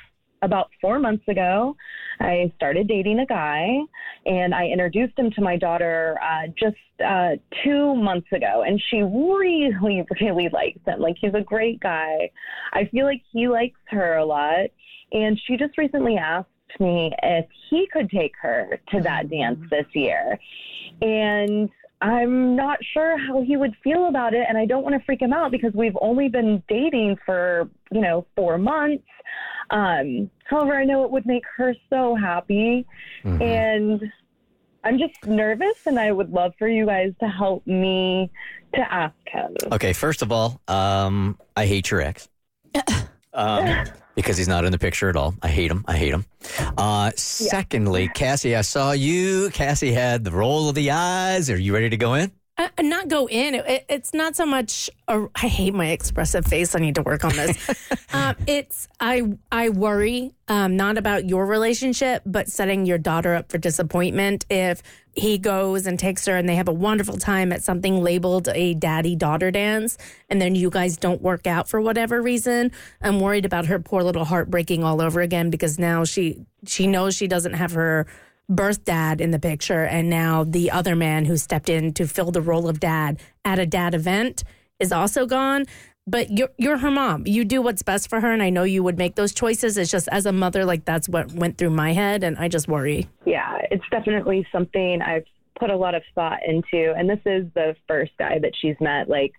about 0.42 0.70
four 0.80 0.98
months 0.98 1.26
ago, 1.28 1.76
I 2.20 2.52
started 2.56 2.88
dating 2.88 3.20
a 3.20 3.26
guy 3.26 3.78
and 4.26 4.54
I 4.54 4.66
introduced 4.66 5.18
him 5.18 5.30
to 5.32 5.40
my 5.40 5.56
daughter 5.56 6.18
uh, 6.22 6.48
just 6.58 6.76
uh, 7.04 7.36
two 7.64 7.94
months 7.94 8.26
ago. 8.32 8.64
And 8.66 8.80
she 8.90 9.02
really, 9.02 10.04
really 10.20 10.48
likes 10.52 10.80
him. 10.84 11.00
Like, 11.00 11.16
he's 11.20 11.34
a 11.34 11.40
great 11.40 11.80
guy. 11.80 12.30
I 12.72 12.84
feel 12.86 13.06
like 13.06 13.22
he 13.32 13.48
likes 13.48 13.80
her 13.86 14.16
a 14.16 14.24
lot. 14.24 14.66
And 15.12 15.40
she 15.46 15.56
just 15.56 15.78
recently 15.78 16.16
asked 16.16 16.48
me 16.80 17.12
if 17.22 17.46
he 17.70 17.86
could 17.92 18.10
take 18.10 18.32
her 18.40 18.80
to 18.90 19.00
that 19.02 19.30
dance 19.30 19.60
this 19.70 19.86
year. 19.94 20.38
And 21.00 21.68
I'm 22.02 22.56
not 22.56 22.78
sure 22.92 23.16
how 23.16 23.42
he 23.42 23.56
would 23.56 23.74
feel 23.82 24.08
about 24.08 24.34
it. 24.34 24.44
And 24.48 24.58
I 24.58 24.66
don't 24.66 24.82
want 24.82 24.94
to 24.94 25.04
freak 25.04 25.22
him 25.22 25.32
out 25.32 25.52
because 25.52 25.72
we've 25.72 25.96
only 26.00 26.28
been 26.28 26.62
dating 26.68 27.16
for, 27.24 27.70
you 27.92 28.00
know, 28.00 28.26
four 28.34 28.58
months. 28.58 29.04
Um, 29.70 30.28
however, 30.44 30.76
I 30.76 30.84
know 30.84 31.04
it 31.04 31.10
would 31.10 31.26
make 31.26 31.44
her 31.56 31.74
so 31.88 32.16
happy. 32.16 32.84
And 33.40 34.02
I'm 34.84 34.98
just 34.98 35.24
nervous, 35.26 35.86
and 35.86 35.98
I 35.98 36.10
would 36.10 36.30
love 36.30 36.54
for 36.58 36.66
you 36.66 36.86
guys 36.86 37.12
to 37.20 37.28
help 37.28 37.64
me 37.68 38.30
to 38.74 38.92
ask 38.92 39.14
him. 39.26 39.54
Okay, 39.70 39.92
first 39.92 40.22
of 40.22 40.32
all, 40.32 40.60
um, 40.66 41.38
I 41.56 41.66
hate 41.66 41.90
your 41.90 42.00
ex. 42.00 42.28
Um, 43.34 43.86
because 44.14 44.36
he's 44.36 44.48
not 44.48 44.64
in 44.64 44.72
the 44.72 44.78
picture 44.78 45.08
at 45.08 45.16
all. 45.16 45.34
I 45.42 45.48
hate 45.48 45.70
him. 45.70 45.84
I 45.86 45.96
hate 45.96 46.12
him. 46.12 46.24
Uh, 46.76 47.10
Secondly, 47.16 48.08
Cassie, 48.08 48.56
I 48.56 48.62
saw 48.62 48.92
you. 48.92 49.50
Cassie 49.50 49.92
had 49.92 50.24
the 50.24 50.30
roll 50.30 50.68
of 50.68 50.74
the 50.74 50.90
eyes. 50.90 51.50
Are 51.50 51.58
you 51.58 51.74
ready 51.74 51.90
to 51.90 51.96
go 51.96 52.14
in? 52.14 52.32
Uh, 52.78 52.82
not 52.82 53.08
go 53.08 53.26
in. 53.28 53.54
It, 53.54 53.66
it- 53.68 53.84
it's 53.88 54.14
not 54.14 54.36
so 54.36 54.46
much. 54.46 54.88
A, 55.08 55.26
I 55.34 55.48
hate 55.48 55.74
my 55.74 55.88
expressive 55.88 56.46
face. 56.46 56.74
I 56.74 56.78
need 56.78 56.94
to 56.94 57.02
work 57.02 57.24
on 57.24 57.32
this. 57.36 57.86
um, 58.12 58.36
it's 58.46 58.88
I. 59.00 59.36
I 59.50 59.68
worry 59.70 60.32
um, 60.48 60.76
not 60.76 60.96
about 60.98 61.28
your 61.28 61.44
relationship, 61.46 62.22
but 62.24 62.48
setting 62.48 62.86
your 62.86 62.98
daughter 62.98 63.34
up 63.34 63.50
for 63.50 63.58
disappointment 63.58 64.46
if 64.50 64.82
he 65.14 65.36
goes 65.38 65.86
and 65.86 65.98
takes 65.98 66.24
her 66.26 66.36
and 66.36 66.48
they 66.48 66.54
have 66.56 66.68
a 66.68 66.72
wonderful 66.72 67.16
time 67.18 67.52
at 67.52 67.62
something 67.62 68.02
labeled 68.02 68.48
a 68.54 68.74
daddy 68.74 69.14
daughter 69.16 69.50
dance, 69.50 69.98
and 70.30 70.40
then 70.40 70.54
you 70.54 70.70
guys 70.70 70.96
don't 70.96 71.20
work 71.20 71.46
out 71.46 71.68
for 71.68 71.80
whatever 71.80 72.22
reason. 72.22 72.70
I'm 73.02 73.20
worried 73.20 73.44
about 73.44 73.66
her 73.66 73.78
poor 73.78 74.02
little 74.02 74.24
heart 74.24 74.50
breaking 74.50 74.84
all 74.84 75.02
over 75.02 75.20
again 75.20 75.50
because 75.50 75.78
now 75.78 76.04
she 76.04 76.46
she 76.66 76.86
knows 76.86 77.14
she 77.14 77.26
doesn't 77.26 77.54
have 77.54 77.72
her 77.72 78.06
birth 78.48 78.84
dad 78.84 79.20
in 79.20 79.30
the 79.30 79.38
picture 79.38 79.84
and 79.84 80.10
now 80.10 80.44
the 80.44 80.70
other 80.70 80.94
man 80.96 81.24
who 81.24 81.36
stepped 81.36 81.68
in 81.68 81.92
to 81.92 82.06
fill 82.06 82.30
the 82.30 82.42
role 82.42 82.68
of 82.68 82.80
dad 82.80 83.20
at 83.44 83.58
a 83.58 83.66
dad 83.66 83.94
event 83.94 84.42
is 84.78 84.92
also 84.92 85.26
gone 85.26 85.64
but 86.06 86.36
you're 86.36 86.50
you're 86.58 86.78
her 86.78 86.90
mom 86.90 87.22
you 87.26 87.44
do 87.44 87.62
what's 87.62 87.82
best 87.82 88.10
for 88.10 88.20
her 88.20 88.32
and 88.32 88.42
i 88.42 88.50
know 88.50 88.64
you 88.64 88.82
would 88.82 88.98
make 88.98 89.14
those 89.14 89.32
choices 89.32 89.78
it's 89.78 89.90
just 89.90 90.08
as 90.08 90.26
a 90.26 90.32
mother 90.32 90.64
like 90.64 90.84
that's 90.84 91.08
what 91.08 91.32
went 91.32 91.56
through 91.56 91.70
my 91.70 91.92
head 91.92 92.24
and 92.24 92.36
i 92.38 92.48
just 92.48 92.66
worry 92.68 93.08
Yeah, 93.24 93.58
it's 93.70 93.84
definitely 93.90 94.46
something 94.52 95.00
I've 95.00 95.24
put 95.58 95.70
a 95.70 95.76
lot 95.76 95.94
of 95.94 96.02
thought 96.14 96.40
into. 96.46 96.92
And 96.96 97.08
this 97.08 97.20
is 97.24 97.46
the 97.54 97.76
first 97.88 98.12
guy 98.18 98.38
that 98.40 98.52
she's 98.60 98.74
met. 98.80 99.08
Like, 99.08 99.32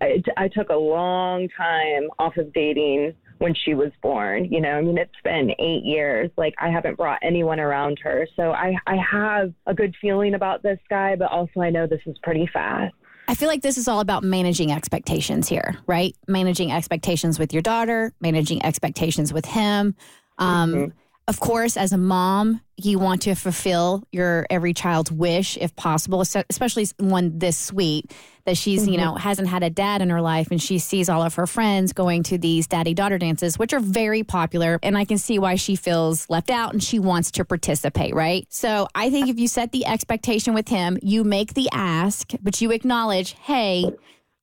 I, 0.00 0.22
I 0.36 0.48
took 0.48 0.70
a 0.70 0.74
long 0.74 1.48
time 1.56 2.08
off 2.18 2.36
of 2.36 2.52
dating 2.52 3.14
when 3.40 3.54
she 3.54 3.74
was 3.74 3.90
born. 4.02 4.44
You 4.44 4.60
know, 4.60 4.70
I 4.70 4.82
mean, 4.82 4.98
it's 4.98 5.10
been 5.24 5.50
eight 5.58 5.82
years. 5.82 6.30
Like, 6.36 6.54
I 6.60 6.70
haven't 6.70 6.96
brought 6.96 7.18
anyone 7.22 7.58
around 7.58 7.98
her. 8.02 8.28
So 8.36 8.52
I, 8.52 8.76
I 8.86 8.96
have 8.96 9.52
a 9.66 9.74
good 9.74 9.94
feeling 10.00 10.34
about 10.34 10.62
this 10.62 10.78
guy, 10.88 11.16
but 11.16 11.30
also 11.30 11.60
I 11.60 11.70
know 11.70 11.86
this 11.86 12.02
is 12.06 12.16
pretty 12.22 12.48
fast. 12.52 12.94
I 13.28 13.34
feel 13.34 13.48
like 13.48 13.62
this 13.62 13.78
is 13.78 13.88
all 13.88 14.00
about 14.00 14.24
managing 14.24 14.72
expectations 14.72 15.48
here, 15.48 15.76
right? 15.86 16.14
Managing 16.28 16.70
expectations 16.70 17.38
with 17.38 17.52
your 17.52 17.62
daughter, 17.62 18.12
managing 18.20 18.62
expectations 18.64 19.32
with 19.32 19.46
him. 19.46 19.94
Um, 20.38 20.92
Of 21.30 21.38
course, 21.38 21.76
as 21.76 21.92
a 21.92 21.96
mom, 21.96 22.60
you 22.76 22.98
want 22.98 23.22
to 23.22 23.36
fulfill 23.36 24.02
your 24.10 24.48
every 24.50 24.74
child's 24.74 25.12
wish 25.12 25.56
if 25.56 25.76
possible, 25.76 26.22
especially 26.22 26.88
one 26.98 27.38
this 27.38 27.56
sweet 27.56 28.12
that 28.46 28.56
she's, 28.56 28.84
you 28.84 28.94
mm-hmm. 28.94 29.04
know, 29.04 29.14
hasn't 29.14 29.46
had 29.46 29.62
a 29.62 29.70
dad 29.70 30.02
in 30.02 30.10
her 30.10 30.20
life 30.20 30.50
and 30.50 30.60
she 30.60 30.80
sees 30.80 31.08
all 31.08 31.22
of 31.22 31.36
her 31.36 31.46
friends 31.46 31.92
going 31.92 32.24
to 32.24 32.36
these 32.36 32.66
daddy 32.66 32.94
daughter 32.94 33.16
dances, 33.16 33.60
which 33.60 33.72
are 33.72 33.78
very 33.78 34.24
popular. 34.24 34.80
And 34.82 34.98
I 34.98 35.04
can 35.04 35.18
see 35.18 35.38
why 35.38 35.54
she 35.54 35.76
feels 35.76 36.28
left 36.28 36.50
out 36.50 36.72
and 36.72 36.82
she 36.82 36.98
wants 36.98 37.30
to 37.30 37.44
participate, 37.44 38.12
right? 38.12 38.44
So 38.50 38.88
I 38.96 39.08
think 39.08 39.28
if 39.28 39.38
you 39.38 39.46
set 39.46 39.70
the 39.70 39.86
expectation 39.86 40.52
with 40.52 40.66
him, 40.66 40.98
you 41.00 41.22
make 41.22 41.54
the 41.54 41.68
ask, 41.72 42.32
but 42.42 42.60
you 42.60 42.72
acknowledge, 42.72 43.34
hey, 43.34 43.84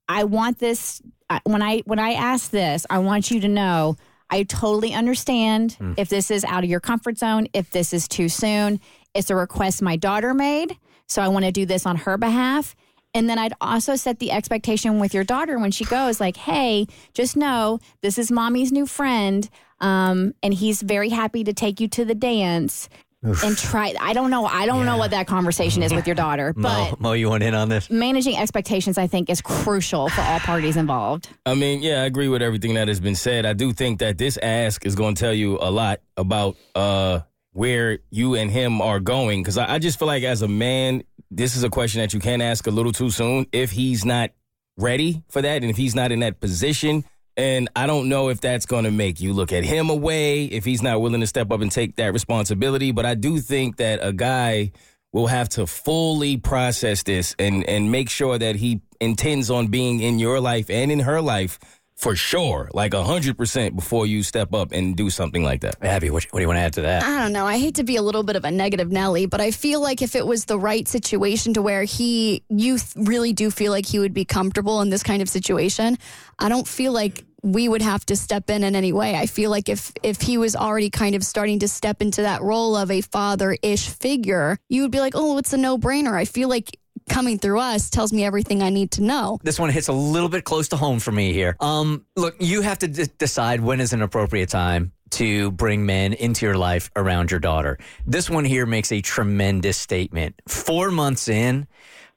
I 0.07 0.23
want 0.23 0.59
this 0.59 1.01
when 1.43 1.61
I 1.61 1.79
when 1.79 1.99
I 1.99 2.13
ask 2.13 2.49
this, 2.49 2.85
I 2.89 2.99
want 2.99 3.29
you 3.29 3.41
to 3.41 3.49
know 3.49 3.97
I 4.29 4.43
totally 4.43 4.93
understand 4.93 5.77
if 5.97 6.09
this 6.09 6.29
is 6.31 6.43
out 6.43 6.63
of 6.63 6.69
your 6.69 6.79
comfort 6.79 7.17
zone, 7.17 7.47
if 7.53 7.69
this 7.71 7.93
is 7.93 8.07
too 8.07 8.29
soon. 8.29 8.79
It's 9.13 9.29
a 9.29 9.35
request 9.35 9.81
my 9.81 9.95
daughter 9.95 10.33
made, 10.33 10.77
so 11.07 11.21
I 11.21 11.29
want 11.29 11.45
to 11.45 11.51
do 11.51 11.65
this 11.65 11.85
on 11.85 11.95
her 11.97 12.17
behalf. 12.17 12.75
And 13.13 13.29
then 13.29 13.39
I'd 13.39 13.53
also 13.61 13.95
set 13.95 14.19
the 14.19 14.31
expectation 14.31 14.99
with 14.99 15.13
your 15.13 15.23
daughter 15.23 15.57
when 15.57 15.71
she 15.71 15.85
goes, 15.85 16.19
like, 16.19 16.37
hey, 16.37 16.87
just 17.13 17.35
know 17.35 17.79
this 18.01 18.17
is 18.17 18.31
mommy's 18.31 18.71
new 18.71 18.85
friend. 18.85 19.49
Um, 19.79 20.33
and 20.43 20.53
he's 20.53 20.81
very 20.81 21.09
happy 21.09 21.43
to 21.43 21.53
take 21.53 21.79
you 21.79 21.87
to 21.89 22.05
the 22.05 22.15
dance 22.15 22.89
and 23.23 23.57
try. 23.57 23.93
I 23.99 24.13
don't 24.13 24.29
know. 24.29 24.45
I 24.45 24.65
don't 24.65 24.85
know 24.85 24.97
what 24.97 25.11
that 25.11 25.27
conversation 25.27 25.83
is 25.83 25.93
with 25.93 26.07
your 26.07 26.15
daughter, 26.15 26.53
but 26.57 26.91
Mo, 26.91 26.97
Mo, 26.99 27.11
you 27.13 27.29
want 27.29 27.43
in 27.43 27.53
on 27.53 27.69
this? 27.69 27.89
managing 27.89 28.37
expectations, 28.37 28.97
I 28.97 29.07
think, 29.07 29.29
is 29.29 29.41
crucial 29.41 30.09
for 30.09 30.21
all 30.21 30.39
parties 30.39 30.77
involved. 30.77 31.29
I 31.45 31.55
mean, 31.55 31.81
yeah, 31.81 32.03
I 32.03 32.05
agree 32.05 32.27
with 32.27 32.41
everything 32.41 32.75
that 32.75 32.87
has 32.87 32.99
been 32.99 33.15
said. 33.15 33.45
I 33.45 33.53
do 33.53 33.73
think 33.73 33.99
that 33.99 34.17
this 34.17 34.37
ask 34.37 34.85
is 34.85 34.95
going 34.95 35.15
to 35.15 35.19
tell 35.19 35.33
you 35.33 35.57
a 35.59 35.71
lot 35.71 36.01
about 36.15 36.55
uh, 36.75 37.21
where 37.53 37.99
you 38.11 38.35
and 38.35 38.51
him 38.51 38.81
are 38.81 38.99
going. 38.99 39.41
Because 39.41 39.57
I, 39.57 39.75
I 39.75 39.79
just 39.79 39.97
feel 39.99 40.07
like 40.07 40.23
as 40.23 40.41
a 40.41 40.47
man, 40.47 41.03
this 41.31 41.55
is 41.55 41.63
a 41.63 41.69
question 41.69 42.01
that 42.01 42.13
you 42.13 42.19
can't 42.19 42.41
ask 42.41 42.67
a 42.67 42.71
little 42.71 42.91
too 42.91 43.09
soon 43.09 43.47
if 43.51 43.71
he's 43.71 44.05
not 44.05 44.31
ready 44.77 45.23
for 45.29 45.41
that 45.41 45.63
and 45.63 45.71
if 45.71 45.77
he's 45.77 45.95
not 45.95 46.11
in 46.11 46.19
that 46.19 46.39
position. 46.39 47.03
And 47.37 47.69
I 47.75 47.85
don't 47.85 48.09
know 48.09 48.29
if 48.29 48.41
that's 48.41 48.65
going 48.65 48.85
to 48.85 48.91
make 48.91 49.21
you 49.21 49.31
look 49.31 49.53
at 49.53 49.63
him 49.63 49.89
away 49.89 50.45
if 50.45 50.65
he's 50.65 50.81
not 50.81 50.99
willing 50.99 51.21
to 51.21 51.27
step 51.27 51.51
up 51.51 51.61
and 51.61 51.71
take 51.71 51.95
that 51.97 52.11
responsibility. 52.11 52.91
But 52.91 53.05
I 53.05 53.13
do 53.13 53.39
think 53.39 53.77
that 53.77 53.99
a 54.01 54.11
guy 54.11 54.71
will 55.13 55.27
have 55.27 55.47
to 55.49 55.65
fully 55.67 56.37
process 56.37 57.03
this 57.03 57.35
and 57.39 57.63
and 57.69 57.91
make 57.91 58.09
sure 58.09 58.37
that 58.37 58.55
he 58.55 58.81
intends 58.99 59.49
on 59.49 59.67
being 59.67 59.99
in 59.99 60.19
your 60.19 60.39
life 60.39 60.69
and 60.69 60.91
in 60.91 60.99
her 60.99 61.21
life 61.21 61.59
for 61.97 62.15
sure, 62.15 62.69
like 62.73 62.93
a 62.93 63.03
hundred 63.03 63.37
percent 63.37 63.75
before 63.75 64.05
you 64.05 64.21
step 64.21 64.53
up 64.53 64.71
and 64.71 64.95
do 64.95 65.09
something 65.09 65.43
like 65.43 65.61
that. 65.61 65.83
Abby, 65.83 66.11
what, 66.11 66.25
what 66.25 66.39
do 66.39 66.41
you 66.43 66.47
want 66.47 66.57
to 66.57 66.61
add 66.61 66.73
to 66.73 66.81
that? 66.81 67.03
I 67.03 67.23
don't 67.23 67.33
know. 67.33 67.47
I 67.47 67.57
hate 67.57 67.75
to 67.75 67.83
be 67.83 67.95
a 67.95 68.03
little 68.03 68.21
bit 68.21 68.35
of 68.35 68.45
a 68.45 68.51
negative 68.51 68.91
Nelly, 68.91 69.25
but 69.25 69.41
I 69.41 69.49
feel 69.49 69.81
like 69.81 70.03
if 70.03 70.15
it 70.15 70.27
was 70.27 70.45
the 70.45 70.59
right 70.59 70.87
situation 70.87 71.55
to 71.55 71.61
where 71.63 71.83
he, 71.83 72.43
you 72.49 72.77
th- 72.77 73.07
really 73.07 73.33
do 73.33 73.49
feel 73.49 73.71
like 73.71 73.87
he 73.87 73.97
would 73.97 74.13
be 74.13 74.25
comfortable 74.25 74.81
in 74.81 74.91
this 74.91 75.01
kind 75.01 75.23
of 75.23 75.29
situation, 75.29 75.97
I 76.37 76.49
don't 76.49 76.67
feel 76.67 76.91
like 76.91 77.25
we 77.43 77.69
would 77.69 77.81
have 77.81 78.05
to 78.07 78.15
step 78.15 78.49
in 78.49 78.63
in 78.63 78.75
any 78.75 78.91
way. 78.91 79.15
I 79.15 79.25
feel 79.25 79.49
like 79.49 79.69
if 79.69 79.91
if 80.03 80.21
he 80.21 80.37
was 80.37 80.55
already 80.55 80.89
kind 80.89 81.15
of 81.15 81.23
starting 81.23 81.59
to 81.59 81.67
step 81.67 82.01
into 82.01 82.21
that 82.23 82.41
role 82.41 82.75
of 82.75 82.91
a 82.91 83.01
father-ish 83.01 83.89
figure, 83.89 84.57
you 84.69 84.81
would 84.81 84.91
be 84.91 84.99
like, 84.99 85.13
"Oh, 85.15 85.37
it's 85.37 85.53
a 85.53 85.57
no-brainer." 85.57 86.13
I 86.13 86.25
feel 86.25 86.49
like 86.49 86.79
coming 87.09 87.37
through 87.37 87.59
us 87.59 87.89
tells 87.89 88.11
me 88.11 88.25
everything 88.25 88.61
I 88.61 88.69
need 88.69 88.91
to 88.91 89.03
know. 89.03 89.39
This 89.43 89.59
one 89.59 89.69
hits 89.69 89.87
a 89.87 89.93
little 89.93 90.29
bit 90.29 90.43
close 90.43 90.67
to 90.69 90.77
home 90.77 90.99
for 90.99 91.11
me 91.11 91.31
here. 91.31 91.55
Um, 91.59 92.05
look, 92.15 92.35
you 92.39 92.61
have 92.61 92.79
to 92.79 92.87
d- 92.87 93.05
decide 93.17 93.61
when 93.61 93.79
is 93.79 93.93
an 93.93 94.01
appropriate 94.01 94.49
time 94.49 94.91
to 95.11 95.51
bring 95.51 95.85
men 95.85 96.11
into 96.13 96.45
your 96.45 96.57
life 96.57 96.91
around 96.97 97.31
your 97.31 97.39
daughter. 97.39 97.77
This 98.05 98.29
one 98.29 98.43
here 98.43 98.65
makes 98.65 98.91
a 98.91 98.99
tremendous 98.99 99.77
statement. 99.77 100.35
Four 100.49 100.91
months 100.91 101.29
in, 101.29 101.67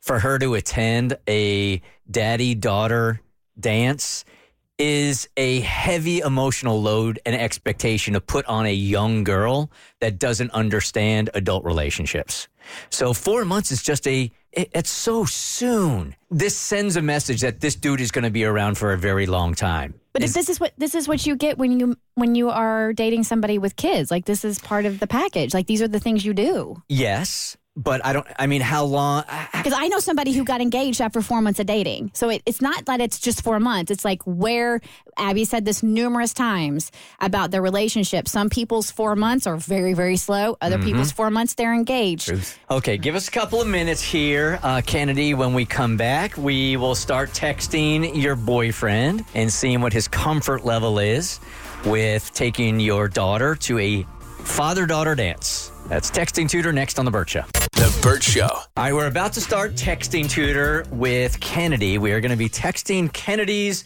for 0.00 0.18
her 0.18 0.38
to 0.38 0.54
attend 0.54 1.16
a 1.28 1.80
daddy 2.11 2.54
daughter 2.54 3.20
dance 3.59 4.24
is 4.80 5.28
a 5.36 5.60
heavy 5.60 6.20
emotional 6.20 6.80
load 6.80 7.18
and 7.26 7.36
expectation 7.36 8.14
to 8.14 8.20
put 8.20 8.46
on 8.46 8.64
a 8.64 8.72
young 8.72 9.24
girl 9.24 9.70
that 10.00 10.18
doesn't 10.18 10.50
understand 10.52 11.28
adult 11.34 11.64
relationships. 11.64 12.48
So 12.88 13.12
four 13.12 13.44
months 13.44 13.70
is 13.70 13.82
just 13.82 14.06
a, 14.08 14.30
it, 14.52 14.70
it's 14.74 14.88
so 14.90 15.26
soon. 15.26 16.16
This 16.30 16.56
sends 16.56 16.96
a 16.96 17.02
message 17.02 17.42
that 17.42 17.60
this 17.60 17.76
dude 17.76 18.00
is 18.00 18.10
going 18.10 18.24
to 18.24 18.30
be 18.30 18.44
around 18.44 18.78
for 18.78 18.94
a 18.94 18.98
very 18.98 19.26
long 19.26 19.54
time. 19.54 19.94
But 20.14 20.22
this 20.22 20.48
is 20.48 20.58
what 20.58 20.72
this 20.76 20.96
is 20.96 21.06
what 21.06 21.24
you 21.24 21.36
get 21.36 21.56
when 21.56 21.78
you 21.78 21.96
when 22.14 22.34
you 22.34 22.50
are 22.50 22.92
dating 22.92 23.22
somebody 23.22 23.58
with 23.58 23.76
kids. 23.76 24.10
Like 24.10 24.24
this 24.24 24.44
is 24.44 24.58
part 24.58 24.84
of 24.84 24.98
the 24.98 25.06
package. 25.06 25.54
Like 25.54 25.68
these 25.68 25.80
are 25.82 25.88
the 25.88 26.00
things 26.00 26.24
you 26.24 26.34
do. 26.34 26.82
Yes, 26.88 27.56
but 27.76 28.04
I 28.04 28.12
don't, 28.12 28.26
I 28.38 28.46
mean, 28.46 28.61
how 28.61 28.85
long? 28.85 29.24
Because 29.52 29.72
I 29.74 29.88
know 29.88 29.98
somebody 30.00 30.33
who 30.33 30.44
got 30.44 30.61
engaged 30.61 31.00
after 31.00 31.22
four 31.22 31.40
months 31.40 31.61
of 31.61 31.66
dating. 31.66 32.11
So 32.14 32.28
it, 32.28 32.42
it's 32.44 32.61
not 32.61 32.87
that 32.87 33.00
it's 33.00 33.18
just 33.18 33.42
four 33.42 33.61
months. 33.61 33.90
It's 33.90 34.04
like 34.04 34.22
where 34.24 34.80
Abby 35.16 35.44
said 35.44 35.64
this 35.64 35.83
numerous 35.83 36.35
times 36.35 36.90
about 37.20 37.52
the 37.52 37.62
relationship. 37.62 38.26
Some 38.28 38.50
people's 38.50 38.90
four 38.90 39.14
months 39.16 39.46
are 39.46 39.56
very, 39.56 39.94
very 39.94 40.16
slow. 40.16 40.56
Other 40.61 40.78
Mhm. 40.78 40.85
people's 40.85 41.12
four 41.12 41.30
months, 41.30 41.54
they're 41.54 41.72
engaged. 41.74 42.33
Okay, 42.70 42.98
give 42.98 43.14
us 43.14 43.28
a 43.28 43.30
couple 43.30 43.61
of 43.61 43.68
minutes 43.68 44.02
here, 44.02 44.59
uh, 44.62 44.83
Kennedy. 44.85 45.35
When 45.35 45.54
we 45.54 45.64
come 45.64 45.96
back, 45.96 46.37
we 46.37 46.76
will 46.76 46.94
start 46.96 47.30
texting 47.33 48.20
your 48.20 48.35
boyfriend 48.37 49.24
and 49.35 49.50
seeing 49.52 49.80
what 49.80 49.92
his 49.92 50.09
comfort 50.09 50.64
level 50.64 50.98
is 50.98 51.38
with 51.85 52.33
taking 52.35 52.80
your 52.80 53.09
daughter 53.09 53.54
to 53.56 53.78
a 53.78 54.04
father 54.44 54.87
daughter 54.87 55.14
dance. 55.14 55.69
That's 55.90 56.09
Texting 56.09 56.48
Tutor 56.48 56.72
next 56.72 57.00
on 57.00 57.05
The 57.05 57.11
Bert 57.11 57.29
Show. 57.29 57.42
The 57.72 57.98
Bert 58.00 58.22
Show. 58.22 58.46
All 58.46 58.64
right, 58.76 58.94
we're 58.94 59.09
about 59.09 59.33
to 59.33 59.40
start 59.40 59.74
Texting 59.74 60.31
Tutor 60.31 60.87
with 60.92 61.40
Kennedy. 61.40 61.98
We 61.98 62.12
are 62.12 62.20
going 62.20 62.31
to 62.31 62.37
be 62.37 62.48
texting 62.48 63.12
Kennedy's 63.12 63.83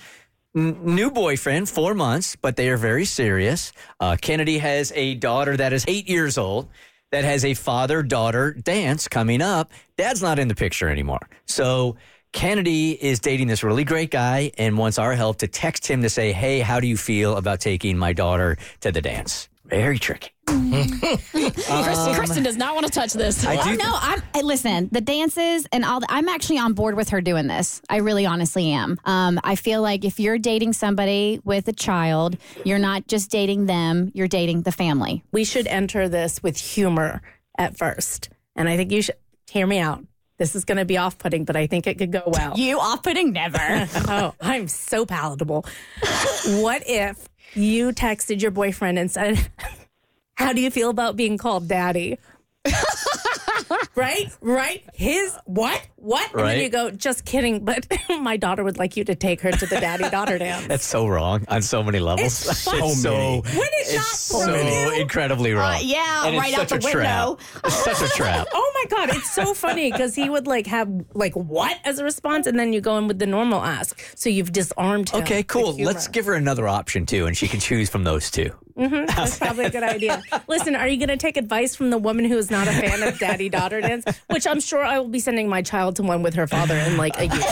n- 0.54 0.76
new 0.82 1.10
boyfriend, 1.10 1.66
four 1.66 1.94
months, 1.94 2.36
but 2.36 2.56
they 2.56 2.68
are 2.68 2.76
very 2.76 3.06
serious. 3.06 3.72
Uh, 4.00 4.18
Kennedy 4.20 4.58
has 4.58 4.92
a 4.94 5.14
daughter 5.14 5.56
that 5.56 5.72
is 5.72 5.82
eight 5.88 6.06
years 6.06 6.36
old 6.36 6.68
that 7.10 7.24
has 7.24 7.42
a 7.42 7.54
father 7.54 8.02
daughter 8.02 8.52
dance 8.52 9.08
coming 9.08 9.40
up. 9.40 9.72
Dad's 9.96 10.20
not 10.20 10.38
in 10.38 10.48
the 10.48 10.54
picture 10.54 10.90
anymore. 10.90 11.26
So 11.46 11.96
Kennedy 12.32 13.02
is 13.02 13.18
dating 13.18 13.46
this 13.46 13.64
really 13.64 13.84
great 13.84 14.10
guy 14.10 14.52
and 14.58 14.76
wants 14.76 14.98
our 14.98 15.14
help 15.14 15.38
to 15.38 15.48
text 15.48 15.86
him 15.86 16.02
to 16.02 16.10
say, 16.10 16.32
Hey, 16.32 16.60
how 16.60 16.80
do 16.80 16.86
you 16.86 16.98
feel 16.98 17.38
about 17.38 17.60
taking 17.60 17.96
my 17.96 18.12
daughter 18.12 18.58
to 18.80 18.92
the 18.92 19.00
dance? 19.00 19.48
Very 19.74 19.98
tricky. 19.98 20.30
Kristen, 20.46 22.14
Kristen 22.14 22.42
does 22.44 22.56
not 22.56 22.74
want 22.76 22.86
to 22.86 22.92
touch 22.92 23.12
this. 23.12 23.44
I 23.44 23.56
Well, 23.56 23.64
do- 23.64 23.76
no, 23.76 23.90
I'm 23.92 24.22
I- 24.32 24.42
listen. 24.42 24.88
The 24.92 25.00
dances 25.00 25.66
and 25.72 25.84
all. 25.84 25.98
The, 25.98 26.06
I'm 26.08 26.28
actually 26.28 26.58
on 26.58 26.74
board 26.74 26.94
with 26.94 27.08
her 27.08 27.20
doing 27.20 27.48
this. 27.48 27.82
I 27.88 27.96
really, 27.96 28.24
honestly 28.24 28.70
am. 28.70 29.00
Um, 29.04 29.40
I 29.42 29.56
feel 29.56 29.82
like 29.82 30.04
if 30.04 30.20
you're 30.20 30.38
dating 30.38 30.74
somebody 30.74 31.40
with 31.42 31.66
a 31.66 31.72
child, 31.72 32.36
you're 32.64 32.78
not 32.78 33.08
just 33.08 33.32
dating 33.32 33.66
them. 33.66 34.12
You're 34.14 34.28
dating 34.28 34.62
the 34.62 34.70
family. 34.72 35.24
We 35.32 35.44
should 35.44 35.66
enter 35.66 36.08
this 36.08 36.40
with 36.40 36.56
humor 36.56 37.20
at 37.58 37.76
first. 37.76 38.28
And 38.54 38.68
I 38.68 38.76
think 38.76 38.92
you 38.92 39.02
should 39.02 39.16
hear 39.50 39.66
me 39.66 39.80
out. 39.80 40.04
This 40.38 40.54
is 40.56 40.64
going 40.64 40.78
to 40.78 40.84
be 40.84 40.98
off 40.98 41.16
putting, 41.18 41.44
but 41.44 41.54
I 41.56 41.66
think 41.68 41.86
it 41.86 41.96
could 41.98 42.10
go 42.10 42.22
well. 42.26 42.58
You 42.58 42.80
off-putting? 42.80 43.32
Never. 43.32 43.58
oh, 44.08 44.34
I'm 44.40 44.66
so 44.66 45.06
palatable. 45.06 45.64
what 46.46 46.82
if 46.86 47.28
you 47.54 47.92
texted 47.92 48.42
your 48.42 48.50
boyfriend 48.50 48.98
and 48.98 49.10
said, 49.10 49.48
How 50.36 50.52
do 50.52 50.60
you 50.60 50.70
feel 50.70 50.90
about 50.90 51.16
being 51.16 51.38
called 51.38 51.68
daddy? 51.68 52.18
right? 53.96 54.30
Right? 54.40 54.84
His 54.94 55.36
what? 55.44 55.86
What? 55.96 56.30
And 56.34 56.40
then 56.46 56.60
you 56.60 56.68
go, 56.68 56.90
just 56.90 57.24
kidding, 57.24 57.64
but 57.64 57.86
my 58.20 58.36
daughter 58.36 58.62
would 58.62 58.76
like 58.78 58.96
you 58.96 59.04
to 59.04 59.14
take 59.14 59.40
her 59.40 59.50
to 59.52 59.66
the 59.66 59.76
daddy 59.80 60.08
daughter 60.10 60.36
dance. 60.46 60.66
That's 60.66 60.84
so 60.84 61.06
wrong 61.06 61.44
on 61.48 61.62
so 61.62 61.82
many 61.82 61.98
levels. 62.00 62.26
It's 62.46 62.64
fun. 62.64 62.90
so 62.90 63.10
many. 63.10 63.40
When 63.40 63.68
it's 63.72 63.94
not 63.94 64.04
so 64.04 64.38
for 64.44 64.94
you. 64.94 65.00
incredibly 65.00 65.52
wrong. 65.52 65.76
Uh, 65.76 65.78
yeah, 65.82 66.26
And 66.26 66.34
it's 66.34 66.42
right 66.44 66.54
out 66.58 66.68
such 66.68 66.82
the 66.82 66.88
a 66.88 66.92
trap. 66.92 67.28
window. 67.28 67.38
It's 67.64 67.84
such 67.84 68.02
a 68.02 68.08
trap. 68.14 68.46
Oh 68.56 68.86
my 68.90 68.96
god, 69.06 69.16
it's 69.16 69.30
so 69.30 69.54
funny 69.54 69.90
because 69.90 70.14
he 70.14 70.28
would 70.28 70.46
like 70.46 70.66
have 70.66 70.88
like 71.14 71.34
what 71.34 71.78
as 71.84 71.98
a 72.00 72.04
response, 72.04 72.46
and 72.46 72.58
then 72.58 72.72
you 72.74 72.80
go 72.82 72.98
in 72.98 73.06
with 73.06 73.18
the 73.18 73.26
normal 73.26 73.62
ask. 73.62 73.98
So 74.16 74.28
you've 74.28 74.52
disarmed 74.52 75.08
him. 75.10 75.22
Okay, 75.22 75.42
cool. 75.44 75.74
Let's 75.76 76.06
give 76.08 76.26
her 76.26 76.34
another 76.34 76.68
option 76.68 77.06
too, 77.06 77.26
and 77.26 77.34
she 77.36 77.48
can 77.48 77.60
choose 77.60 77.88
from 77.88 78.04
those 78.04 78.30
two. 78.30 78.50
Mhm, 78.76 79.06
That's 79.06 79.38
probably 79.38 79.66
a 79.66 79.70
good 79.70 79.82
idea. 79.84 80.20
Listen, 80.48 80.74
are 80.74 80.88
you 80.88 80.96
going 80.96 81.08
to 81.08 81.16
take 81.16 81.36
advice 81.36 81.76
from 81.76 81.90
the 81.90 81.98
woman 81.98 82.24
who 82.24 82.36
is 82.36 82.50
not 82.50 82.66
a 82.66 82.72
fan 82.72 83.02
of 83.04 83.18
daddy 83.20 83.48
daughter 83.48 83.80
dance? 83.80 84.04
Which 84.30 84.46
I'm 84.48 84.58
sure 84.60 84.82
I 84.82 84.98
will 84.98 85.08
be 85.08 85.20
sending 85.20 85.48
my 85.48 85.62
child 85.62 85.96
to 85.96 86.02
one 86.02 86.22
with 86.22 86.34
her 86.34 86.46
father 86.48 86.76
in 86.76 86.96
like 86.96 87.16
a 87.18 87.26
year. 87.26 87.42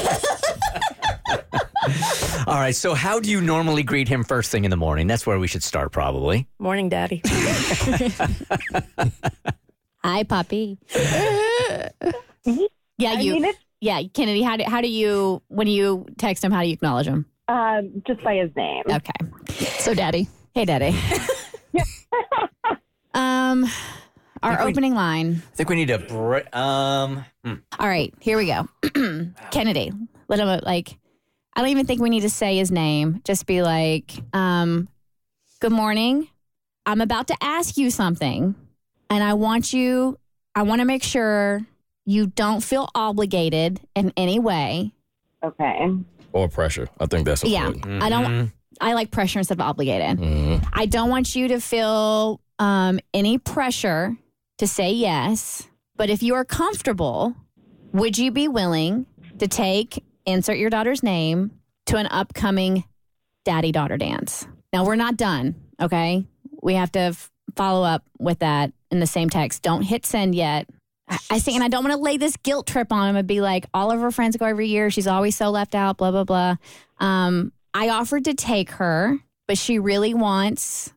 All 2.46 2.54
right. 2.56 2.74
So, 2.74 2.94
how 2.94 3.20
do 3.20 3.30
you 3.30 3.40
normally 3.40 3.84
greet 3.84 4.08
him 4.08 4.24
first 4.24 4.50
thing 4.50 4.64
in 4.64 4.70
the 4.70 4.76
morning? 4.76 5.06
That's 5.06 5.24
where 5.26 5.38
we 5.38 5.46
should 5.46 5.62
start, 5.62 5.92
probably. 5.92 6.48
Morning, 6.58 6.88
daddy. 6.88 7.22
Hi, 10.04 10.24
puppy. 10.24 10.78
yeah, 12.98 13.20
you. 13.20 13.38
mean, 13.40 13.52
yeah, 13.80 14.02
Kennedy. 14.12 14.42
How 14.42 14.56
do 14.56 14.64
how 14.64 14.80
do 14.80 14.88
you 14.88 15.40
when 15.48 15.68
you 15.68 16.06
text 16.18 16.42
him? 16.42 16.50
How 16.50 16.62
do 16.62 16.66
you 16.66 16.72
acknowledge 16.72 17.06
him? 17.06 17.26
Um, 17.46 18.02
just 18.06 18.22
by 18.22 18.34
his 18.36 18.50
name. 18.56 18.82
Okay. 18.88 19.12
So, 19.78 19.94
Daddy. 19.94 20.26
Hey, 20.54 20.64
Daddy. 20.66 20.88
um, 23.14 23.66
our 24.42 24.56
think 24.56 24.64
we- 24.66 24.70
opening 24.72 24.94
line. 24.94 25.42
I 25.52 25.56
think 25.56 25.68
we 25.68 25.76
need 25.76 25.88
to. 25.88 25.98
Br- 25.98 26.56
um. 26.56 27.24
hmm. 27.44 27.54
All 27.78 27.88
right, 27.88 28.12
here 28.20 28.36
we 28.36 28.46
go. 28.46 28.68
Kennedy. 29.50 29.92
Let 30.28 30.40
him 30.40 30.60
like. 30.64 30.98
I 31.54 31.60
don't 31.60 31.68
even 31.70 31.86
think 31.86 32.00
we 32.00 32.08
need 32.10 32.22
to 32.22 32.30
say 32.30 32.56
his 32.56 32.70
name. 32.70 33.20
Just 33.24 33.46
be 33.46 33.62
like, 33.62 34.12
um, 34.32 34.88
"Good 35.60 35.72
morning. 35.72 36.28
I'm 36.86 37.00
about 37.00 37.28
to 37.28 37.36
ask 37.40 37.76
you 37.76 37.90
something, 37.90 38.54
and 39.10 39.24
I 39.24 39.34
want 39.34 39.72
you. 39.72 40.18
I 40.54 40.62
want 40.62 40.80
to 40.80 40.84
make 40.84 41.02
sure 41.02 41.60
you 42.04 42.26
don't 42.26 42.62
feel 42.62 42.88
obligated 42.94 43.80
in 43.94 44.12
any 44.16 44.38
way. 44.38 44.92
Okay. 45.42 45.88
Or 46.32 46.48
pressure. 46.48 46.88
I 46.98 47.06
think 47.06 47.26
that's 47.26 47.44
Yeah, 47.44 47.68
important. 47.68 48.02
I 48.02 48.08
don't. 48.08 48.52
I 48.80 48.94
like 48.94 49.10
pressure 49.10 49.38
instead 49.38 49.54
of 49.58 49.60
obligated. 49.60 50.18
Mhm. 50.18 50.66
I 50.72 50.86
don't 50.86 51.08
want 51.10 51.34
you 51.36 51.48
to 51.48 51.60
feel 51.60 52.40
um, 52.58 53.00
any 53.14 53.38
pressure 53.38 54.16
to 54.58 54.66
say 54.66 54.92
yes. 54.92 55.68
But 55.96 56.10
if 56.10 56.22
you 56.22 56.34
are 56.34 56.44
comfortable, 56.44 57.34
would 57.92 58.16
you 58.18 58.30
be 58.30 58.48
willing 58.48 59.06
to 59.38 59.48
take, 59.48 60.02
insert 60.26 60.58
your 60.58 60.70
daughter's 60.70 61.02
name, 61.02 61.50
to 61.86 61.96
an 61.96 62.06
upcoming 62.06 62.84
daddy 63.44 63.72
daughter 63.72 63.96
dance? 63.96 64.46
Now, 64.72 64.84
we're 64.84 64.96
not 64.96 65.16
done, 65.16 65.54
okay? 65.80 66.24
We 66.62 66.74
have 66.74 66.92
to 66.92 67.00
f- 67.00 67.30
follow 67.56 67.84
up 67.84 68.04
with 68.18 68.38
that 68.40 68.72
in 68.90 69.00
the 69.00 69.06
same 69.06 69.28
text. 69.28 69.62
Don't 69.62 69.82
hit 69.82 70.06
send 70.06 70.34
yet. 70.34 70.68
I- 71.08 71.18
I 71.30 71.38
think, 71.40 71.56
and 71.56 71.64
I 71.64 71.68
don't 71.68 71.84
want 71.84 71.94
to 71.96 72.00
lay 72.00 72.16
this 72.16 72.36
guilt 72.38 72.66
trip 72.66 72.92
on 72.92 73.08
him 73.10 73.16
and 73.16 73.26
be 73.28 73.40
like, 73.40 73.66
all 73.74 73.90
of 73.90 74.00
her 74.00 74.10
friends 74.12 74.36
go 74.36 74.46
every 74.46 74.68
year. 74.68 74.88
She's 74.90 75.06
always 75.08 75.34
so 75.36 75.50
left 75.50 75.74
out, 75.74 75.98
blah, 75.98 76.10
blah, 76.12 76.24
blah. 76.24 76.56
Um, 77.00 77.52
I 77.74 77.88
offered 77.88 78.24
to 78.24 78.34
take 78.34 78.70
her, 78.72 79.18
but 79.48 79.58
she 79.58 79.78
really 79.78 80.14
wants. 80.14 80.92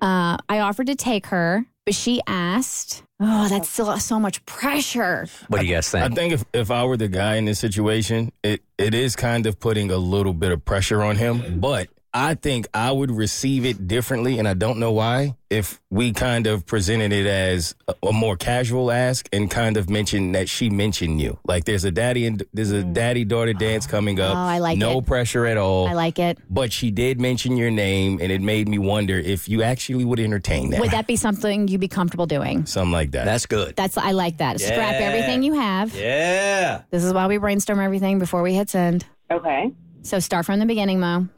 Uh, 0.00 0.38
I 0.48 0.60
offered 0.60 0.86
to 0.86 0.94
take 0.94 1.26
her, 1.26 1.66
but 1.84 1.94
she 1.94 2.20
asked. 2.26 3.02
Oh, 3.20 3.48
that's 3.48 3.68
still 3.68 3.96
so 3.98 4.18
much 4.18 4.44
pressure. 4.46 5.26
What 5.48 5.60
do 5.60 5.66
you 5.66 5.74
guys 5.74 5.90
think? 5.90 6.04
I 6.04 6.06
think? 6.06 6.18
think 6.18 6.32
if, 6.32 6.44
if 6.52 6.70
I 6.70 6.84
were 6.84 6.96
the 6.96 7.08
guy 7.08 7.36
in 7.36 7.44
this 7.44 7.58
situation, 7.58 8.32
it, 8.42 8.62
it 8.78 8.94
is 8.94 9.14
kind 9.14 9.46
of 9.46 9.60
putting 9.60 9.90
a 9.90 9.98
little 9.98 10.32
bit 10.32 10.52
of 10.52 10.64
pressure 10.64 11.02
on 11.02 11.16
him, 11.16 11.60
but 11.60 11.88
I 12.12 12.34
think 12.34 12.66
I 12.74 12.90
would 12.90 13.10
receive 13.10 13.64
it 13.64 13.86
differently, 13.86 14.38
and 14.38 14.48
I 14.48 14.54
don't 14.54 14.78
know 14.78 14.92
why. 14.92 15.36
If 15.48 15.80
we 15.90 16.12
kind 16.12 16.46
of 16.46 16.64
presented 16.64 17.12
it 17.12 17.26
as 17.26 17.74
a, 17.88 17.94
a 18.08 18.12
more 18.12 18.36
casual 18.36 18.90
ask 18.90 19.28
and 19.32 19.50
kind 19.50 19.76
of 19.76 19.90
mentioned 19.90 20.34
that 20.34 20.48
she 20.48 20.70
mentioned 20.70 21.20
you, 21.20 21.38
like 21.44 21.64
there's 21.64 21.84
a 21.84 21.90
daddy 21.90 22.26
and 22.26 22.42
there's 22.52 22.70
a 22.70 22.82
mm. 22.82 22.92
daddy 22.92 23.24
daughter 23.24 23.52
dance 23.52 23.86
oh. 23.86 23.90
coming 23.90 24.20
up. 24.20 24.36
Oh, 24.36 24.38
I 24.38 24.58
like 24.58 24.78
no 24.78 24.98
it. 24.98 25.06
pressure 25.06 25.46
at 25.46 25.56
all. 25.56 25.88
I 25.88 25.94
like 25.94 26.18
it. 26.18 26.38
but 26.48 26.72
she 26.72 26.90
did 26.90 27.20
mention 27.20 27.56
your 27.56 27.70
name, 27.70 28.18
and 28.20 28.30
it 28.30 28.40
made 28.40 28.68
me 28.68 28.78
wonder 28.78 29.18
if 29.18 29.48
you 29.48 29.62
actually 29.62 30.04
would 30.04 30.20
entertain 30.20 30.70
that, 30.70 30.80
Would 30.80 30.90
that 30.92 31.06
be 31.06 31.16
something 31.16 31.68
you'd 31.68 31.80
be 31.80 31.88
comfortable 31.88 32.26
doing? 32.26 32.66
something 32.66 32.92
like 32.92 33.12
that. 33.12 33.24
That's 33.24 33.46
good. 33.46 33.76
That's 33.76 33.96
I 33.96 34.12
like 34.12 34.38
that. 34.38 34.60
Scrap 34.60 34.94
everything 34.94 35.42
you 35.42 35.54
have. 35.54 35.94
Yeah. 35.94 36.82
This 36.90 37.04
is 37.04 37.12
why 37.12 37.26
we 37.26 37.38
brainstorm 37.38 37.80
everything 37.80 38.18
before 38.18 38.42
we 38.42 38.54
hit 38.54 38.70
send. 38.70 39.04
Okay. 39.30 39.72
So 40.02 40.18
start 40.18 40.46
from 40.46 40.58
the 40.58 40.66
beginning, 40.66 41.00
Mo. 41.00 41.28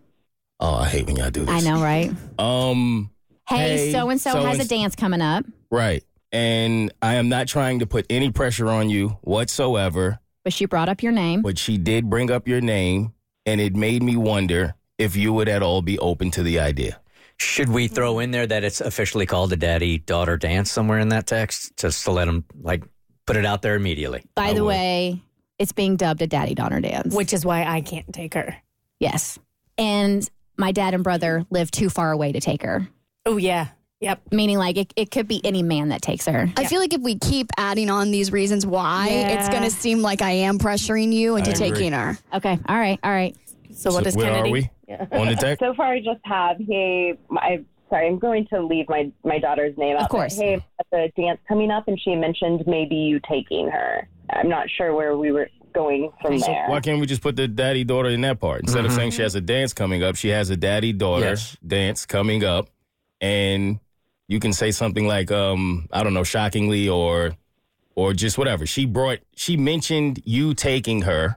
Oh, 0.62 0.74
I 0.76 0.88
hate 0.88 1.06
when 1.06 1.16
y'all 1.16 1.30
do 1.30 1.44
this. 1.44 1.50
I 1.50 1.60
know, 1.68 1.82
right? 1.82 2.10
Um. 2.38 3.10
Hey, 3.48 3.76
Hey, 3.76 3.92
so 3.92 4.08
and 4.08 4.18
so 4.20 4.40
has 4.42 4.58
a 4.60 4.66
dance 4.68 4.94
coming 4.96 5.20
up. 5.20 5.44
Right. 5.70 6.02
And 6.30 6.90
I 7.02 7.16
am 7.16 7.28
not 7.28 7.46
trying 7.48 7.80
to 7.80 7.86
put 7.86 8.06
any 8.08 8.30
pressure 8.30 8.68
on 8.68 8.88
you 8.88 9.18
whatsoever. 9.20 10.20
but 10.44 10.52
she 10.54 10.64
brought 10.64 10.88
up 10.88 11.02
your 11.02 11.12
name. 11.12 11.42
but 11.42 11.58
she 11.58 11.76
did 11.76 12.08
bring 12.08 12.30
up 12.30 12.48
your 12.48 12.60
name, 12.62 13.12
and 13.44 13.60
it 13.60 13.74
made 13.76 14.02
me 14.02 14.16
wonder 14.16 14.74
if 14.96 15.16
you 15.16 15.32
would 15.34 15.48
at 15.48 15.62
all 15.62 15.82
be 15.82 15.98
open 15.98 16.30
to 16.30 16.42
the 16.42 16.58
idea. 16.60 16.98
Should 17.38 17.68
we 17.70 17.88
throw 17.88 18.20
in 18.20 18.30
there 18.30 18.46
that 18.46 18.62
it's 18.64 18.80
officially 18.80 19.26
called 19.26 19.52
a 19.52 19.56
daddy 19.56 19.98
daughter 19.98 20.36
dance 20.36 20.70
somewhere 20.70 21.00
in 21.00 21.08
that 21.08 21.26
text, 21.26 21.76
just 21.76 22.04
to 22.04 22.12
let 22.12 22.26
them 22.26 22.44
like 22.62 22.84
put 23.26 23.36
it 23.36 23.44
out 23.44 23.60
there 23.62 23.74
immediately? 23.74 24.22
By 24.36 24.48
I 24.50 24.52
the 24.54 24.62
would. 24.62 24.68
way, 24.68 25.20
it's 25.58 25.72
being 25.72 25.96
dubbed 25.96 26.22
a 26.22 26.26
daddy 26.26 26.54
daughter 26.54 26.80
dance. 26.80 27.14
Which 27.14 27.32
is 27.32 27.44
why 27.44 27.64
I 27.64 27.80
can't 27.80 28.10
take 28.14 28.34
her. 28.34 28.56
yes. 29.00 29.38
And 29.76 30.28
my 30.56 30.72
dad 30.72 30.94
and 30.94 31.02
brother 31.04 31.44
live 31.50 31.70
too 31.70 31.88
far 31.90 32.12
away 32.12 32.32
to 32.32 32.40
take 32.40 32.62
her, 32.62 32.86
Oh, 33.26 33.36
yeah. 33.36 33.68
Yep. 34.00 34.20
meaning 34.32 34.58
like 34.58 34.76
it, 34.76 34.92
it 34.96 35.10
could 35.12 35.28
be 35.28 35.40
any 35.44 35.62
man 35.62 35.90
that 35.90 36.02
takes 36.02 36.26
her. 36.26 36.48
I 36.56 36.64
feel 36.66 36.80
like 36.80 36.92
if 36.92 37.00
we 37.02 37.16
keep 37.18 37.50
adding 37.56 37.88
on 37.88 38.10
these 38.10 38.32
reasons 38.32 38.66
why, 38.66 39.06
it's 39.08 39.46
Yeah. 39.46 39.50
going 39.52 39.62
to 39.62 39.70
seem 39.70 40.02
like 40.02 40.22
I 40.22 40.32
am 40.32 40.58
pressuring 40.58 41.12
you 41.12 41.36
into 41.36 41.50
I 41.50 41.54
agree. 41.54 41.70
taking 41.70 41.92
her. 41.92 42.18
Okay. 42.34 42.58
All 42.68 42.76
right. 42.78 42.98
All 43.04 43.12
right. 43.12 43.36
So 43.72 43.92
what 43.92 44.02
does 44.04 44.16
where 44.16 44.26
Kennedy? 44.32 44.70
are 44.90 45.08
we 45.12 45.18
on 45.18 45.28
the 45.28 45.36
text? 45.40 45.60
So 45.60 45.72
far, 45.74 45.92
I 45.92 45.98
just 46.00 46.20
have. 46.24 46.56
Hey, 46.68 47.14
I'm 47.40 47.64
sorry, 47.88 48.08
I'm 48.08 48.18
going 48.18 48.46
to 48.48 48.60
leave 48.60 48.88
my 48.88 49.10
my 49.24 49.38
daughter's 49.38 49.76
name 49.78 49.96
out. 49.96 50.02
Of 50.02 50.08
course. 50.08 50.36
Hey, 50.36 50.54
at 50.54 50.86
the 50.90 51.10
dance 51.16 51.38
coming 51.48 51.70
up, 51.70 51.86
and 51.86 51.98
she 52.00 52.14
mentioned 52.16 52.64
maybe 52.66 52.96
you 52.96 53.20
taking 53.30 53.68
her. 53.68 54.08
I'm 54.30 54.48
not 54.48 54.66
sure 54.76 54.94
where 54.94 55.16
we 55.16 55.30
were 55.32 55.48
going 55.72 56.10
from 56.20 56.38
there. 56.38 56.66
Why 56.68 56.80
can't 56.80 57.00
we 57.00 57.06
just 57.06 57.22
put 57.22 57.36
the 57.36 57.48
daddy 57.48 57.84
daughter 57.84 58.08
in 58.08 58.20
that 58.22 58.40
part 58.40 58.60
instead 58.62 58.84
of 58.84 58.92
saying 58.92 59.12
she 59.12 59.22
has 59.22 59.34
a 59.34 59.40
dance 59.40 59.72
coming 59.72 60.02
up? 60.02 60.16
She 60.16 60.28
has 60.28 60.50
a 60.50 60.56
daddy 60.56 60.92
daughter 60.92 61.26
Yes. 61.26 61.56
dance 61.66 62.06
coming 62.06 62.44
up, 62.44 62.68
and 63.20 63.78
you 64.28 64.40
can 64.40 64.52
say 64.52 64.70
something 64.70 65.06
like, 65.06 65.30
um, 65.30 65.88
I 65.92 66.02
don't 66.02 66.14
know, 66.14 66.24
shockingly 66.24 66.88
or 66.88 67.32
or 67.94 68.14
just 68.14 68.38
whatever. 68.38 68.64
She 68.64 68.86
brought, 68.86 69.18
she 69.36 69.56
mentioned 69.58 70.22
you 70.24 70.54
taking 70.54 71.02
her, 71.02 71.36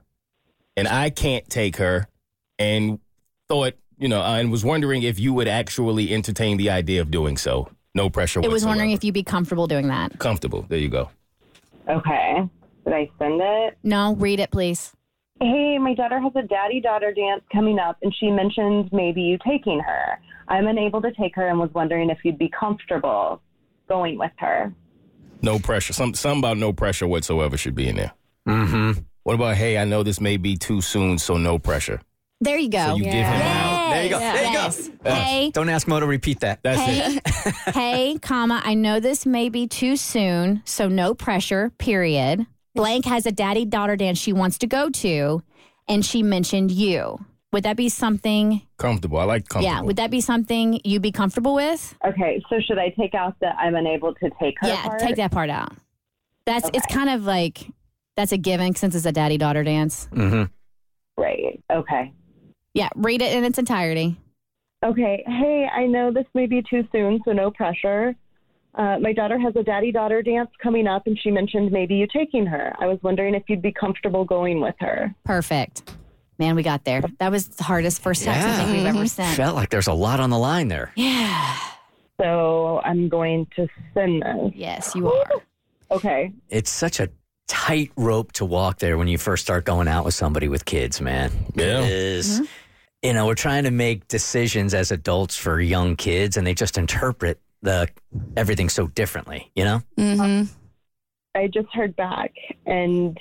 and 0.77 0.87
I 0.87 1.09
can't 1.09 1.47
take 1.49 1.75
her, 1.77 2.07
and 2.57 2.99
thought, 3.49 3.73
you 3.97 4.07
know, 4.07 4.21
and 4.21 4.49
was 4.51 4.63
wondering 4.63 5.03
if 5.03 5.19
you 5.19 5.33
would 5.33 5.49
actually 5.49 6.13
entertain 6.13 6.55
the 6.55 6.69
idea 6.69 7.01
of 7.01 7.11
doing 7.11 7.35
so. 7.35 7.69
No 7.93 8.09
pressure. 8.09 8.39
It 8.41 8.49
was 8.49 8.65
wondering 8.65 8.91
if 8.91 9.03
you'd 9.03 9.13
be 9.13 9.23
comfortable 9.23 9.67
doing 9.67 9.87
that. 9.89 10.17
comfortable. 10.19 10.65
There 10.69 10.79
you 10.79 10.87
go. 10.89 11.09
Okay. 11.89 12.47
Did 12.85 12.93
I 12.93 13.09
send 13.19 13.41
it? 13.43 13.77
No, 13.83 14.15
read 14.15 14.39
it, 14.39 14.51
please. 14.51 14.93
Hey, 15.41 15.77
my 15.79 15.93
daughter 15.93 16.19
has 16.19 16.31
a 16.35 16.43
daddy 16.43 16.79
daughter 16.79 17.11
dance 17.13 17.43
coming 17.51 17.77
up, 17.79 17.97
and 18.01 18.13
she 18.19 18.29
mentioned 18.29 18.89
maybe 18.93 19.21
you 19.21 19.37
taking 19.45 19.79
her. 19.79 20.19
I'm 20.47 20.67
unable 20.67 21.01
to 21.01 21.11
take 21.19 21.35
her 21.35 21.49
and 21.49 21.59
was 21.59 21.71
wondering 21.73 22.09
if 22.09 22.19
you'd 22.23 22.37
be 22.37 22.49
comfortable 22.57 23.41
going 23.89 24.17
with 24.17 24.31
her. 24.37 24.71
No 25.41 25.59
pressure. 25.59 25.91
Some 25.93 26.13
something 26.13 26.39
about 26.39 26.57
no 26.57 26.71
pressure 26.71 27.07
whatsoever 27.07 27.57
should 27.57 27.75
be 27.75 27.89
in 27.89 27.97
there. 27.97 28.13
Mm-hmm. 28.47 29.01
What 29.23 29.33
about 29.33 29.55
hey, 29.57 29.77
I 29.77 29.85
know 29.85 30.03
this 30.03 30.21
may 30.21 30.37
be 30.37 30.55
too 30.55 30.81
soon, 30.81 31.17
so 31.17 31.37
no 31.37 31.59
pressure. 31.59 31.99
There 32.41 32.57
you 32.57 32.69
go. 32.69 32.85
So 32.89 32.95
you 32.95 33.03
give 33.05 33.13
him 33.13 33.23
out. 33.41 33.89
There 33.91 34.03
you 34.03 34.09
go. 34.09 34.19
There 34.19 34.35
you 34.45 34.51
Yes. 34.51 34.87
go. 35.03 35.09
Hey, 35.13 35.51
Don't 35.51 35.69
ask 35.69 35.87
Mo 35.87 35.99
to 35.99 36.05
repeat 36.05 36.41
that. 36.41 36.59
That's 36.63 36.79
hey, 36.79 37.17
it. 37.17 37.53
hey, 37.73 38.19
comma, 38.21 38.61
I 38.63 38.73
know 38.73 38.99
this 38.99 39.25
may 39.25 39.49
be 39.49 39.67
too 39.67 39.95
soon, 39.97 40.61
so 40.65 40.87
no 40.87 41.13
pressure, 41.13 41.71
period. 41.77 42.45
Blank 42.75 43.05
has 43.05 43.25
a 43.25 43.31
daddy 43.31 43.63
daughter 43.65 43.95
dance 43.95 44.19
she 44.19 44.33
wants 44.33 44.57
to 44.59 44.67
go 44.67 44.89
to, 44.89 45.41
and 45.87 46.05
she 46.05 46.21
mentioned 46.21 46.71
you. 46.71 47.25
Would 47.53 47.63
that 47.63 47.77
be 47.77 47.87
something? 47.87 48.61
Comfortable. 48.77 49.17
I 49.17 49.23
like 49.23 49.47
comfortable. 49.47 49.77
Yeah, 49.77 49.81
would 49.81 49.95
that 49.95 50.11
be 50.11 50.19
something 50.19 50.81
you'd 50.83 51.01
be 51.01 51.13
comfortable 51.13 51.55
with? 51.55 51.95
Okay, 52.05 52.43
so 52.49 52.59
should 52.59 52.77
I 52.77 52.89
take 52.89 53.15
out 53.15 53.35
that 53.39 53.55
I'm 53.57 53.75
unable 53.75 54.13
to 54.15 54.29
take 54.41 54.55
her? 54.59 54.67
yeah, 54.67 54.83
part? 54.83 54.99
take 54.99 55.15
that 55.15 55.31
part 55.31 55.49
out. 55.49 55.71
That's 56.45 56.69
it's 56.73 56.85
kind 56.87 57.09
of 57.09 57.23
like 57.23 57.65
that's 58.17 58.33
a 58.33 58.37
given 58.37 58.75
since 58.75 58.93
it's 58.93 59.05
a 59.05 59.11
daddy 59.13 59.37
daughter 59.37 59.63
dance. 59.63 60.09
Mm-hmm. 60.11 60.43
Right. 61.21 61.63
Okay. 61.71 62.11
Yeah, 62.73 62.89
read 62.95 63.21
it 63.21 63.33
in 63.33 63.45
its 63.45 63.57
entirety. 63.57 64.17
Okay. 64.83 65.23
Hey, 65.25 65.67
I 65.73 65.85
know 65.85 66.11
this 66.11 66.27
may 66.33 66.45
be 66.45 66.61
too 66.69 66.83
soon, 66.91 67.21
so 67.23 67.31
no 67.31 67.51
pressure. 67.51 68.13
Uh, 68.77 68.99
my 68.99 69.13
daughter 69.13 69.39
has 69.39 69.55
a 69.55 69.63
daddy 69.63 69.91
daughter 69.91 70.21
dance 70.21 70.49
coming 70.61 70.85
up, 70.85 71.07
and 71.07 71.17
she 71.17 71.31
mentioned 71.31 71.71
maybe 71.71 71.95
you 71.95 72.07
taking 72.11 72.45
her. 72.45 72.73
I 72.79 72.87
was 72.87 72.99
wondering 73.01 73.33
if 73.33 73.43
you'd 73.47 73.61
be 73.61 73.71
comfortable 73.71 74.25
going 74.25 74.59
with 74.59 74.75
her. 74.79 75.15
Perfect. 75.23 75.95
Man, 76.37 76.55
we 76.55 76.63
got 76.63 76.83
there. 76.83 77.01
That 77.19 77.31
was 77.31 77.47
the 77.47 77.63
hardest 77.63 78.01
first 78.01 78.23
text 78.23 78.45
I 78.45 78.57
think 78.57 78.77
we've 78.77 78.85
ever 78.85 79.07
sent. 79.07 79.37
Felt 79.37 79.55
like 79.55 79.69
there's 79.69 79.87
a 79.87 79.93
lot 79.93 80.19
on 80.19 80.29
the 80.29 80.37
line 80.37 80.67
there. 80.67 80.91
Yeah. 80.95 81.57
So 82.19 82.81
I'm 82.83 83.07
going 83.07 83.47
to 83.55 83.67
send 83.93 84.21
this. 84.21 84.51
Yes, 84.53 84.93
you 84.95 85.09
are. 85.09 85.31
Okay. 85.91 86.33
It's 86.49 86.69
such 86.69 86.99
a 86.99 87.09
tight 87.47 87.91
rope 87.95 88.33
to 88.33 88.43
walk 88.43 88.79
there 88.79 88.97
when 88.97 89.07
you 89.07 89.17
first 89.17 89.43
start 89.43 89.63
going 89.63 89.87
out 89.87 90.03
with 90.03 90.13
somebody 90.13 90.49
with 90.49 90.65
kids, 90.65 90.99
man. 90.99 91.31
Yeah. 91.55 91.81
It 91.81 91.91
is. 91.91 92.41
You 93.01 93.13
know, 93.13 93.27
we're 93.27 93.35
trying 93.35 93.63
to 93.65 93.71
make 93.71 94.07
decisions 94.09 94.73
as 94.73 94.91
adults 94.91 95.37
for 95.37 95.61
young 95.61 95.95
kids, 95.95 96.35
and 96.35 96.45
they 96.45 96.53
just 96.53 96.77
interpret 96.77 97.39
the 97.65 97.89
everything 98.37 98.69
so 98.69 98.87
differently. 98.87 99.51
You 99.55 99.65
know. 99.65 99.81
Mm-hmm. 99.97 100.51
I 101.35 101.47
just 101.47 101.67
heard 101.73 101.95
back, 101.97 102.31
and 102.65 103.19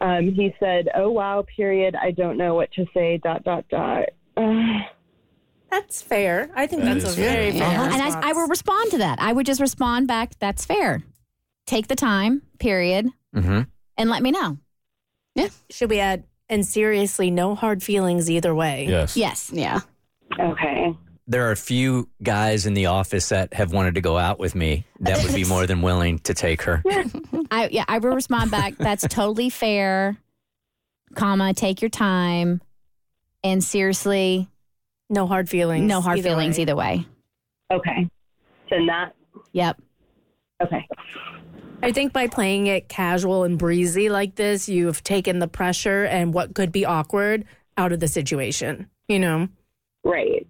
um, 0.00 0.32
he 0.32 0.54
said, 0.60 0.88
"Oh 0.94 1.10
wow, 1.10 1.44
period. 1.56 1.96
I 1.96 2.12
don't 2.12 2.36
know 2.36 2.54
what 2.54 2.70
to 2.72 2.86
say." 2.94 3.18
Dot 3.18 3.42
dot 3.42 3.64
dot. 3.68 4.04
Uh, 4.36 4.62
That's 5.70 6.00
fair. 6.02 6.50
I 6.54 6.68
think 6.68 6.82
That 6.84 6.94
that's 6.94 7.04
a 7.04 7.08
is 7.08 7.16
fair. 7.16 7.32
very 7.32 7.50
fair. 7.50 7.62
And 7.64 7.94
I, 8.00 8.04
response. 8.06 8.24
I 8.24 8.32
will 8.32 8.46
respond 8.46 8.90
to 8.92 8.98
that. 8.98 9.20
I 9.20 9.32
would 9.32 9.44
just 9.44 9.60
respond 9.60 10.06
back, 10.06 10.38
that's 10.38 10.64
fair. 10.64 11.02
Take 11.66 11.88
the 11.88 11.96
time, 11.96 12.42
period, 12.60 13.08
Mm-hmm. 13.34 13.62
and 13.98 14.10
let 14.10 14.22
me 14.22 14.30
know. 14.30 14.58
Yeah. 15.34 15.48
Should 15.70 15.90
we 15.90 15.98
add? 15.98 16.22
And 16.48 16.64
seriously, 16.64 17.32
no 17.32 17.56
hard 17.56 17.82
feelings 17.82 18.30
either 18.30 18.54
way. 18.54 18.86
Yes. 18.88 19.16
Yes. 19.16 19.50
Yeah. 19.52 19.80
okay. 20.38 20.96
There 21.26 21.48
are 21.48 21.52
a 21.52 21.56
few 21.56 22.08
guys 22.22 22.66
in 22.66 22.74
the 22.74 22.86
office 22.86 23.30
that 23.30 23.54
have 23.54 23.72
wanted 23.72 23.94
to 23.94 24.00
go 24.02 24.18
out 24.18 24.38
with 24.38 24.54
me 24.54 24.84
that 25.00 25.22
would 25.24 25.34
be 25.34 25.44
more 25.48 25.66
than 25.66 25.80
willing 25.80 26.18
to 26.20 26.34
take 26.34 26.62
her. 26.62 26.82
I 27.50 27.68
yeah, 27.72 27.84
I 27.88 27.98
will 27.98 28.14
respond 28.14 28.50
back, 28.50 28.76
that's 28.76 29.06
totally 29.08 29.48
fair, 29.50 30.18
comma, 31.14 31.54
take 31.54 31.80
your 31.80 31.88
time. 31.88 32.60
And 33.42 33.62
seriously, 33.64 34.48
No 35.10 35.26
hard 35.26 35.48
feelings. 35.48 35.86
no 35.86 36.00
hard 36.00 36.18
either 36.18 36.30
feelings 36.30 36.56
way. 36.58 36.62
either 36.62 36.76
way. 36.76 37.06
Okay. 37.72 38.08
Send 38.68 38.88
that. 38.88 39.14
Yep. 39.52 39.80
Okay. 40.62 40.86
I 41.82 41.92
think 41.92 42.12
by 42.14 42.28
playing 42.28 42.66
it 42.66 42.88
casual 42.88 43.44
and 43.44 43.58
breezy 43.58 44.08
like 44.08 44.36
this, 44.36 44.68
you've 44.68 45.02
taken 45.04 45.38
the 45.38 45.48
pressure 45.48 46.04
and 46.04 46.32
what 46.32 46.54
could 46.54 46.72
be 46.72 46.84
awkward 46.86 47.44
out 47.76 47.92
of 47.92 48.00
the 48.00 48.08
situation. 48.08 48.88
You 49.08 49.18
know, 49.18 49.48
Right. 50.04 50.46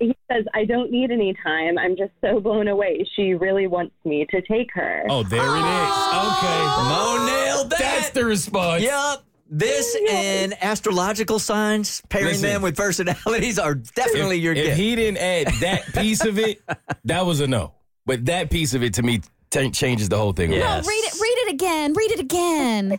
He 0.00 0.16
says, 0.30 0.44
I 0.54 0.64
don't 0.64 0.90
need 0.90 1.10
any 1.10 1.34
time. 1.44 1.78
I'm 1.78 1.96
just 1.96 2.12
so 2.20 2.40
blown 2.40 2.68
away. 2.68 3.06
She 3.16 3.34
really 3.34 3.66
wants 3.66 3.94
me 4.04 4.26
to 4.30 4.40
take 4.42 4.70
her. 4.74 5.04
Oh, 5.08 5.22
there 5.22 5.40
it 5.40 5.44
is. 5.44 5.96
Okay. 6.28 6.62
Mo 6.88 7.26
nailed 7.26 7.70
that. 7.70 7.78
That's 7.78 8.10
the 8.10 8.24
response. 8.24 8.82
Yep. 8.82 9.22
This 9.54 9.94
and 10.10 10.54
astrological 10.64 11.38
signs, 11.38 12.00
pairing 12.08 12.28
Listen. 12.28 12.48
them 12.48 12.62
with 12.62 12.74
personalities 12.76 13.58
are 13.58 13.74
definitely 13.74 14.38
If, 14.38 14.42
your 14.44 14.52
if 14.54 14.64
gift. 14.64 14.78
he 14.78 14.96
didn't 14.96 15.18
add 15.18 15.46
that 15.60 15.92
piece 15.94 16.24
of 16.24 16.38
it, 16.38 16.62
that 17.04 17.26
was 17.26 17.40
a 17.40 17.46
no. 17.46 17.74
But 18.06 18.24
that 18.24 18.48
piece 18.50 18.72
of 18.72 18.82
it 18.82 18.94
to 18.94 19.02
me 19.02 19.20
t- 19.50 19.70
changes 19.70 20.08
the 20.08 20.16
whole 20.16 20.32
thing. 20.32 20.52
Yeah. 20.52 20.60
around. 20.60 20.82
No, 20.84 20.88
read 20.88 21.04
it 21.04 21.12
read 21.20 21.48
it 21.48 21.52
again. 21.52 21.92
Read 21.92 22.10
it 22.12 22.20
again. 22.20 22.98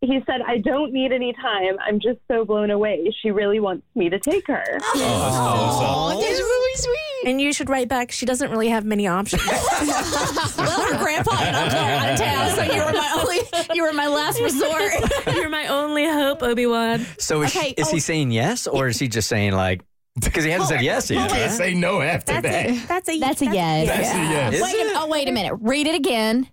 He 0.00 0.20
said, 0.26 0.40
I 0.46 0.58
don't 0.58 0.92
need 0.92 1.12
any 1.12 1.32
time. 1.34 1.76
I'm 1.86 2.00
just 2.00 2.18
so 2.28 2.44
blown 2.44 2.70
away. 2.70 3.14
She 3.22 3.30
really 3.30 3.60
wants 3.60 3.84
me 3.94 4.08
to 4.08 4.18
take 4.18 4.46
her. 4.46 4.64
Oh, 4.82 4.98
that's 4.98 5.36
awesome. 5.36 6.20
That's 6.20 6.40
really 6.40 6.76
sweet. 6.76 7.30
and 7.30 7.40
you 7.40 7.52
should 7.52 7.68
write 7.68 7.88
back. 7.88 8.10
She 8.10 8.24
doesn't 8.26 8.50
really 8.50 8.68
have 8.70 8.84
many 8.84 9.06
options. 9.06 9.42
well, 9.46 10.80
her 10.92 10.98
grandpa 10.98 11.36
and 11.42 11.56
uncle 11.56 11.78
are 11.78 11.82
out 11.82 12.12
of 12.12 12.18
town, 12.18 12.50
so 12.56 12.62
you 12.62 12.84
were 12.84 12.92
my 12.92 13.12
only 13.20 13.38
you 13.74 13.82
were 13.82 13.92
my 13.92 14.06
last 14.06 14.40
resort. 14.40 14.92
You're 15.34 15.48
my 15.50 15.66
only 15.66 16.06
hope, 16.06 16.42
Obi 16.42 16.66
Wan. 16.66 17.04
So 17.18 17.42
is, 17.42 17.54
Okay, 17.54 17.74
is 17.76 17.88
oh. 17.88 17.92
he 17.92 18.00
saying 18.00 18.30
yes, 18.30 18.66
or 18.66 18.88
is 18.88 18.98
he 18.98 19.08
just 19.08 19.28
saying 19.28 19.52
like? 19.52 19.82
Because 20.20 20.44
he 20.44 20.50
hasn't 20.50 20.68
said 20.70 20.82
yes 20.82 21.08
You 21.08 21.16
yet. 21.18 21.30
can't 21.30 21.52
say 21.52 21.72
no 21.72 22.00
after 22.00 22.32
That's 22.40 22.46
that. 22.46 22.66
a 22.70 22.86
that's 22.86 23.08
a 23.08 23.18
That's 23.20 23.42
a 23.42 23.44
yes. 23.46 23.86
That's 23.86 24.10
a 24.10 24.16
yes. 24.18 24.54
Is 24.54 24.62
Wait 24.62 24.74
oh, 24.96 25.06
wait 25.08 25.28
a 25.28 25.32
minute. 25.32 25.54
Read 25.60 25.86
it 25.86 25.94
again. 25.94 26.48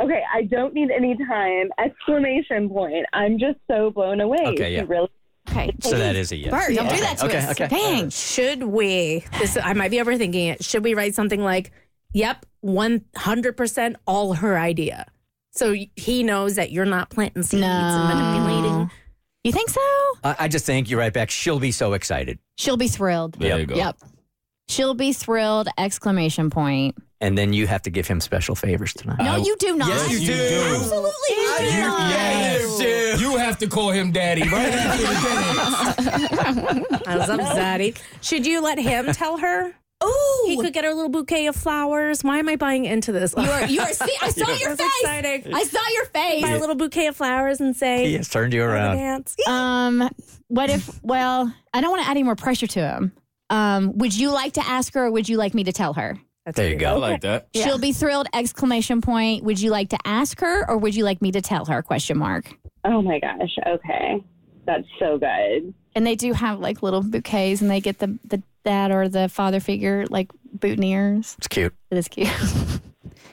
Okay, 0.00 0.22
I 0.32 0.42
don't 0.42 0.74
need 0.74 0.90
any 0.90 1.16
time. 1.16 1.70
Exclamation 1.78 2.68
point. 2.68 3.04
I'm 3.12 3.38
just 3.38 3.58
so 3.68 3.90
blown 3.90 4.20
away. 4.20 4.38
Okay, 4.46 4.72
yeah. 4.72 4.80
She 4.80 4.86
really 4.86 5.08
Okay. 5.50 5.74
So 5.80 5.96
that 5.96 6.16
is 6.16 6.32
a 6.32 6.36
yes. 6.36 6.50
Bert, 6.50 6.74
don't 6.74 6.88
do 6.88 7.00
that 7.00 7.18
to 7.18 7.26
okay, 7.26 7.38
us. 7.38 7.50
okay. 7.52 7.68
Dang. 7.68 8.10
Should 8.10 8.64
we? 8.64 9.24
This 9.38 9.56
I 9.62 9.72
might 9.72 9.90
be 9.90 9.96
overthinking 9.96 10.52
it. 10.52 10.64
Should 10.64 10.84
we 10.84 10.94
write 10.94 11.14
something 11.14 11.42
like, 11.42 11.72
"Yep, 12.12 12.46
one 12.60 13.04
hundred 13.16 13.56
percent, 13.56 13.96
all 14.06 14.34
her 14.34 14.58
idea," 14.58 15.06
so 15.52 15.74
he 15.96 16.22
knows 16.22 16.56
that 16.56 16.70
you're 16.70 16.84
not 16.84 17.10
planting 17.10 17.42
seeds 17.42 17.62
and 17.62 18.08
manipulating. 18.08 18.90
You 19.44 19.52
think 19.52 19.70
so? 19.70 19.80
I, 20.22 20.36
I 20.40 20.48
just 20.48 20.66
think 20.66 20.90
you're 20.90 21.00
right 21.00 21.12
back. 21.12 21.30
She'll 21.30 21.60
be 21.60 21.72
so 21.72 21.94
excited. 21.94 22.38
She'll 22.56 22.76
be 22.76 22.88
thrilled. 22.88 23.34
There 23.38 23.58
you 23.58 23.66
go. 23.66 23.74
Yep. 23.74 23.96
She'll 24.68 24.94
be 24.94 25.14
thrilled! 25.14 25.68
Exclamation 25.78 26.50
point. 26.50 26.96
And 27.20 27.36
then 27.36 27.52
you 27.52 27.66
have 27.66 27.82
to 27.82 27.90
give 27.90 28.06
him 28.06 28.20
special 28.20 28.54
favors 28.54 28.92
tonight. 28.94 29.18
No, 29.18 29.36
you 29.36 29.56
do 29.58 29.76
not. 29.76 29.88
Yes, 29.88 30.10
you 30.20 30.26
do. 30.26 30.32
Absolutely, 30.76 31.10
you 31.30 31.56
do 31.58 31.64
You, 31.64 31.80
not. 31.80 32.10
yes. 32.10 33.20
You 33.20 33.36
have 33.36 33.58
to 33.58 33.66
call 33.68 33.90
him 33.90 34.12
daddy 34.12 34.42
right 34.42 34.72
after 34.72 35.02
the 35.06 35.12
dance. 35.12 37.02
I 37.06 37.16
was 37.16 37.28
up, 37.30 37.40
Zaddy. 37.40 37.96
Should 38.20 38.46
you 38.46 38.62
let 38.62 38.78
him 38.78 39.06
tell 39.12 39.38
her? 39.38 39.74
Oh, 40.00 40.44
He 40.48 40.56
could 40.56 40.72
get 40.72 40.84
her 40.84 40.90
a 40.90 40.94
little 40.94 41.08
bouquet 41.10 41.46
of 41.48 41.56
flowers. 41.56 42.22
Why 42.22 42.38
am 42.38 42.48
I 42.48 42.54
buying 42.54 42.84
into 42.84 43.10
this? 43.10 43.34
you 43.36 43.42
are. 43.42 43.66
You 43.66 43.80
are. 43.80 43.92
See, 43.92 44.14
I 44.22 44.30
saw 44.30 44.46
your 44.60 44.76
face. 44.76 44.88
exciting. 45.00 45.52
I 45.52 45.64
saw 45.64 45.80
your 45.92 46.04
face. 46.06 46.42
Buy 46.42 46.50
a 46.50 46.60
little 46.60 46.76
bouquet 46.76 47.08
of 47.08 47.16
flowers 47.16 47.60
and 47.60 47.74
say, 47.74 48.06
He 48.06 48.14
has 48.14 48.28
turned 48.28 48.52
you 48.52 48.62
around. 48.62 48.96
dance. 48.96 49.34
Um, 49.48 50.08
what 50.46 50.70
if? 50.70 51.02
Well, 51.02 51.52
I 51.74 51.80
don't 51.80 51.90
want 51.90 52.02
to 52.04 52.08
add 52.08 52.12
any 52.12 52.22
more 52.22 52.36
pressure 52.36 52.68
to 52.68 52.80
him. 52.80 53.12
Um, 53.50 53.98
would 53.98 54.16
you 54.16 54.30
like 54.30 54.52
to 54.52 54.64
ask 54.64 54.94
her, 54.94 55.06
or 55.06 55.10
would 55.10 55.28
you 55.28 55.36
like 55.36 55.52
me 55.54 55.64
to 55.64 55.72
tell 55.72 55.94
her? 55.94 56.16
There 56.54 56.68
you 56.68 56.76
go. 56.76 56.90
I 56.90 56.94
go. 56.94 56.98
like 56.98 57.20
that. 57.22 57.48
She'll 57.54 57.78
be 57.78 57.92
thrilled! 57.92 58.28
Exclamation 58.32 59.00
point. 59.00 59.44
Would 59.44 59.60
you 59.60 59.70
like 59.70 59.90
to 59.90 59.98
ask 60.04 60.40
her, 60.40 60.68
or 60.68 60.78
would 60.78 60.94
you 60.94 61.04
like 61.04 61.20
me 61.22 61.32
to 61.32 61.40
tell 61.40 61.64
her? 61.66 61.82
Question 61.82 62.18
mark. 62.18 62.52
Oh 62.84 63.02
my 63.02 63.18
gosh. 63.20 63.56
Okay. 63.66 64.22
That's 64.64 64.86
so 64.98 65.18
good. 65.18 65.74
And 65.94 66.06
they 66.06 66.14
do 66.14 66.32
have 66.32 66.60
like 66.60 66.82
little 66.82 67.02
bouquets, 67.02 67.60
and 67.60 67.70
they 67.70 67.80
get 67.80 67.98
the 67.98 68.18
the 68.24 68.42
dad 68.64 68.90
or 68.90 69.08
the 69.08 69.28
father 69.28 69.60
figure 69.60 70.06
like 70.08 70.30
boutonnieres. 70.56 71.36
It's 71.38 71.48
cute. 71.48 71.74
It 71.90 71.98
is 71.98 72.08
cute. 72.08 72.28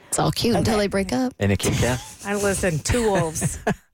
It's 0.08 0.20
all 0.22 0.32
cute 0.32 0.56
until 0.56 0.78
they 0.78 0.86
break 0.86 1.12
up. 1.12 1.34
And 1.38 1.52
a 1.52 1.58
Kit 1.58 1.74
Kat. 1.74 2.02
I 2.24 2.36
listen. 2.36 2.78
Two 2.78 3.02
wolves 3.02 3.58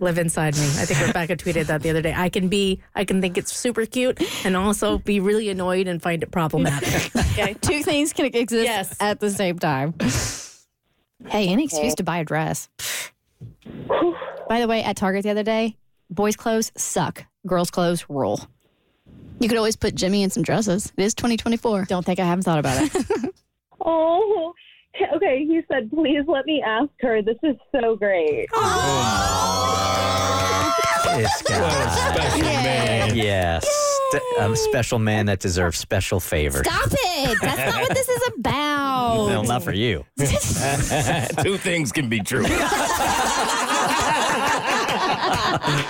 live 0.00 0.18
inside 0.18 0.54
me. 0.56 0.62
I 0.62 0.84
think 0.84 1.06
Rebecca 1.06 1.36
tweeted 1.36 1.66
that 1.66 1.82
the 1.82 1.90
other 1.90 2.02
day. 2.02 2.14
I 2.16 2.28
can 2.28 2.48
be, 2.48 2.80
I 2.94 3.04
can 3.04 3.20
think 3.20 3.36
it's 3.38 3.52
super 3.52 3.86
cute, 3.86 4.20
and 4.44 4.56
also 4.56 4.98
be 4.98 5.20
really 5.20 5.48
annoyed 5.48 5.86
and 5.88 6.02
find 6.02 6.22
it 6.22 6.30
problematic. 6.30 7.10
Okay. 7.38 7.52
Two 7.60 7.82
things 7.82 8.14
can 8.14 8.24
exist 8.26 8.64
Yes. 8.64 8.96
at 8.98 9.20
the 9.20 9.28
same 9.28 9.58
time. 9.58 9.92
Hey, 11.28 11.48
any 11.48 11.64
excuse 11.64 11.94
to 11.96 12.02
buy 12.02 12.16
a 12.18 12.24
dress. 12.24 12.70
By 14.48 14.60
the 14.60 14.66
way, 14.68 14.82
at 14.82 14.96
Target 14.96 15.22
the 15.24 15.30
other 15.30 15.42
day, 15.42 15.76
boys' 16.08 16.34
clothes 16.36 16.72
suck. 16.76 17.24
Girls' 17.46 17.70
clothes 17.70 18.06
rule. 18.08 18.40
You 19.38 19.48
could 19.48 19.58
always 19.58 19.76
put 19.76 19.94
Jimmy 19.94 20.22
in 20.22 20.30
some 20.30 20.42
dresses. 20.42 20.92
It 20.96 21.02
is 21.02 21.14
2024. 21.14 21.84
Don't 21.84 22.06
think 22.06 22.18
I 22.20 22.24
haven't 22.24 22.44
thought 22.44 22.58
about 22.58 22.82
it. 22.82 23.34
Oh, 23.84 24.54
okay. 25.16 25.44
He 25.46 25.60
said, 25.70 25.90
please 25.90 26.22
let 26.26 26.44
me 26.46 26.62
ask 26.64 26.90
her. 27.00 27.22
This 27.22 27.36
is 27.42 27.56
so 27.72 27.96
great. 27.96 28.46
Oh, 28.54 29.92
this 31.16 31.42
guy. 31.42 32.14
Special 32.14 32.40
man. 32.42 33.16
Yes. 33.16 33.66
I'm 34.38 34.46
um, 34.46 34.52
a 34.52 34.56
special 34.56 34.98
man 35.00 35.26
that 35.26 35.40
deserves 35.40 35.78
special 35.78 36.20
favors. 36.20 36.64
Stop 36.66 36.88
it! 36.92 37.38
That's 37.42 37.58
not 37.74 37.80
what 37.82 37.92
this 37.94 38.08
is 38.08 38.22
about. 38.38 39.26
No, 39.28 39.42
not 39.42 39.64
for 39.64 39.72
you. 39.72 40.04
Two 41.42 41.56
things 41.56 41.90
can 41.90 42.08
be 42.08 42.20
true. 42.20 42.44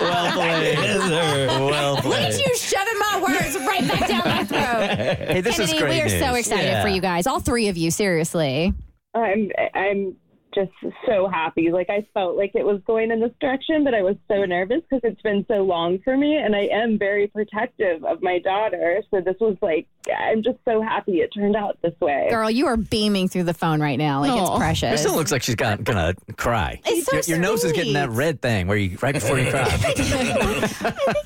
Well 0.00 0.32
played. 0.32 0.78
Well 0.78 1.94
Look 1.94 2.04
played. 2.04 2.34
at 2.34 2.38
you 2.46 2.56
shoving 2.56 2.98
my 2.98 3.20
words 3.22 3.56
right 3.66 3.86
back 3.86 4.08
down 4.08 4.24
my 4.24 4.44
throat. 4.44 4.96
Hey, 5.28 5.40
this 5.42 5.58
is 5.58 5.70
Kennedy, 5.70 5.78
great 5.78 6.04
we 6.06 6.12
are 6.14 6.18
so 6.20 6.28
news. 6.30 6.38
excited 6.38 6.64
Yeah. 6.64 6.82
for 6.82 6.88
you 6.88 7.00
guys, 7.02 7.26
all 7.26 7.40
three 7.40 7.68
of 7.68 7.76
you. 7.76 7.90
Seriously. 7.90 8.72
I'm 9.16 9.50
I'm 9.74 10.16
just 10.56 10.72
so 11.06 11.28
happy. 11.28 11.70
Like 11.70 11.90
I 11.90 12.06
felt 12.14 12.36
like 12.36 12.52
it 12.54 12.64
was 12.64 12.80
going 12.86 13.10
in 13.10 13.20
this 13.20 13.32
direction, 13.40 13.84
but 13.84 13.94
I 13.94 14.02
was 14.02 14.16
so 14.26 14.44
nervous 14.44 14.80
because 14.88 15.02
it's 15.04 15.20
been 15.22 15.44
so 15.46 15.62
long 15.62 15.98
for 16.02 16.16
me, 16.16 16.36
and 16.36 16.56
I 16.56 16.68
am 16.72 16.98
very 16.98 17.28
protective 17.28 18.04
of 18.04 18.22
my 18.22 18.38
daughter. 18.38 19.02
So 19.10 19.20
this 19.20 19.36
was 19.40 19.56
like 19.60 19.86
I'm 20.10 20.42
just 20.42 20.58
so 20.64 20.80
happy 20.80 21.20
it 21.20 21.30
turned 21.34 21.56
out 21.56 21.78
this 21.82 21.94
way. 22.00 22.28
Girl, 22.30 22.50
you 22.50 22.66
are 22.66 22.76
beaming 22.76 23.28
through 23.28 23.44
the 23.44 23.54
phone 23.54 23.80
right 23.80 23.98
now. 23.98 24.20
Like 24.20 24.40
it's 24.40 24.50
oh. 24.50 24.56
precious. 24.56 24.94
It 24.94 25.02
still 25.02 25.16
looks 25.16 25.32
like 25.32 25.42
she's 25.42 25.54
got, 25.54 25.84
gonna 25.84 26.14
cry. 26.36 26.80
It's 26.84 27.06
so 27.06 27.16
your, 27.16 27.24
your 27.24 27.38
nose 27.38 27.64
is 27.64 27.72
getting 27.72 27.94
that 27.94 28.10
red 28.10 28.40
thing 28.40 28.66
where 28.66 28.76
you 28.76 28.98
right 29.02 29.14
before 29.14 29.38
you 29.38 29.50
cry. 29.50 29.62
I 29.62 29.66
think 29.66 29.98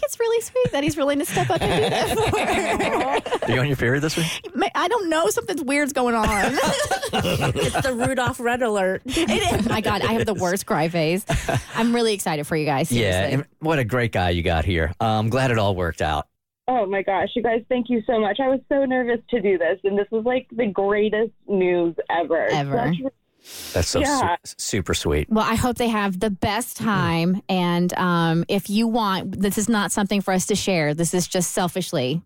it's 0.02 0.18
really 0.18 0.40
sweet 0.40 0.72
that 0.72 0.82
he's 0.82 0.96
willing 0.96 1.18
to 1.18 1.24
step 1.24 1.50
up 1.50 1.60
and 1.60 1.84
do 1.84 1.90
that 1.90 2.18
for 2.18 3.38
her. 3.38 3.48
Are 3.48 3.54
you 3.54 3.60
on 3.60 3.66
your 3.66 3.76
period 3.76 4.02
this 4.02 4.16
week? 4.16 4.26
I 4.74 4.88
don't 4.88 5.08
know. 5.08 5.28
Something's 5.28 5.62
weird's 5.62 5.92
going 5.92 6.14
on. 6.14 6.28
it's 7.12 7.82
the 7.82 7.94
Rudolph 7.94 8.40
Red 8.40 8.62
Alert. 8.62 9.02
It 9.30 9.60
is. 9.60 9.68
My 9.68 9.80
God, 9.80 10.02
I 10.02 10.12
have 10.14 10.26
the 10.26 10.34
worst 10.34 10.66
cry 10.66 10.88
face. 10.88 11.24
I'm 11.74 11.94
really 11.94 12.14
excited 12.14 12.46
for 12.46 12.56
you 12.56 12.64
guys. 12.66 12.90
Yeah. 12.90 13.10
Seriously. 13.12 13.32
and 13.34 13.44
what 13.60 13.78
a 13.78 13.84
great 13.84 14.12
guy 14.12 14.30
you 14.30 14.42
got 14.42 14.64
here. 14.64 14.92
I'm 15.00 15.28
glad 15.28 15.50
it 15.50 15.58
all 15.58 15.74
worked 15.74 16.02
out. 16.02 16.26
Oh 16.68 16.86
my 16.86 17.02
gosh, 17.02 17.30
you 17.34 17.42
guys, 17.42 17.62
thank 17.68 17.86
you 17.90 18.00
so 18.06 18.20
much. 18.20 18.38
I 18.40 18.46
was 18.48 18.60
so 18.68 18.84
nervous 18.84 19.18
to 19.30 19.40
do 19.40 19.58
this, 19.58 19.80
and 19.82 19.98
this 19.98 20.06
was 20.12 20.24
like 20.24 20.46
the 20.52 20.66
greatest 20.66 21.32
news 21.48 21.96
ever. 22.08 22.46
Ever. 22.46 22.92
Such- 23.42 23.72
That's 23.72 23.88
so 23.88 23.98
Yeah. 24.00 24.36
su- 24.44 24.54
super 24.58 24.94
sweet. 24.94 25.28
Well, 25.28 25.44
I 25.44 25.56
hope 25.56 25.78
they 25.78 25.88
have 25.88 26.20
the 26.20 26.30
best 26.30 26.76
time. 26.76 27.42
And 27.48 27.92
um, 27.94 28.44
if 28.48 28.70
you 28.70 28.86
want, 28.86 29.40
this 29.40 29.58
is 29.58 29.68
not 29.68 29.90
something 29.90 30.20
for 30.20 30.32
us 30.32 30.46
to 30.46 30.54
share. 30.54 30.94
This 30.94 31.12
is 31.12 31.26
just 31.26 31.50
selfishly. 31.50 32.22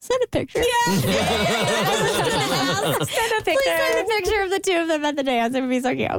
Send 0.00 0.22
a 0.24 0.28
picture. 0.28 0.60
Yeah. 0.60 0.86
Send 3.04 3.32
a 3.32 3.44
picture. 3.44 3.44
Please 3.44 3.44
send 3.44 3.44
a 3.44 3.44
picture. 3.44 4.04
picture 4.06 4.42
of 4.42 4.50
the 4.50 4.58
two 4.60 4.76
of 4.76 4.88
them 4.88 5.04
at 5.04 5.16
the 5.16 5.22
dance. 5.22 5.54
It 5.54 5.60
would 5.60 5.70
be 5.70 5.80
so 5.80 5.94
cute. 5.94 6.10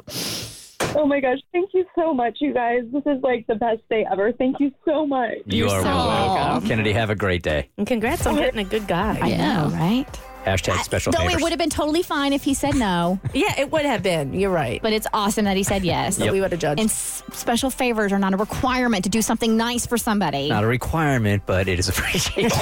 Oh 0.96 1.06
my 1.06 1.20
gosh, 1.20 1.38
thank 1.54 1.70
you 1.74 1.86
so 1.96 2.14
much, 2.14 2.38
you 2.42 2.54
guys. 2.54 2.82
This 2.92 3.04
is 3.06 3.22
like 3.24 3.48
the 3.48 3.56
best 3.56 3.82
day 3.90 4.06
ever. 4.12 4.32
Thank 4.34 4.60
you 4.60 4.72
so 4.86 5.06
much. 5.08 5.38
You 5.46 5.70
are 5.70 5.82
so 5.82 5.88
welcome. 5.88 6.68
Kennedy, 6.68 6.92
have 6.92 7.10
a 7.10 7.16
great 7.16 7.44
day. 7.44 7.70
And 7.78 7.88
congrats 7.88 8.26
on 8.26 8.36
getting 8.36 8.60
a 8.60 8.66
good 8.70 8.88
guy. 8.88 9.18
I 9.20 9.30
know, 9.38 9.70
right? 9.70 10.20
Hashtag 10.46 10.84
special 10.84 11.12
Though 11.12 11.20
favors. 11.20 11.36
it 11.36 11.42
would 11.44 11.52
have 11.52 11.60
been 11.60 11.70
totally 11.70 12.02
fine 12.04 12.34
if 12.34 12.44
he 12.44 12.54
said 12.54 12.76
no, 12.76 13.20
Yeah, 13.34 13.60
it 13.60 13.72
would 13.72 13.86
have 13.86 14.02
been. 14.02 14.34
You're 14.34 14.50
right. 14.52 14.82
but 14.82 14.92
it's 14.94 15.08
awesome 15.14 15.46
that 15.46 15.56
he 15.58 15.64
said 15.64 15.84
yes. 15.84 16.18
But 16.18 16.32
we 16.32 16.42
would 16.42 16.52
have 16.52 16.60
judged. 16.60 16.80
And 16.80 16.90
s- 16.90 17.22
special 17.32 17.70
favors 17.70 18.12
are 18.12 18.20
not 18.20 18.34
a 18.34 18.38
requirement 18.38 19.04
to 19.04 19.10
do 19.10 19.22
something 19.22 19.56
nice 19.56 19.86
for 19.86 19.98
somebody. 19.98 20.50
Not 20.50 20.64
a 20.64 20.68
requirement, 20.68 21.44
but 21.46 21.68
it 21.68 21.78
is 21.80 21.90
appreciated. 21.90 22.52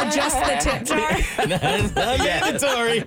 Adjust 0.00 0.38
the 0.40 0.56
tip 0.60 0.84
jar. 0.84 1.10
Mandatory. 2.18 3.04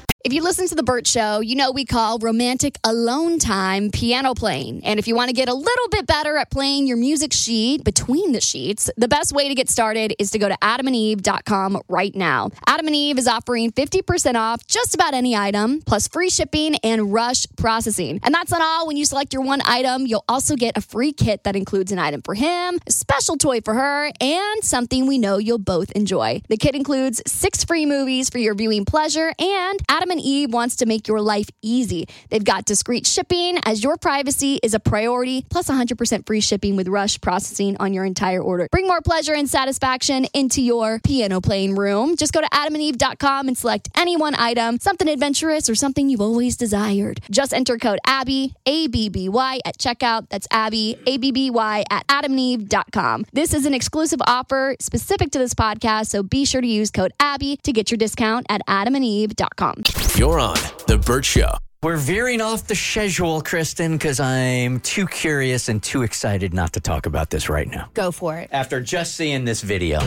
If 0.22 0.34
you 0.34 0.42
listen 0.42 0.68
to 0.68 0.74
The 0.74 0.82
Bert 0.82 1.06
Show, 1.06 1.40
you 1.40 1.56
know 1.56 1.72
we 1.72 1.86
call 1.86 2.18
romantic 2.18 2.78
alone 2.84 3.38
time 3.38 3.90
piano 3.90 4.34
playing. 4.34 4.84
And 4.84 4.98
if 4.98 5.08
you 5.08 5.14
want 5.14 5.30
to 5.30 5.34
get 5.34 5.48
a 5.48 5.54
little 5.54 5.88
bit 5.90 6.06
better 6.06 6.36
at 6.36 6.50
playing 6.50 6.86
your 6.86 6.98
music 6.98 7.32
sheet 7.32 7.84
between 7.84 8.32
the 8.32 8.40
sheets, 8.42 8.90
the 8.98 9.08
best 9.08 9.32
way 9.32 9.48
to 9.48 9.54
get 9.54 9.70
started 9.70 10.14
is 10.18 10.30
to 10.32 10.38
go 10.38 10.46
to 10.46 10.58
adamandeve.com 10.58 11.80
right 11.88 12.14
now. 12.14 12.50
Adam 12.66 12.86
and 12.86 12.94
Eve 12.94 13.16
is 13.16 13.26
offering 13.26 13.72
50% 13.72 14.34
off 14.34 14.66
just 14.66 14.94
about 14.94 15.14
any 15.14 15.34
item, 15.34 15.80
plus 15.86 16.06
free 16.06 16.28
shipping 16.28 16.74
and 16.84 17.14
rush 17.14 17.46
processing. 17.56 18.20
And 18.22 18.34
that's 18.34 18.50
not 18.50 18.60
all. 18.60 18.86
When 18.88 18.98
you 18.98 19.06
select 19.06 19.32
your 19.32 19.42
one 19.42 19.62
item, 19.64 20.04
you'll 20.04 20.26
also 20.28 20.54
get 20.54 20.76
a 20.76 20.82
free 20.82 21.14
kit 21.14 21.44
that 21.44 21.56
includes 21.56 21.92
an 21.92 21.98
item 21.98 22.20
for 22.20 22.34
him, 22.34 22.78
a 22.86 22.92
special 22.92 23.38
toy 23.38 23.62
for 23.62 23.72
her, 23.72 24.10
and 24.20 24.64
something 24.64 25.06
we 25.06 25.16
know 25.16 25.38
you'll 25.38 25.56
both 25.56 25.90
enjoy. 25.92 26.42
The 26.50 26.58
kit 26.58 26.74
includes 26.74 27.22
six 27.26 27.64
free 27.64 27.86
movies 27.86 28.28
for 28.28 28.36
your 28.36 28.54
viewing 28.54 28.84
pleasure, 28.84 29.32
and 29.38 29.80
Adam 29.88 30.09
and 30.10 30.20
Eve 30.20 30.52
wants 30.52 30.76
to 30.76 30.86
make 30.86 31.08
your 31.08 31.20
life 31.20 31.48
easy. 31.62 32.06
They've 32.30 32.44
got 32.44 32.64
discreet 32.64 33.06
shipping 33.06 33.58
as 33.64 33.82
your 33.82 33.96
privacy 33.96 34.60
is 34.62 34.74
a 34.74 34.80
priority, 34.80 35.46
plus 35.50 35.68
100% 35.68 36.26
free 36.26 36.40
shipping 36.40 36.76
with 36.76 36.88
rush 36.88 37.20
processing 37.20 37.76
on 37.78 37.92
your 37.94 38.04
entire 38.04 38.42
order. 38.42 38.68
Bring 38.70 38.86
more 38.86 39.00
pleasure 39.00 39.34
and 39.34 39.48
satisfaction 39.48 40.26
into 40.34 40.62
your 40.62 41.00
piano 41.00 41.40
playing 41.40 41.76
room. 41.76 42.16
Just 42.16 42.32
go 42.32 42.40
to 42.40 42.48
adamandeve.com 42.48 43.48
and 43.48 43.56
select 43.56 43.88
any 43.96 44.16
one 44.16 44.34
item, 44.34 44.78
something 44.78 45.08
adventurous 45.08 45.68
or 45.68 45.74
something 45.74 46.08
you've 46.08 46.20
always 46.20 46.56
desired. 46.56 47.20
Just 47.30 47.52
enter 47.52 47.78
code 47.78 47.98
ABBY, 48.06 48.54
A 48.66 48.88
B 48.88 49.08
B 49.08 49.28
Y 49.28 49.60
at 49.64 49.78
checkout. 49.78 50.28
That's 50.28 50.46
Abby, 50.50 50.98
A 51.06 51.16
B 51.18 51.32
B 51.32 51.50
Y 51.50 51.84
at 51.90 52.06
adamandeve.com. 52.08 53.26
This 53.32 53.54
is 53.54 53.66
an 53.66 53.74
exclusive 53.74 54.20
offer 54.26 54.76
specific 54.80 55.30
to 55.32 55.38
this 55.38 55.54
podcast, 55.54 56.06
so 56.06 56.22
be 56.22 56.44
sure 56.44 56.60
to 56.60 56.66
use 56.66 56.90
code 56.90 57.12
ABBY 57.20 57.62
to 57.62 57.72
get 57.72 57.90
your 57.90 57.98
discount 57.98 58.46
at 58.48 58.62
adamandeve.com. 58.66 59.82
You're 60.16 60.38
on 60.38 60.56
The 60.86 60.98
Bert 60.98 61.24
Show. 61.24 61.52
We're 61.82 61.96
veering 61.96 62.42
off 62.42 62.66
the 62.66 62.74
schedule, 62.74 63.40
Kristen, 63.40 63.92
because 63.92 64.20
I'm 64.20 64.80
too 64.80 65.06
curious 65.06 65.70
and 65.70 65.82
too 65.82 66.02
excited 66.02 66.52
not 66.52 66.74
to 66.74 66.80
talk 66.80 67.06
about 67.06 67.30
this 67.30 67.48
right 67.48 67.66
now. 67.66 67.88
Go 67.94 68.10
for 68.10 68.36
it. 68.36 68.50
After 68.52 68.82
just 68.82 69.14
seeing 69.14 69.46
this 69.46 69.62
video, 69.62 70.00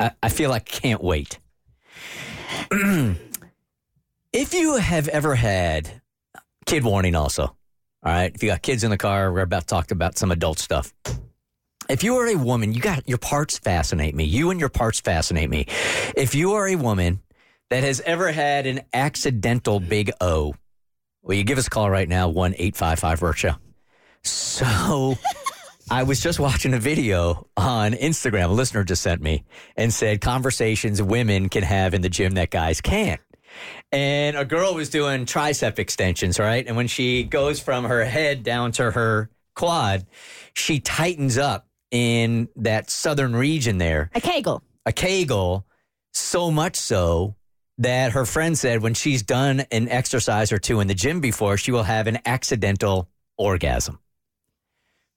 I, 0.00 0.12
I 0.22 0.30
feel 0.30 0.48
like 0.48 0.62
I 0.74 0.78
can't 0.78 1.02
wait. 1.02 1.38
if 4.32 4.54
you 4.54 4.76
have 4.76 5.08
ever 5.08 5.34
had 5.34 6.00
kid 6.64 6.84
warning, 6.84 7.14
also, 7.14 7.42
all 7.42 7.56
right, 8.02 8.32
if 8.34 8.42
you 8.42 8.48
got 8.48 8.62
kids 8.62 8.82
in 8.82 8.90
the 8.90 8.96
car, 8.96 9.30
we're 9.30 9.42
about 9.42 9.62
to 9.62 9.66
talk 9.66 9.90
about 9.90 10.16
some 10.16 10.30
adult 10.30 10.58
stuff. 10.58 10.94
If 11.88 12.02
you 12.02 12.16
are 12.16 12.26
a 12.28 12.36
woman, 12.36 12.72
you 12.72 12.80
got 12.80 13.06
your 13.06 13.18
parts 13.18 13.58
fascinate 13.58 14.14
me. 14.14 14.24
You 14.24 14.50
and 14.50 14.58
your 14.58 14.70
parts 14.70 15.00
fascinate 15.00 15.50
me. 15.50 15.66
If 16.16 16.34
you 16.34 16.54
are 16.54 16.66
a 16.66 16.76
woman 16.76 17.20
that 17.74 17.82
has 17.82 18.00
ever 18.02 18.30
had 18.30 18.66
an 18.66 18.82
accidental 18.92 19.80
big 19.80 20.08
O, 20.20 20.54
will 21.24 21.34
you 21.34 21.42
give 21.42 21.58
us 21.58 21.66
a 21.66 21.70
call 21.70 21.90
right 21.90 22.08
now? 22.08 22.28
One 22.28 22.54
eight 22.56 22.76
five 22.76 23.00
five 23.00 23.20
Show. 23.34 23.56
So 24.22 25.16
I 25.90 26.04
was 26.04 26.20
just 26.20 26.38
watching 26.38 26.72
a 26.72 26.78
video 26.78 27.48
on 27.56 27.90
Instagram. 27.94 28.44
A 28.50 28.52
listener 28.52 28.84
just 28.84 29.02
sent 29.02 29.20
me 29.20 29.42
and 29.76 29.92
said 29.92 30.20
conversations 30.20 31.02
women 31.02 31.48
can 31.48 31.64
have 31.64 31.94
in 31.94 32.02
the 32.02 32.08
gym 32.08 32.34
that 32.34 32.50
guys 32.50 32.80
can't. 32.80 33.20
And 33.90 34.36
a 34.36 34.44
girl 34.44 34.74
was 34.74 34.88
doing 34.88 35.26
tricep 35.26 35.80
extensions, 35.80 36.38
right? 36.38 36.64
And 36.64 36.76
when 36.76 36.86
she 36.86 37.24
goes 37.24 37.58
from 37.58 37.86
her 37.86 38.04
head 38.04 38.44
down 38.44 38.70
to 38.72 38.92
her 38.92 39.30
quad, 39.56 40.06
she 40.54 40.78
tightens 40.78 41.38
up 41.38 41.66
in 41.90 42.48
that 42.54 42.88
southern 42.88 43.34
region 43.34 43.78
there, 43.78 44.10
A 44.14 44.20
kegel. 44.20 44.62
a 44.86 44.92
kegel, 44.92 45.66
so 46.12 46.52
much 46.52 46.76
so 46.76 47.34
that 47.78 48.12
her 48.12 48.24
friend 48.24 48.56
said 48.56 48.82
when 48.82 48.94
she's 48.94 49.22
done 49.22 49.60
an 49.70 49.88
exercise 49.88 50.52
or 50.52 50.58
two 50.58 50.80
in 50.80 50.86
the 50.86 50.94
gym 50.94 51.20
before, 51.20 51.56
she 51.56 51.72
will 51.72 51.82
have 51.82 52.06
an 52.06 52.18
accidental 52.24 53.08
orgasm. 53.36 53.98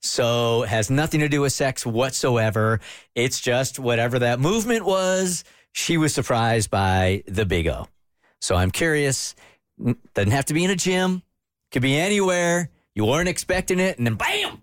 So 0.00 0.62
it 0.62 0.68
has 0.68 0.90
nothing 0.90 1.20
to 1.20 1.28
do 1.28 1.40
with 1.40 1.52
sex 1.52 1.84
whatsoever. 1.84 2.80
It's 3.14 3.40
just 3.40 3.78
whatever 3.78 4.20
that 4.20 4.40
movement 4.40 4.84
was, 4.84 5.44
she 5.72 5.96
was 5.96 6.14
surprised 6.14 6.70
by 6.70 7.22
the 7.26 7.44
big 7.44 7.66
O. 7.68 7.86
So 8.40 8.54
I'm 8.54 8.70
curious, 8.70 9.34
doesn't 10.14 10.32
have 10.32 10.46
to 10.46 10.54
be 10.54 10.64
in 10.64 10.70
a 10.70 10.76
gym, 10.76 11.22
could 11.72 11.82
be 11.82 11.96
anywhere. 11.96 12.70
You 12.94 13.04
weren't 13.04 13.28
expecting 13.28 13.78
it, 13.78 13.98
and 13.98 14.06
then 14.06 14.14
bam, 14.14 14.62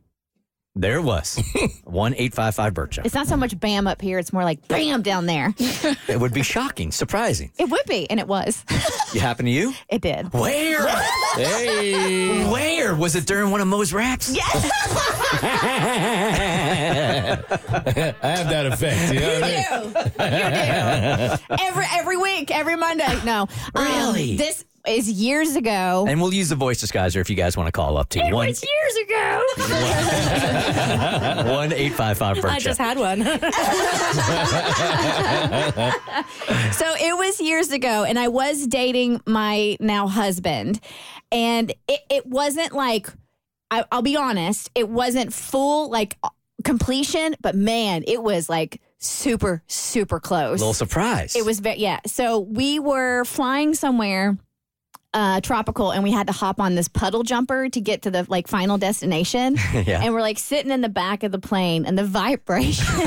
there 0.75 0.97
it 0.97 1.03
was. 1.03 1.41
One 1.83 2.13
eight 2.17 2.33
five 2.33 2.53
five 2.55 2.73
Birch. 2.73 2.99
It's 3.03 3.15
not 3.15 3.27
so 3.27 3.37
much 3.37 3.57
bam 3.59 3.87
up 3.87 4.01
here, 4.01 4.19
it's 4.19 4.33
more 4.33 4.43
like 4.43 4.67
bam 4.67 5.01
down 5.01 5.25
there. 5.25 5.53
It 6.07 6.19
would 6.19 6.33
be 6.33 6.43
shocking, 6.43 6.91
surprising. 6.91 7.51
it 7.57 7.69
would 7.69 7.85
be, 7.87 8.09
and 8.09 8.19
it 8.19 8.27
was. 8.27 8.63
You 9.13 9.21
happen 9.21 9.45
to 9.45 9.51
you? 9.51 9.73
it 9.87 10.01
did. 10.01 10.33
Where? 10.33 10.85
Hey. 11.35 12.45
Where 12.51 12.93
was 12.93 13.15
it 13.15 13.25
during 13.25 13.49
one 13.49 13.61
of 13.61 13.67
Mo's 13.67 13.93
raps? 13.93 14.29
Yes. 14.35 14.69
I 18.21 18.27
have 18.27 18.49
that 18.49 18.65
effect. 18.65 19.13
You 19.13 19.19
know 19.21 19.33
what 19.33 19.43
I 20.19 21.29
mean? 21.29 21.39
you 21.39 21.57
do. 21.57 21.63
Every 21.65 21.85
every 21.93 22.17
week, 22.17 22.51
every 22.51 22.75
Monday. 22.75 23.19
No. 23.23 23.47
Um, 23.73 23.85
Really? 23.85 24.35
this 24.37 24.65
is 24.87 25.09
years 25.09 25.55
ago. 25.55 26.05
And 26.07 26.21
we'll 26.21 26.33
use 26.33 26.49
the 26.49 26.55
voice 26.55 26.83
disguiser 26.83 27.21
if 27.21 27.29
you 27.29 27.35
guys 27.35 27.57
want 27.57 27.67
to 27.67 27.71
call 27.71 27.97
up 27.97 28.09
to 28.09 28.19
it 28.19 28.33
one 28.33 28.47
was 28.47 28.63
years 28.63 28.95
ago. 29.05 29.43
one 31.53 31.73
eight 31.73 31.93
five 31.93 32.17
five 32.17 32.43
I 32.45 32.59
just 32.59 32.79
had 32.79 32.97
one. 32.97 33.23
so 36.73 36.85
it 36.99 37.17
was 37.17 37.41
years 37.41 37.71
ago, 37.71 38.03
and 38.03 38.19
I 38.19 38.27
was 38.27 38.67
dating 38.67 39.21
my 39.25 39.77
now 39.79 40.07
husband, 40.07 40.79
and 41.31 41.71
it, 41.87 42.01
it 42.09 42.25
wasn't 42.25 42.73
like 42.73 43.09
I, 43.71 43.85
I'll 43.91 44.01
be 44.01 44.17
honest, 44.17 44.69
it 44.75 44.89
wasn't 44.89 45.33
full 45.33 45.89
like 45.89 46.17
completion, 46.63 47.35
but 47.41 47.55
man, 47.55 48.03
it 48.07 48.21
was 48.21 48.49
like 48.49 48.81
super 48.97 49.63
super 49.67 50.19
close. 50.19 50.59
little 50.59 50.73
surprise. 50.73 51.35
It 51.35 51.45
was 51.45 51.59
very 51.59 51.77
yeah. 51.77 51.99
So 52.05 52.39
we 52.39 52.79
were 52.79 53.25
flying 53.25 53.73
somewhere 53.73 54.37
uh 55.15 55.39
tropical 55.41 55.89
and 55.91 56.03
we 56.03 56.11
had 56.11 56.27
to 56.27 56.33
hop 56.33 56.59
on 56.59 56.75
this 56.75 56.87
puddle 56.87 57.23
jumper 57.23 57.69
to 57.69 57.79
get 57.81 58.03
to 58.03 58.11
the 58.11 58.25
like 58.29 58.47
final 58.47 58.77
destination. 58.77 59.55
Yeah. 59.73 60.01
And 60.03 60.13
we're 60.13 60.21
like 60.21 60.37
sitting 60.39 60.71
in 60.71 60.81
the 60.81 60.89
back 60.89 61.23
of 61.23 61.31
the 61.31 61.39
plane 61.39 61.85
and 61.85 61.97
the 61.97 62.03
vibration. 62.05 62.85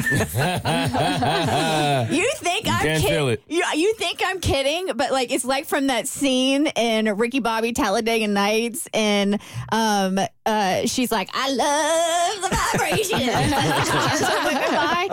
you 2.11 2.31
think 2.37 2.67
I'm 2.69 2.81
can't 2.81 3.03
kid- 3.03 3.09
feel 3.09 3.29
it. 3.29 3.43
You, 3.49 3.63
you 3.75 3.95
think 3.95 4.21
I'm 4.25 4.41
kidding, 4.41 4.91
but 4.97 5.11
like 5.13 5.31
it's 5.33 5.45
like 5.45 5.67
from 5.67 5.89
that 5.89 6.07
scene 6.09 6.67
in 6.69 7.07
Ricky 7.17 7.41
Bobby 7.41 7.73
Talladega 7.73 8.27
Nights 8.29 8.89
and 8.95 9.41
um 9.73 10.19
uh 10.47 10.87
she's 10.87 11.13
like, 11.13 11.29
I 11.35 11.51
love 11.53 12.43
the 12.43 12.57
vibration. 12.57 13.19
The 13.27 13.91
cars 13.91 14.23
are 14.23 14.45
whipping 14.45 14.75
by. 14.75 15.09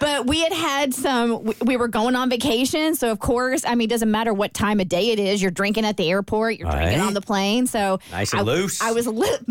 But 0.00 0.26
we 0.26 0.40
had 0.40 0.52
had 0.52 0.94
some, 0.94 1.42
we- 1.44 1.54
we 1.62 1.76
were 1.76 1.88
going 1.88 2.14
on 2.16 2.30
vacation. 2.30 2.94
So, 2.94 3.10
of 3.10 3.18
course, 3.18 3.64
I 3.66 3.74
mean, 3.74 3.86
it 3.86 3.90
doesn't 3.90 4.10
matter 4.10 4.32
what 4.32 4.54
time 4.54 4.78
of 4.80 4.88
day 4.88 5.10
it 5.10 5.18
is. 5.18 5.42
You're 5.42 5.50
drinking 5.50 5.84
at 5.84 5.96
the 5.96 6.08
airport, 6.08 6.37
you're 6.50 6.70
drinking 6.70 6.98
Right. 7.00 7.06
on 7.06 7.14
the 7.14 7.20
plane. 7.20 7.66
So, 7.66 7.98
Nice 8.12 8.32
and 8.32 8.40
I, 8.40 8.44
loose. 8.44 8.80
I 8.80 8.92
was 8.92 9.06
a 9.06 9.10
little, 9.10 9.38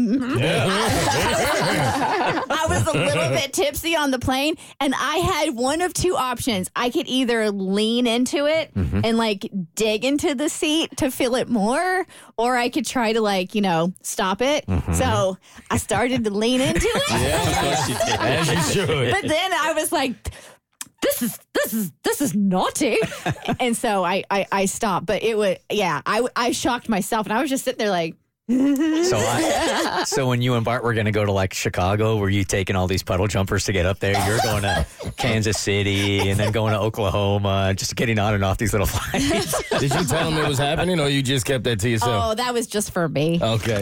I 1.60 2.66
was 2.70 2.88
a 2.88 2.92
little 2.98 3.30
bit 3.30 3.54
tipsy 3.54 3.96
on 3.96 4.12
the 4.12 4.20
plane, 4.20 4.56
and 4.80 4.94
I 4.96 5.18
had 5.18 5.56
one 5.56 5.82
of 5.82 5.94
two 5.94 6.16
options. 6.16 6.70
I 6.76 6.90
could 6.90 7.08
either 7.08 7.52
lean 7.52 8.08
into 8.08 8.46
it 8.46 8.74
Mm-hmm. 8.78 9.02
and 9.04 9.18
like 9.18 9.50
dig 9.76 10.04
into 10.06 10.36
the 10.36 10.50
seat 10.50 10.96
to 10.98 11.10
feel 11.12 11.36
it 11.36 11.48
more, 11.50 12.06
or 12.38 12.56
I 12.56 12.70
could 12.70 12.86
try 12.86 13.14
to 13.14 13.22
like, 13.22 13.56
you 13.56 13.62
know, 13.62 13.94
stop 14.02 14.42
it. 14.42 14.66
Mm-hmm. 14.68 14.94
So 14.94 15.38
I 15.72 15.78
started 15.78 16.24
to 16.26 16.30
lean 16.32 16.62
into 16.62 16.88
it. 16.88 17.12
As 18.20 18.50
you 18.50 18.62
should. 18.86 19.12
But 19.12 19.24
then 19.28 19.52
I 19.54 19.74
was 19.74 19.92
like, 19.92 20.14
this 21.02 21.22
is 21.22 21.40
this 21.54 21.74
is 21.74 21.92
this 22.04 22.22
is 22.22 22.36
naughty, 22.36 22.98
and 23.60 23.76
so 23.78 24.04
I, 24.04 24.24
I 24.30 24.46
I 24.52 24.66
stopped. 24.66 25.06
But 25.06 25.24
it 25.24 25.38
was 25.38 25.58
yeah, 25.72 26.02
I 26.06 26.28
I 26.36 26.52
shocked 26.52 26.90
myself, 26.90 27.26
and 27.28 27.34
I 27.34 27.42
was 27.42 27.50
just 27.50 27.64
sitting 27.64 27.80
there 27.80 27.90
like. 27.90 28.16
so, 28.50 29.18
I, 29.18 30.04
so 30.08 30.26
when 30.30 30.42
you 30.42 30.54
and 30.54 30.64
Bart 30.64 30.82
were 30.82 30.94
going 30.94 31.06
to 31.06 31.12
go 31.12 31.26
to 31.26 31.34
like 31.34 31.54
Chicago, 31.54 32.16
were 32.16 32.30
you 32.30 32.46
taking 32.46 32.78
all 32.78 32.88
these 32.88 33.04
puddle 33.04 33.28
jumpers 33.28 33.66
to 33.66 33.74
get 33.74 33.86
up 33.86 34.00
there? 34.00 34.14
You're 34.26 34.40
going 34.42 34.62
to 34.64 34.86
Kansas 35.18 35.60
City 35.60 36.30
and 36.30 36.40
then 36.40 36.54
going 36.54 36.72
to 36.72 36.80
Oklahoma, 36.80 37.74
just 37.76 37.94
getting 37.98 38.18
on 38.20 38.34
and 38.36 38.46
off 38.46 38.58
these 38.58 38.72
little 38.72 38.88
flights. 38.88 39.70
Did 39.82 39.94
you 39.94 40.06
tell 40.06 40.32
him 40.32 40.38
it 40.42 40.48
was 40.48 40.58
happening, 40.60 40.98
or 40.98 41.10
you 41.10 41.22
just 41.22 41.46
kept 41.46 41.66
that 41.66 41.82
to 41.82 41.90
yourself? 41.90 42.24
Oh, 42.26 42.36
that 42.36 42.54
was 42.54 42.68
just 42.68 42.92
for 42.92 43.10
me. 43.10 43.38
Okay. 43.42 43.80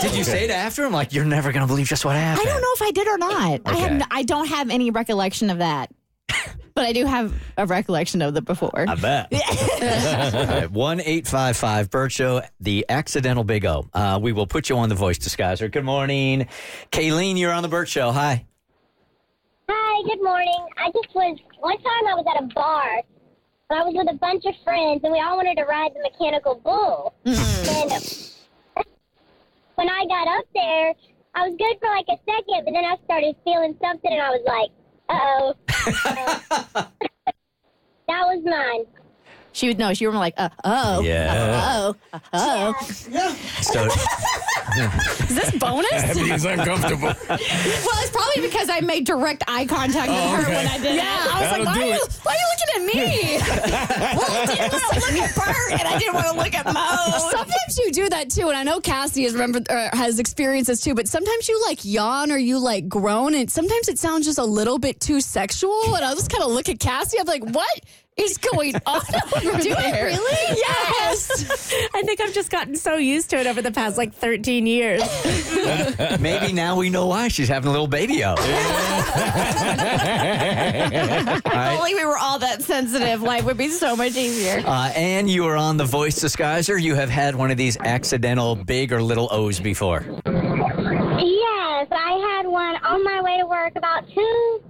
Did 0.00 0.14
you 0.14 0.22
say 0.22 0.44
it 0.44 0.50
after 0.50 0.84
him? 0.84 0.92
Like, 0.92 1.12
you're 1.12 1.24
never 1.24 1.50
going 1.50 1.62
to 1.62 1.66
believe 1.66 1.88
just 1.88 2.04
what 2.04 2.14
happened. 2.14 2.48
I 2.48 2.52
don't 2.52 2.62
know 2.62 2.72
if 2.72 2.82
I 2.82 2.90
did 2.92 3.08
or 3.08 3.18
not. 3.18 3.60
I 3.66 3.74
have 3.78 3.90
n- 3.90 4.06
I 4.12 4.22
don't 4.22 4.46
have 4.46 4.70
any 4.70 4.92
recollection 4.92 5.50
of 5.50 5.58
that. 5.58 5.90
but 6.74 6.84
I 6.84 6.92
do 6.92 7.04
have 7.06 7.34
a 7.56 7.66
recollection 7.66 8.22
of 8.22 8.34
the 8.34 8.42
before. 8.42 8.84
I 8.88 8.94
bet. 8.94 9.32
All 10.34 10.46
right, 10.46 10.70
one 10.70 11.00
eight 11.00 11.26
five 11.26 11.56
five 11.56 11.90
Bert 11.90 12.12
Show, 12.12 12.42
the 12.60 12.86
accidental 12.88 13.44
big 13.44 13.64
O. 13.64 13.88
Uh, 13.92 14.18
we 14.20 14.32
will 14.32 14.46
put 14.46 14.68
you 14.68 14.76
on 14.76 14.88
the 14.88 14.94
voice 14.94 15.18
disguiser. 15.18 15.70
Good 15.70 15.84
morning, 15.84 16.48
Kayleen. 16.90 17.38
You're 17.38 17.52
on 17.52 17.62
the 17.62 17.68
Bert 17.68 17.88
Show. 17.88 18.12
Hi. 18.12 18.46
Hi, 19.68 20.08
good 20.08 20.22
morning. 20.22 20.66
I 20.76 20.90
just 20.90 21.14
was 21.14 21.38
one 21.60 21.76
time 21.76 22.06
I 22.08 22.14
was 22.14 22.24
at 22.36 22.42
a 22.42 22.46
bar. 22.54 23.02
And 23.70 23.78
I 23.78 23.82
was 23.82 23.94
with 23.96 24.14
a 24.14 24.18
bunch 24.18 24.44
of 24.44 24.54
friends, 24.62 25.00
and 25.04 25.12
we 25.12 25.20
all 25.20 25.36
wanted 25.36 25.56
to 25.56 25.64
ride 25.64 25.90
the 25.94 26.02
mechanical 26.02 26.56
bull. 26.56 27.14
And 27.24 27.90
when 29.76 29.88
I 29.88 30.04
got 30.06 30.28
up 30.28 30.44
there, 30.54 30.92
I 31.34 31.48
was 31.48 31.56
good 31.56 31.76
for 31.80 31.88
like 31.88 32.04
a 32.08 32.20
second, 32.28 32.66
but 32.66 32.72
then 32.74 32.84
I 32.84 32.96
started 33.04 33.34
feeling 33.42 33.74
something, 33.80 34.12
and 34.12 34.20
I 34.20 34.30
was 34.30 34.42
like, 34.46 34.70
"Uh 35.08 35.18
oh." 35.18 35.54
that 38.08 38.22
was 38.26 38.42
mine. 38.44 38.86
She 39.54 39.68
would 39.68 39.78
know. 39.78 39.94
She 39.94 40.04
would 40.06 40.12
be 40.12 40.18
like, 40.18 40.34
uh, 40.36 40.48
oh, 40.64 40.98
uh, 40.98 41.00
Yeah. 41.00 41.70
oh, 41.86 41.96
uh, 42.12 42.18
oh. 42.32 43.34
So, 43.62 43.84
Is 45.28 45.34
this 45.36 45.50
bonus? 45.58 45.92
Everything's 45.92 46.44
uncomfortable. 46.44 47.06
well, 47.28 47.38
it's 47.38 48.10
probably 48.10 48.42
because 48.42 48.68
I 48.68 48.80
made 48.80 49.06
direct 49.06 49.44
eye 49.46 49.64
contact 49.64 50.08
with 50.08 50.18
oh, 50.18 50.28
her 50.36 50.48
when 50.52 50.66
I 50.66 50.78
did 50.78 50.96
Yeah. 50.96 51.04
I 51.06 51.40
was 51.40 51.50
That'll 51.50 51.64
like, 51.64 51.76
why 51.76 51.82
are, 51.82 51.86
you, 51.86 51.94
it. 51.94 52.18
why 52.24 52.32
are 52.32 52.36
you 52.36 52.48
looking 52.50 52.70
at 52.74 52.94
me? 52.94 53.38
well, 54.18 54.42
I 54.42 54.46
didn't 54.46 54.72
want 54.72 54.82
to 54.82 55.00
look 55.12 55.22
at 55.22 55.34
Bert 55.36 55.72
and 55.80 55.88
I 55.88 55.98
didn't 55.98 56.14
want 56.14 56.26
to 56.26 56.32
look 56.34 56.54
at 56.54 56.66
Mo. 56.66 57.18
Sometimes 57.30 57.78
you 57.78 57.92
do 57.92 58.08
that 58.08 58.30
too, 58.30 58.48
and 58.48 58.56
I 58.56 58.64
know 58.64 58.80
Cassie 58.80 59.22
has 59.22 59.34
remembered 59.34 59.70
or 59.70 59.76
uh, 59.76 59.96
has 59.96 60.18
experienced 60.18 60.66
this 60.66 60.80
too. 60.80 60.94
But 60.96 61.06
sometimes 61.06 61.48
you 61.48 61.62
like 61.66 61.84
yawn 61.84 62.32
or 62.32 62.38
you 62.38 62.58
like 62.58 62.88
groan, 62.88 63.34
and 63.34 63.48
sometimes 63.48 63.88
it 63.88 63.98
sounds 64.00 64.26
just 64.26 64.38
a 64.38 64.44
little 64.44 64.78
bit 64.80 64.98
too 64.98 65.20
sexual. 65.20 65.94
And 65.94 66.04
I'll 66.04 66.16
just 66.16 66.30
kind 66.30 66.42
of 66.42 66.50
look 66.50 66.68
at 66.68 66.80
Cassie. 66.80 67.18
I'm 67.20 67.26
like, 67.26 67.44
"What 67.44 67.68
is 68.16 68.38
going 68.38 68.74
on 68.86 69.00
over 69.36 69.58
Do 69.62 69.74
I 69.76 69.90
there?" 69.90 70.04
really? 70.06 70.56
Yes. 70.56 71.72
I 71.94 72.02
think 72.02 72.20
I've 72.20 72.32
just 72.34 72.50
gotten 72.50 72.76
so 72.76 72.96
used 72.96 73.30
to 73.30 73.36
it 73.38 73.46
over 73.46 73.62
the 73.62 73.70
past 73.72 73.96
like 73.96 74.12
13 74.14 74.66
years. 74.66 75.02
maybe 76.20 76.52
now 76.52 76.76
we 76.76 76.90
know 76.90 77.06
why 77.06 77.28
she's 77.28 77.48
having 77.48 77.68
a 77.68 77.72
little 77.72 77.86
baby 77.88 78.22
out. 78.24 78.38
All 78.38 78.46
If 81.36 81.44
right. 81.46 81.76
only 81.78 81.94
we 81.94 82.04
were 82.04 82.18
all 82.18 82.38
that 82.38 82.62
sensitive, 82.62 83.22
life 83.22 83.44
would 83.44 83.56
be 83.56 83.68
so 83.68 83.96
much 83.96 84.16
easier. 84.16 84.62
Uh, 84.66 84.90
and 84.94 85.28
you 85.30 85.44
are 85.46 85.56
on 85.56 85.76
the 85.76 85.84
voice 85.84 86.18
disguiser. 86.22 86.80
You 86.80 86.94
have 86.94 87.10
had 87.10 87.34
one 87.34 87.50
of 87.50 87.56
these 87.56 87.76
accidental 87.78 88.54
big 88.56 88.92
or 88.92 89.02
little 89.02 89.28
O's 89.30 89.60
before. 89.60 90.04
Yes, 90.26 91.88
I 91.90 92.36
had 92.36 92.46
one 92.46 92.76
on 92.84 93.02
my 93.04 93.20
way 93.22 93.38
to 93.38 93.46
work 93.46 93.72
about 93.76 94.08
two 94.08 94.62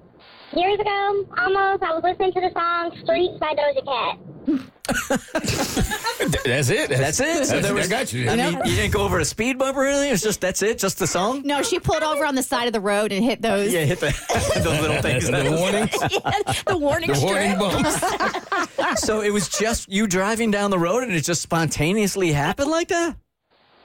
years 0.57 0.79
ago, 0.81 1.27
almost. 1.39 1.83
I 1.83 1.93
was 1.95 2.03
listening 2.03 2.33
to 2.33 2.41
the 2.41 2.51
song 2.53 2.93
"Streets" 3.03 3.39
by 3.39 3.55
Doja 3.55 3.85
Cat. 3.85 4.19
That's 6.45 6.69
it. 6.69 6.91
That's 6.91 7.19
it. 7.21 7.47
So 7.47 7.55
That's, 7.55 7.67
there 7.67 7.75
was, 7.75 7.87
I 7.87 7.91
got 7.91 8.13
you. 8.13 8.29
I 8.29 8.37
mean, 8.37 8.53
you 8.67 8.77
didn't 8.77 8.93
go 8.93 9.03
over 9.03 9.19
a 9.19 9.25
speed 9.25 9.59
bump 9.59 9.77
or 9.77 9.87
anything. 9.87 10.13
It's 10.13 10.23
just 10.23 10.41
that's 10.43 10.61
it. 10.63 10.79
Just 10.79 10.99
the 10.99 11.07
song. 11.07 11.41
No, 11.45 11.63
she 11.63 11.79
pulled 11.81 12.03
over 12.03 12.27
on 12.27 12.35
the 12.35 12.43
side 12.43 12.67
of 12.67 12.73
the 12.75 12.81
road 12.81 13.11
and 13.13 13.25
hit 13.25 13.41
those. 13.41 13.73
Yeah, 13.73 13.85
hit 13.85 14.01
the 14.01 14.11
those 14.63 14.81
little 14.81 15.01
things. 15.01 15.27
the 15.31 15.57
warning. 15.59 15.89
the 16.67 16.77
warning 16.79 17.09
The 17.11 17.15
strip. 17.17 17.59
warning 17.59 17.59
bumps. 17.59 19.01
So 19.01 19.23
it 19.23 19.31
was 19.33 19.49
just 19.49 19.91
you 19.91 20.07
driving 20.07 20.51
down 20.51 20.71
the 20.71 20.79
road, 20.79 21.03
and 21.05 21.13
it 21.13 21.23
just 21.23 21.41
spontaneously 21.43 22.33
happened 22.33 22.71
like 22.71 22.89
that. 22.89 23.17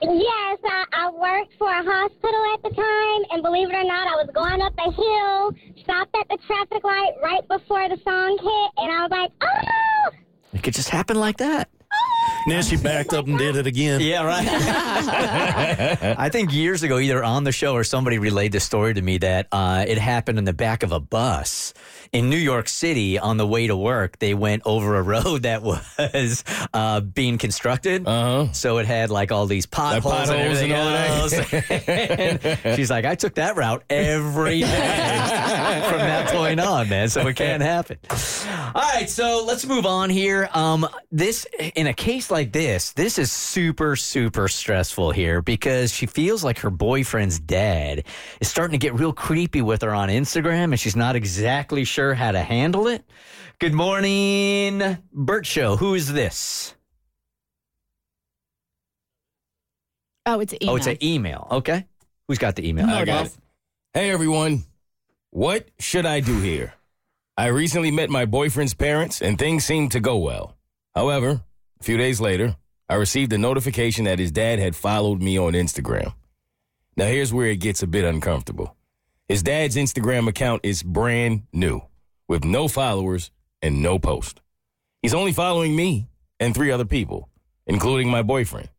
Yes, 0.02 0.60
I, 0.64 0.86
I 0.94 1.10
worked 1.10 1.54
for 1.58 1.68
a 1.68 1.84
hospital 1.84 2.42
at 2.54 2.64
the 2.64 2.70
time, 2.70 3.26
and 3.32 3.44
believe 3.44 3.70
it 3.70 3.76
or 3.76 3.84
not, 3.84 4.08
I 4.08 4.16
was 4.16 4.30
going 4.34 4.62
up 4.62 4.74
a 4.78 4.92
hill, 4.92 5.52
stopped 5.84 6.16
at 6.16 6.28
the 6.30 6.38
traffic 6.48 6.84
light 6.86 7.14
right 7.22 7.46
before 7.48 7.90
the 7.90 7.98
song 8.04 8.38
hit, 8.38 8.84
and 8.84 8.92
I 8.92 9.02
was 9.04 9.12
like, 9.12 9.32
oh! 9.42 10.10
It 10.54 10.64
could 10.64 10.74
just 10.74 10.90
happen 10.90 11.20
like 11.20 11.38
that. 11.38 11.70
Then 12.48 12.64
she 12.64 12.78
backed 12.78 13.14
up 13.14 13.28
and 13.28 13.38
did 13.38 13.56
it 13.56 13.68
again. 13.68 14.02
Yeah, 14.02 14.24
right. 14.24 14.48
I 16.20 16.30
think 16.30 16.54
years 16.54 16.84
ago, 16.84 16.98
either 17.00 17.24
on 17.24 17.44
the 17.44 17.52
show 17.52 17.74
or 17.74 17.84
somebody 17.84 18.18
relayed 18.18 18.52
the 18.52 18.60
story 18.60 18.94
to 18.94 19.02
me 19.02 19.18
that 19.20 19.48
uh, 19.52 19.86
it 19.88 19.98
happened 19.98 20.38
in 20.40 20.46
the 20.46 20.54
back 20.54 20.84
of 20.84 20.92
a 20.92 21.00
bus 21.00 21.74
in 22.12 22.30
New 22.30 22.38
York 22.38 22.68
City 22.68 23.20
on 23.20 23.38
the 23.38 23.46
way 23.46 23.68
to 23.68 23.76
work. 23.76 24.18
They 24.20 24.34
went 24.34 24.64
over 24.66 24.96
a 24.96 25.02
road 25.02 25.44
that 25.44 25.62
was 26.14 26.44
uh, 26.74 27.02
being 27.02 27.38
constructed, 27.38 28.08
uh-huh. 28.08 28.52
so 28.54 28.78
it 28.80 28.86
had 28.86 29.10
like 29.10 29.32
all 29.32 29.46
these 29.46 29.66
potholes, 29.66 30.04
potholes 30.04 30.30
and 30.30 30.40
everything 30.40 30.72
and 30.72 30.82
all 30.82 31.22
else. 31.22 31.34
And 32.70 32.76
she's 32.76 32.90
like, 32.90 33.06
I 33.06 33.16
took 33.16 33.36
that 33.36 33.56
route 33.56 33.84
every 33.90 34.62
day 34.62 34.66
from 35.90 36.00
that 36.00 36.30
point 36.32 36.60
on, 36.60 36.90
man. 36.90 37.10
So 37.10 37.26
it 37.28 37.36
can't 37.36 37.62
happen. 37.62 37.98
All 38.10 38.82
right, 38.82 39.10
so 39.10 39.44
let's 39.46 39.66
move 39.66 39.86
on 39.86 40.10
here. 40.10 40.50
Um, 40.54 40.88
this 41.12 41.46
in 41.76 41.88
a 41.88 41.94
case 41.94 42.29
like 42.32 42.52
this, 42.52 42.92
this 42.94 43.18
is 43.18 43.32
super, 43.32 43.96
super 43.96 44.48
stressful 44.48 45.12
here 45.12 45.42
because 45.42 45.94
she 45.94 46.06
feels 46.06 46.44
like 46.44 46.60
her 46.60 46.70
boyfriend's 46.70 47.40
dad 47.40 48.04
is 48.40 48.48
starting 48.48 48.80
to 48.80 48.84
get 48.84 48.94
real 48.94 49.14
creepy 49.14 49.62
with 49.62 49.82
her 49.82 49.94
on 49.94 50.10
Instagram, 50.10 50.66
and 50.66 50.80
she's 50.80 50.96
not 50.96 51.16
exactly 51.16 51.84
sure 51.84 52.14
how 52.14 52.32
to 52.32 52.42
handle 52.42 52.88
it. 52.88 53.04
Good 53.60 53.74
morning, 53.74 54.98
Bert 55.12 55.46
Show. 55.46 55.76
Who 55.76 55.94
is 55.96 56.12
this? 56.14 56.76
Oh, 60.26 60.40
it's 60.40 60.54
an 60.54 60.64
email. 60.64 60.74
Oh, 60.74 60.76
it's 60.78 60.88
an 60.88 61.04
email. 61.04 61.48
Okay, 61.52 61.86
who's 62.28 62.38
got 62.38 62.56
the 62.56 62.68
email? 62.68 62.90
I 62.90 63.06
got 63.06 63.26
it. 63.28 63.38
Hey, 63.94 64.12
everyone. 64.12 64.64
What 65.32 65.70
should 65.80 66.06
I 66.06 66.20
do 66.22 66.40
here? 66.40 66.74
I 67.38 67.48
recently 67.48 67.92
met 67.92 68.10
my 68.10 68.26
boyfriend's 68.26 68.74
parents 68.74 69.22
and 69.22 69.38
things 69.38 69.64
seemed 69.64 69.92
to 69.94 70.00
go 70.00 70.18
well. 70.18 70.58
However, 70.94 71.42
a 71.80 71.84
few 71.84 71.98
days 71.98 72.20
later, 72.20 72.56
I 72.90 72.96
received 72.96 73.32
a 73.34 73.38
notification 73.38 74.06
that 74.06 74.20
his 74.20 74.32
dad 74.32 74.60
had 74.60 74.76
followed 74.76 75.22
me 75.22 75.38
on 75.38 75.54
Instagram. 75.54 76.14
Now, 76.98 77.06
here's 77.06 77.32
where 77.32 77.48
it 77.48 77.58
gets 77.58 77.82
a 77.82 77.88
bit 77.88 78.04
uncomfortable. 78.04 78.76
His 79.28 79.44
dad's 79.44 79.76
Instagram 79.76 80.28
account 80.28 80.62
is 80.64 80.84
brand 80.84 81.44
new, 81.54 81.82
with 82.28 82.44
no 82.44 82.68
followers 82.68 83.32
and 83.62 83.82
no 83.82 84.00
post. 84.00 84.42
He's 85.02 85.14
only 85.14 85.32
following 85.32 85.76
me 85.76 86.10
and 86.40 86.54
three 86.54 86.72
other 86.72 86.86
people, 86.86 87.30
including 87.68 88.10
my 88.10 88.24
boyfriend. 88.24 88.70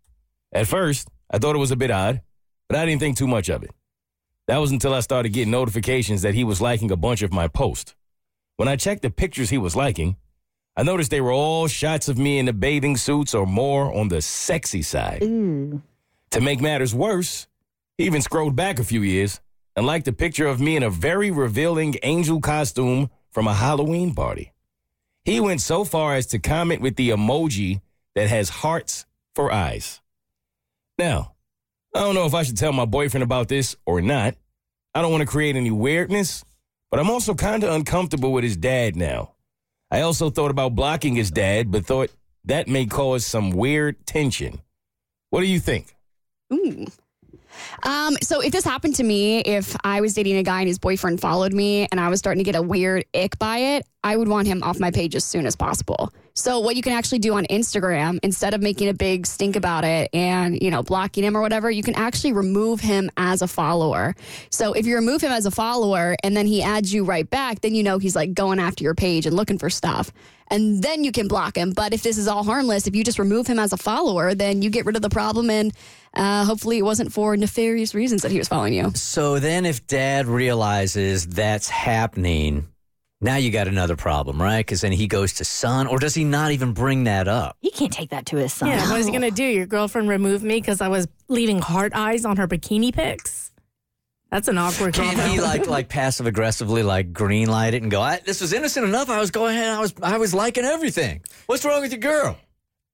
At 0.52 0.66
first, 0.66 1.08
I 1.30 1.38
thought 1.38 1.54
it 1.54 1.60
was 1.60 1.70
a 1.70 1.76
bit 1.76 1.90
odd, 1.90 2.20
but 2.68 2.76
I 2.76 2.84
didn't 2.84 3.00
think 3.00 3.16
too 3.16 3.28
much 3.28 3.48
of 3.48 3.62
it. 3.62 3.70
That 4.48 4.58
was 4.58 4.72
until 4.72 4.92
I 4.92 5.00
started 5.00 5.32
getting 5.32 5.52
notifications 5.52 6.22
that 6.22 6.34
he 6.34 6.44
was 6.44 6.60
liking 6.60 6.90
a 6.90 6.96
bunch 6.96 7.22
of 7.22 7.32
my 7.32 7.46
posts. 7.46 7.94
When 8.56 8.68
I 8.68 8.76
checked 8.76 9.02
the 9.02 9.10
pictures 9.10 9.50
he 9.50 9.58
was 9.58 9.76
liking, 9.76 10.16
I 10.76 10.82
noticed 10.82 11.10
they 11.10 11.20
were 11.20 11.32
all 11.32 11.66
shots 11.66 12.08
of 12.08 12.16
me 12.18 12.38
in 12.38 12.46
the 12.46 12.52
bathing 12.52 12.96
suits 12.96 13.34
or 13.34 13.46
more 13.46 13.94
on 13.94 14.08
the 14.08 14.22
sexy 14.22 14.82
side. 14.82 15.20
To 16.30 16.40
make 16.40 16.60
matters 16.60 16.94
worse, 16.94 17.48
he 17.98 18.04
even 18.04 18.22
scrolled 18.22 18.56
back 18.56 18.78
a 18.78 18.84
few 18.84 19.02
years 19.02 19.40
and 19.76 19.86
liked 19.86 20.08
a 20.08 20.12
picture 20.12 20.46
of 20.46 20.60
me 20.60 20.76
in 20.76 20.82
a 20.82 20.90
very 20.90 21.30
revealing 21.30 21.96
angel 22.02 22.40
costume 22.40 23.10
from 23.30 23.46
a 23.46 23.54
Halloween 23.54 24.14
party. 24.14 24.52
He 25.24 25.40
went 25.40 25.60
so 25.60 25.84
far 25.84 26.14
as 26.14 26.26
to 26.28 26.38
comment 26.38 26.80
with 26.80 26.96
the 26.96 27.10
emoji 27.10 27.80
that 28.14 28.28
has 28.28 28.48
hearts 28.48 29.06
for 29.34 29.52
eyes. 29.52 30.00
Now, 30.98 31.34
I 31.94 32.00
don't 32.00 32.14
know 32.14 32.26
if 32.26 32.34
I 32.34 32.42
should 32.42 32.56
tell 32.56 32.72
my 32.72 32.84
boyfriend 32.84 33.22
about 33.22 33.48
this 33.48 33.76
or 33.84 34.00
not. 34.00 34.34
I 34.94 35.02
don't 35.02 35.12
want 35.12 35.22
to 35.22 35.26
create 35.26 35.56
any 35.56 35.70
weirdness, 35.70 36.44
but 36.90 37.00
I'm 37.00 37.10
also 37.10 37.34
kind 37.34 37.62
of 37.64 37.72
uncomfortable 37.74 38.32
with 38.32 38.44
his 38.44 38.56
dad 38.56 38.96
now. 38.96 39.34
I 39.90 40.02
also 40.02 40.30
thought 40.30 40.50
about 40.50 40.74
blocking 40.74 41.16
his 41.16 41.30
dad, 41.30 41.70
but 41.70 41.84
thought 41.84 42.10
that 42.44 42.68
may 42.68 42.86
cause 42.86 43.26
some 43.26 43.50
weird 43.50 44.06
tension. 44.06 44.60
What 45.30 45.40
do 45.40 45.46
you 45.46 45.60
think? 45.60 45.94
Ooh. 46.52 46.86
Um, 47.82 48.16
so 48.22 48.40
if 48.40 48.52
this 48.52 48.64
happened 48.64 48.94
to 48.96 49.02
me, 49.02 49.40
if 49.40 49.76
I 49.84 50.00
was 50.00 50.14
dating 50.14 50.36
a 50.36 50.42
guy 50.42 50.60
and 50.60 50.68
his 50.68 50.78
boyfriend 50.78 51.20
followed 51.20 51.52
me 51.52 51.88
and 51.90 52.00
I 52.00 52.08
was 52.08 52.18
starting 52.18 52.42
to 52.42 52.44
get 52.44 52.58
a 52.58 52.62
weird 52.62 53.04
ick 53.14 53.38
by 53.38 53.58
it, 53.58 53.86
I 54.04 54.16
would 54.16 54.28
want 54.28 54.46
him 54.46 54.62
off 54.62 54.78
my 54.78 54.90
page 54.90 55.14
as 55.14 55.24
soon 55.24 55.46
as 55.46 55.56
possible. 55.56 56.12
So 56.34 56.60
what 56.60 56.76
you 56.76 56.82
can 56.82 56.92
actually 56.92 57.18
do 57.18 57.34
on 57.34 57.44
Instagram, 57.46 58.18
instead 58.22 58.54
of 58.54 58.62
making 58.62 58.88
a 58.88 58.94
big 58.94 59.26
stink 59.26 59.56
about 59.56 59.84
it 59.84 60.10
and, 60.14 60.60
you 60.62 60.70
know, 60.70 60.82
blocking 60.82 61.24
him 61.24 61.36
or 61.36 61.40
whatever, 61.40 61.70
you 61.70 61.82
can 61.82 61.94
actually 61.94 62.32
remove 62.32 62.80
him 62.80 63.10
as 63.16 63.42
a 63.42 63.48
follower. 63.48 64.14
So 64.50 64.72
if 64.72 64.86
you 64.86 64.94
remove 64.94 65.22
him 65.22 65.32
as 65.32 65.46
a 65.46 65.50
follower 65.50 66.16
and 66.22 66.36
then 66.36 66.46
he 66.46 66.62
adds 66.62 66.92
you 66.92 67.04
right 67.04 67.28
back, 67.28 67.60
then 67.60 67.74
you 67.74 67.82
know 67.82 67.98
he's 67.98 68.16
like 68.16 68.34
going 68.34 68.58
after 68.58 68.84
your 68.84 68.94
page 68.94 69.26
and 69.26 69.36
looking 69.36 69.58
for 69.58 69.70
stuff. 69.70 70.12
And 70.52 70.82
then 70.82 71.04
you 71.04 71.12
can 71.12 71.28
block 71.28 71.56
him. 71.56 71.72
But 71.72 71.92
if 71.92 72.02
this 72.02 72.18
is 72.18 72.26
all 72.26 72.42
harmless, 72.42 72.88
if 72.88 72.96
you 72.96 73.04
just 73.04 73.20
remove 73.20 73.46
him 73.46 73.58
as 73.60 73.72
a 73.72 73.76
follower, 73.76 74.34
then 74.34 74.62
you 74.62 74.70
get 74.70 74.84
rid 74.84 74.96
of 74.96 75.02
the 75.02 75.10
problem 75.10 75.48
and 75.48 75.72
uh, 76.14 76.44
hopefully 76.44 76.78
it 76.78 76.82
wasn't 76.82 77.12
for 77.12 77.36
nefarious 77.36 77.94
reasons 77.94 78.22
that 78.22 78.32
he 78.32 78.38
was 78.38 78.48
following 78.48 78.74
you. 78.74 78.90
So 78.94 79.38
then, 79.38 79.64
if 79.64 79.86
dad 79.86 80.26
realizes 80.26 81.26
that's 81.26 81.68
happening, 81.68 82.66
now 83.20 83.36
you 83.36 83.50
got 83.50 83.68
another 83.68 83.96
problem, 83.96 84.40
right? 84.40 84.58
Because 84.58 84.80
then 84.80 84.92
he 84.92 85.06
goes 85.06 85.34
to 85.34 85.44
son, 85.44 85.86
or 85.86 85.98
does 85.98 86.14
he 86.14 86.24
not 86.24 86.52
even 86.52 86.72
bring 86.72 87.04
that 87.04 87.28
up? 87.28 87.56
He 87.60 87.70
can't 87.70 87.92
take 87.92 88.10
that 88.10 88.26
to 88.26 88.36
his 88.36 88.52
son. 88.52 88.68
Yeah, 88.68 88.90
what 88.90 88.98
is 89.00 89.06
he 89.06 89.12
going 89.12 89.22
to 89.22 89.30
do? 89.30 89.44
Your 89.44 89.66
girlfriend 89.66 90.08
removed 90.08 90.42
me 90.44 90.60
because 90.60 90.80
I 90.80 90.88
was 90.88 91.06
leaving 91.28 91.60
heart 91.60 91.92
eyes 91.94 92.24
on 92.24 92.36
her 92.38 92.48
bikini 92.48 92.92
pics? 92.94 93.50
That's 94.30 94.46
an 94.46 94.58
awkward 94.58 94.94
Can 94.94 95.16
comment. 95.16 95.28
he 95.32 95.40
like 95.40 95.66
like 95.66 95.88
passive 95.88 96.26
aggressively 96.26 96.84
like 96.84 97.12
green 97.12 97.48
light 97.48 97.74
it 97.74 97.82
and 97.82 97.90
go, 97.90 98.00
I, 98.00 98.20
"This 98.24 98.40
was 98.40 98.52
innocent 98.52 98.86
enough. 98.86 99.10
I 99.10 99.18
was 99.18 99.32
going 99.32 99.56
ahead. 99.56 99.70
I 99.70 99.80
was 99.80 99.92
I 100.02 100.18
was 100.18 100.32
liking 100.32 100.64
everything. 100.64 101.22
What's 101.46 101.64
wrong 101.64 101.80
with 101.80 101.90
your 101.90 101.98
girl?" 102.00 102.38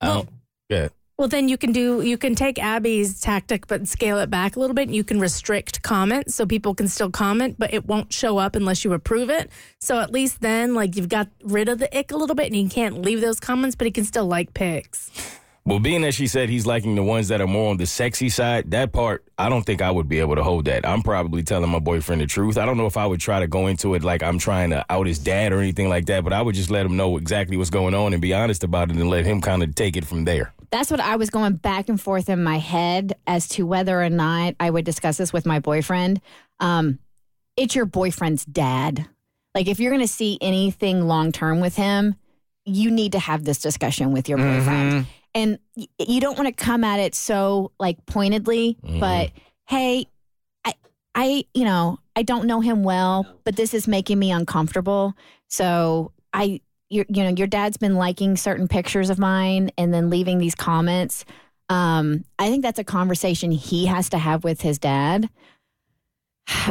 Oh, 0.01 0.15
don't. 0.15 0.29
Yeah. 0.71 0.89
Well, 1.19 1.29
then 1.29 1.49
you 1.49 1.57
can 1.57 1.73
do 1.73 2.03
you 2.03 2.19
can 2.19 2.35
take 2.35 2.59
Abby's 2.59 3.23
tactic, 3.23 3.67
but 3.67 3.89
scale 3.89 4.19
it 4.19 4.29
back 4.29 4.55
a 4.55 4.61
little 4.61 4.75
bit. 4.75 4.91
You 4.91 5.03
can 5.03 5.19
restrict 5.19 5.81
comments 5.81 6.35
so 6.35 6.45
people 6.45 6.75
can 6.75 6.89
still 6.89 7.11
comment, 7.11 7.57
but 7.59 7.73
it 7.73 7.87
won't 7.87 8.13
show 8.13 8.37
up 8.37 8.55
unless 8.55 8.85
you 8.85 8.93
approve 8.93 9.31
it. 9.31 9.51
So 9.79 9.99
at 9.99 10.13
least 10.13 10.43
then, 10.43 10.75
like 10.75 10.95
you've 10.95 11.09
got 11.09 11.29
rid 11.43 11.71
of 11.71 11.79
the 11.79 11.99
ick 11.99 12.13
a 12.13 12.17
little 12.19 12.37
bit, 12.37 12.49
and 12.49 12.55
he 12.55 12.69
can't 12.69 13.01
leave 13.01 13.23
those 13.23 13.41
comments, 13.41 13.75
but 13.75 13.87
he 13.87 13.93
can 13.93 14.05
still 14.05 14.27
like 14.27 14.53
pics. 14.53 15.11
Well, 15.65 15.81
being 15.81 16.03
that 16.03 16.13
she 16.13 16.27
said 16.27 16.51
he's 16.51 16.67
liking 16.67 16.95
the 16.95 17.03
ones 17.03 17.29
that 17.29 17.41
are 17.41 17.47
more 17.47 17.71
on 17.71 17.79
the 17.79 17.87
sexy 17.87 18.29
side, 18.29 18.71
that 18.73 18.93
part, 18.93 19.25
I 19.39 19.49
don't 19.49 19.65
think 19.65 19.81
I 19.81 19.91
would 19.91 20.09
be 20.11 20.21
able 20.21 20.37
to 20.37 20.43
hold 20.45 20.67
that. 20.67 20.87
I'm 20.87 21.03
probably 21.03 21.43
telling 21.43 21.71
my 21.71 21.79
boyfriend 21.79 22.21
the 22.21 22.27
truth. 22.27 22.59
I 22.59 22.67
don't 22.67 22.77
know 22.77 22.87
if 22.87 22.99
I 22.99 23.07
would 23.07 23.21
try 23.21 23.41
to 23.41 23.49
go 23.49 23.69
into 23.69 23.95
it 23.95 24.05
like 24.05 24.23
I'm 24.23 24.39
trying 24.39 24.71
to 24.71 24.85
out 24.91 25.07
his 25.07 25.19
dad 25.19 25.53
or 25.53 25.61
anything 25.61 25.89
like 25.89 26.05
that, 26.07 26.25
but 26.25 26.35
I 26.35 26.43
would 26.43 26.55
just 26.55 26.71
let 26.71 26.85
him 26.85 26.97
know 26.97 27.17
exactly 27.17 27.57
what's 27.57 27.71
going 27.71 27.95
on 27.95 28.13
and 28.13 28.21
be 28.21 28.35
honest 28.35 28.63
about 28.65 28.91
it 28.91 28.97
and 28.97 29.09
let 29.09 29.25
him 29.25 29.41
kind 29.41 29.63
of 29.63 29.75
take 29.75 29.97
it 29.97 30.05
from 30.05 30.27
there. 30.27 30.53
That's 30.77 30.91
what 30.91 31.01
I 31.01 31.17
was 31.17 31.31
going 31.31 31.55
back 31.55 31.89
and 31.89 31.99
forth 31.99 32.29
in 32.29 32.45
my 32.45 32.59
head 32.59 33.15
as 33.27 33.49
to 33.49 33.65
whether 33.65 33.99
or 34.03 34.11
not 34.11 34.57
I 34.61 34.69
would 34.69 34.85
discuss 34.85 35.17
this 35.17 35.33
with 35.33 35.47
my 35.47 35.59
boyfriend. 35.59 36.21
Um, 36.61 36.99
it's 37.57 37.75
your 37.75 37.87
boyfriend's 37.87 38.45
dad. 38.45 39.07
Like, 39.55 39.69
if 39.69 39.81
you're 39.81 39.91
going 39.91 40.03
to 40.07 40.13
see 40.13 40.37
anything 40.43 41.09
long 41.09 41.33
term 41.33 41.61
with 41.61 41.77
him, 41.77 42.15
you 42.67 42.91
need 42.91 43.13
to 43.13 43.19
have 43.19 43.45
this 43.45 43.59
discussion 43.59 44.13
with 44.13 44.29
your 44.29 44.37
boyfriend. 44.37 45.07
And 45.35 45.59
y- 45.77 45.87
you 45.99 46.21
don't 46.21 46.37
want 46.37 46.55
to 46.55 46.65
come 46.65 46.85
at 46.85 47.01
it 47.01 47.15
so 47.15 47.73
like 47.81 48.05
pointedly, 48.05 48.77
but 49.01 49.31
hey, 49.65 50.09
I, 50.63 50.75
I, 51.15 51.45
you 51.55 51.65
know, 51.65 52.01
I 52.15 52.23
don't 52.23 52.47
know 52.47 52.61
him 52.61 52.83
well, 52.85 53.27
but 53.45 53.57
this 53.57 53.73
is 53.73 53.89
making 53.89 54.19
me 54.19 54.31
uncomfortable. 54.31 55.15
So 55.49 56.13
I, 56.35 56.61
you 56.89 57.05
you 57.09 57.23
know, 57.23 57.31
your 57.31 57.47
dad's 57.47 57.77
been 57.77 57.97
liking 57.97 58.37
certain 58.37 58.69
pictures 58.69 59.11
of 59.11 59.19
mine 59.19 59.71
and 59.77 59.93
then 59.93 60.11
leaving 60.11 60.39
these 60.39 60.55
comments. 60.55 61.25
Um, 61.69 62.25
I 62.39 62.49
think 62.49 62.63
that's 62.63 62.79
a 62.79 62.85
conversation 62.85 63.51
he 63.51 63.87
has 63.87 64.09
to 64.11 64.19
have 64.19 64.45
with 64.45 64.61
his 64.61 64.79
dad. 64.79 65.29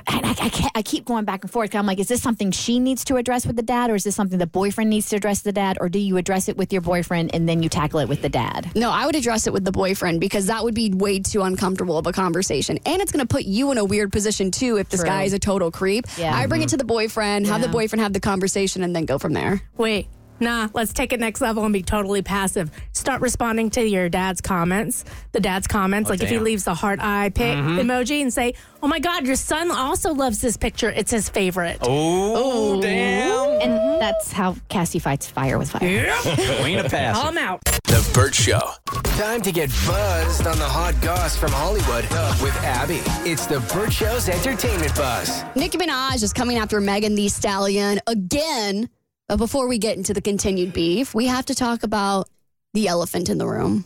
And 0.07 0.25
I, 0.25 0.29
I, 0.29 0.49
can't, 0.49 0.71
I 0.75 0.81
keep 0.81 1.05
going 1.05 1.25
back 1.25 1.43
and 1.43 1.51
forth. 1.51 1.75
I'm 1.75 1.85
like, 1.85 1.99
is 1.99 2.07
this 2.07 2.21
something 2.21 2.51
she 2.51 2.79
needs 2.79 3.03
to 3.05 3.17
address 3.17 3.45
with 3.45 3.55
the 3.55 3.61
dad, 3.61 3.89
or 3.89 3.95
is 3.95 4.03
this 4.03 4.15
something 4.15 4.39
the 4.39 4.47
boyfriend 4.47 4.89
needs 4.89 5.09
to 5.09 5.17
address 5.17 5.41
the 5.41 5.51
dad, 5.51 5.77
or 5.81 5.89
do 5.89 5.99
you 5.99 6.17
address 6.17 6.47
it 6.47 6.57
with 6.57 6.71
your 6.71 6.81
boyfriend 6.81 7.33
and 7.33 7.47
then 7.47 7.61
you 7.61 7.69
tackle 7.69 7.99
it 7.99 8.07
with 8.07 8.21
the 8.21 8.29
dad? 8.29 8.71
No, 8.75 8.89
I 8.89 9.05
would 9.05 9.15
address 9.15 9.47
it 9.47 9.53
with 9.53 9.65
the 9.65 9.71
boyfriend 9.71 10.19
because 10.19 10.47
that 10.47 10.63
would 10.63 10.75
be 10.75 10.91
way 10.91 11.19
too 11.19 11.41
uncomfortable 11.41 11.97
of 11.97 12.07
a 12.07 12.13
conversation. 12.13 12.79
And 12.85 13.01
it's 13.01 13.11
going 13.11 13.25
to 13.25 13.31
put 13.31 13.45
you 13.45 13.71
in 13.71 13.77
a 13.77 13.85
weird 13.85 14.11
position 14.11 14.51
too 14.51 14.77
if 14.77 14.89
this 14.89 15.01
True. 15.01 15.09
guy 15.09 15.23
is 15.23 15.33
a 15.33 15.39
total 15.39 15.71
creep. 15.71 16.05
Yeah. 16.17 16.35
I 16.35 16.45
bring 16.47 16.61
it 16.61 16.65
mm-hmm. 16.65 16.71
to 16.71 16.77
the 16.77 16.85
boyfriend, 16.85 17.47
have 17.47 17.61
the 17.61 17.67
boyfriend 17.67 18.01
have 18.01 18.13
the 18.13 18.19
conversation, 18.19 18.83
and 18.83 18.95
then 18.95 19.05
go 19.05 19.17
from 19.17 19.33
there. 19.33 19.61
Wait, 19.77 20.07
nah, 20.39 20.69
let's 20.73 20.93
take 20.93 21.13
it 21.13 21.19
next 21.19 21.41
level 21.41 21.63
and 21.63 21.73
be 21.73 21.81
totally 21.81 22.21
passive. 22.21 22.71
Start 22.93 23.21
responding 23.21 23.69
to 23.71 23.87
your 23.87 24.09
dad's 24.09 24.41
comments, 24.41 25.05
the 25.31 25.39
dad's 25.39 25.67
comments. 25.67 26.09
Oh, 26.09 26.13
like 26.13 26.21
if 26.21 26.29
he 26.29 26.39
leaves 26.39 26.63
the 26.63 26.73
heart 26.73 26.99
eye 27.01 27.29
pic 27.29 27.57
mm-hmm. 27.57 27.79
emoji 27.79 28.21
and 28.21 28.33
say, 28.33 28.53
oh 28.81 28.87
my 28.87 28.99
God, 28.99 29.25
your 29.25 29.35
son 29.35 29.71
also 29.71 30.13
loves 30.13 30.41
this 30.41 30.57
picture. 30.57 30.89
It's 30.89 31.11
his 31.11 31.29
favorite. 31.29 31.79
Oh, 31.81 32.81
damn! 32.81 33.61
And 33.61 34.01
that's 34.01 34.31
how 34.31 34.55
Cassie 34.69 34.99
fights 34.99 35.27
fire 35.27 35.57
with 35.57 35.71
fire. 35.71 35.79
Queen 36.61 36.79
of 36.79 36.91
Call 36.91 36.99
passive. 36.99 37.29
him 37.29 37.37
out. 37.37 37.63
The 37.85 38.11
Bert 38.13 38.35
Show. 38.35 38.59
Time 39.17 39.41
to 39.41 39.51
get 39.51 39.69
buzzed 39.87 40.47
on 40.47 40.57
the 40.57 40.65
hot 40.65 40.95
goss 41.01 41.37
from 41.37 41.51
Hollywood 41.51 42.03
with 42.41 42.55
Abby. 42.63 43.01
It's 43.29 43.45
the 43.45 43.59
Bert 43.73 43.93
Show's 43.93 44.27
entertainment 44.27 44.93
buzz. 44.95 45.43
Nicki 45.55 45.77
Minaj 45.77 46.21
is 46.21 46.33
coming 46.33 46.57
after 46.57 46.81
Megan 46.81 47.15
Thee 47.15 47.29
Stallion 47.29 47.99
again. 48.07 48.89
But 49.27 49.37
before 49.37 49.67
we 49.67 49.77
get 49.79 49.97
into 49.97 50.13
the 50.13 50.21
continued 50.21 50.73
beef, 50.73 51.15
we 51.15 51.25
have 51.25 51.45
to 51.47 51.55
talk 51.55 51.83
about 51.83 52.29
the 52.73 52.87
elephant 52.87 53.29
in 53.29 53.37
the 53.37 53.47
room. 53.47 53.85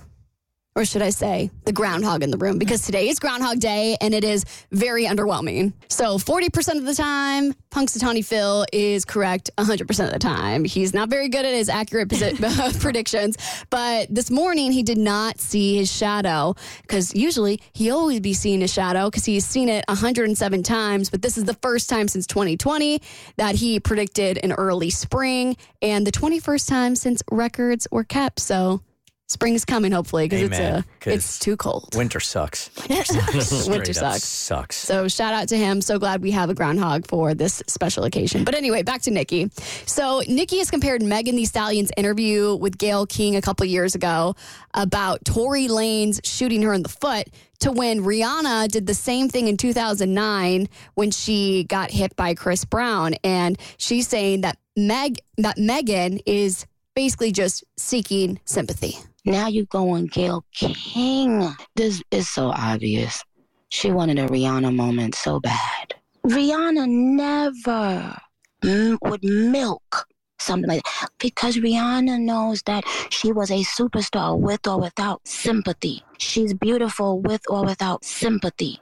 Or 0.80 0.86
should 0.86 1.01
I 1.01 1.09
say, 1.09 1.51
the 1.65 1.73
groundhog 1.73 2.23
in 2.23 2.32
the 2.32 2.38
room? 2.38 2.57
Because 2.57 2.82
today 2.84 3.09
is 3.09 3.19
Groundhog 3.19 3.59
Day 3.59 3.97
and 3.99 4.13
it 4.13 4.23
is 4.23 4.45
very 4.71 5.03
underwhelming. 5.03 5.73
So 5.89 6.17
40% 6.17 6.77
of 6.77 6.86
the 6.86 6.95
time, 6.95 7.53
Punxsutawney 7.69 8.23
Phil 8.23 8.65
is 8.71 9.03
correct 9.03 9.49
100% 9.57 10.05
of 10.05 10.13
the 10.13 10.19
time. 10.19 10.63
He's 10.63 10.93
not 10.93 11.09
very 11.09 11.27
good 11.27 11.43
at 11.43 11.53
his 11.53 11.67
accurate 11.67 12.07
posi- 12.07 12.80
predictions. 12.80 13.36
But 13.69 14.07
this 14.09 14.32
morning, 14.32 14.71
he 14.71 14.82
did 14.82 14.97
not 14.97 15.41
see 15.41 15.75
his 15.75 15.91
shadow 15.91 16.55
because 16.84 17.13
usually 17.13 17.59
he 17.73 17.91
always 17.91 18.21
be 18.21 18.32
seeing 18.32 18.61
his 18.61 18.71
shadow 18.71 19.09
because 19.09 19.25
he's 19.25 19.45
seen 19.45 19.67
it 19.67 19.84
107 19.89 20.63
times. 20.63 21.09
But 21.09 21.21
this 21.21 21.38
is 21.38 21.43
the 21.43 21.55
first 21.55 21.89
time 21.89 22.07
since 22.07 22.25
2020 22.25 23.01
that 23.36 23.55
he 23.55 23.82
predicted 23.82 24.39
an 24.43 24.53
early 24.53 24.91
spring 24.91 25.57
and 25.82 26.07
the 26.07 26.11
21st 26.13 26.69
time 26.69 26.95
since 26.95 27.21
records 27.30 27.86
were 27.91 28.05
kept. 28.05 28.39
So 28.39 28.80
spring's 29.30 29.63
coming 29.63 29.91
hopefully 29.91 30.25
because 30.25 30.41
it's 30.41 30.59
Amen, 30.59 30.73
uh, 30.80 31.09
it's 31.09 31.38
too 31.38 31.55
cold. 31.55 31.95
Winter 31.95 32.19
sucks. 32.19 32.71
Winter 32.89 33.03
Straight 33.41 33.89
up 33.97 34.13
sucks. 34.13 34.23
Sucks. 34.23 34.75
So 34.75 35.07
shout 35.07 35.34
out 35.34 35.47
to 35.49 35.57
him. 35.57 35.82
So 35.82 35.99
glad 35.99 36.21
we 36.21 36.32
have 36.32 36.49
a 36.49 36.55
groundhog 36.55 37.05
for 37.07 37.34
this 37.36 37.61
special 37.67 38.03
occasion. 38.03 38.43
But 38.43 38.55
anyway, 38.55 38.82
back 38.82 39.03
to 39.03 39.11
Nicki. 39.11 39.49
So 39.86 40.23
Nicki 40.27 40.57
has 40.57 40.71
compared 40.71 41.03
Megan 41.03 41.36
Thee 41.36 41.45
Stallion's 41.45 41.91
interview 41.95 42.55
with 42.55 42.77
Gayle 42.77 43.05
King 43.05 43.36
a 43.36 43.41
couple 43.41 43.65
years 43.67 43.93
ago 43.93 44.36
about 44.73 45.23
Tory 45.25 45.67
Lanez 45.67 46.19
shooting 46.23 46.63
her 46.63 46.73
in 46.73 46.82
the 46.82 46.89
foot 46.89 47.27
to 47.59 47.71
when 47.71 48.01
Rihanna 48.01 48.69
did 48.69 48.88
the 48.88 48.93
same 48.93 49.30
thing 49.30 49.47
in 49.47 49.57
2009 49.57 50.67
when 50.95 51.11
she 51.11 51.65
got 51.65 51.91
hit 51.91 52.15
by 52.15 52.34
Chris 52.34 52.65
Brown. 52.65 53.13
And 53.23 53.59
she's 53.77 54.07
saying 54.07 54.41
that 54.41 54.57
Meg 54.75 55.19
that 55.38 55.57
Megan 55.59 56.19
is 56.25 56.65
basically 56.95 57.32
just 57.32 57.63
seeking 57.77 58.39
sympathy. 58.45 58.97
Now 59.26 59.47
you 59.47 59.65
going 59.65 60.07
Gayle 60.07 60.45
King. 60.53 61.53
This 61.76 62.01
is 62.11 62.30
so 62.30 62.47
obvious. 62.47 63.24
She 63.70 63.91
wanted 63.91 64.17
a 64.17 64.28
Rihanna 64.28 64.74
moment 64.74 65.15
so 65.15 65.39
bad. 65.39 65.95
Rihanna 66.26 66.88
never 66.88 68.17
mm, 68.63 68.97
would 69.01 69.24
milk 69.24 70.07
something 70.39 70.70
like 70.70 70.84
that 70.84 71.09
because 71.20 71.57
Rihanna 71.57 72.20
knows 72.20 72.61
that 72.63 72.84
she 73.09 73.32
was 73.32 73.51
a 73.51 73.63
superstar 73.63 74.39
with 74.39 74.65
or 74.67 74.80
without 74.80 75.28
sympathy. 75.28 76.01
She's 76.17 76.53
beautiful 76.53 77.22
with 77.22 77.41
or 77.49 77.65
without 77.65 78.05
sympathy. 78.05 78.82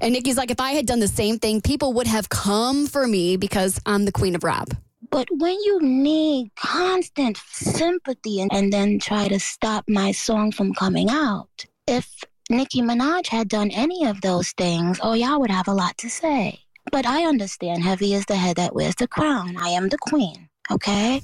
And 0.00 0.12
Nicki's 0.12 0.36
like, 0.36 0.50
if 0.50 0.60
I 0.60 0.72
had 0.72 0.86
done 0.86 1.00
the 1.00 1.08
same 1.08 1.38
thing, 1.38 1.60
people 1.60 1.92
would 1.94 2.06
have 2.06 2.28
come 2.28 2.86
for 2.86 3.06
me 3.06 3.36
because 3.36 3.80
I'm 3.86 4.04
the 4.04 4.12
queen 4.12 4.34
of 4.34 4.44
rap. 4.44 4.70
But 5.14 5.28
when 5.30 5.54
you 5.62 5.78
need 5.80 6.50
constant 6.56 7.36
sympathy 7.52 8.40
and, 8.40 8.52
and 8.52 8.72
then 8.72 8.98
try 8.98 9.28
to 9.28 9.38
stop 9.38 9.84
my 9.88 10.10
song 10.10 10.50
from 10.50 10.74
coming 10.74 11.08
out, 11.08 11.66
if 11.86 12.24
Nicki 12.50 12.82
Minaj 12.82 13.28
had 13.28 13.48
done 13.48 13.70
any 13.70 14.06
of 14.06 14.22
those 14.22 14.50
things, 14.50 14.98
oh, 15.00 15.12
y'all 15.12 15.38
would 15.38 15.52
have 15.52 15.68
a 15.68 15.72
lot 15.72 15.96
to 15.98 16.10
say. 16.10 16.58
But 16.90 17.06
I 17.06 17.26
understand 17.26 17.84
heavy 17.84 18.12
is 18.12 18.26
the 18.26 18.34
head 18.34 18.56
that 18.56 18.74
wears 18.74 18.96
the 18.96 19.06
crown. 19.06 19.56
I 19.56 19.68
am 19.68 19.88
the 19.88 19.98
queen, 19.98 20.48
okay? 20.68 21.22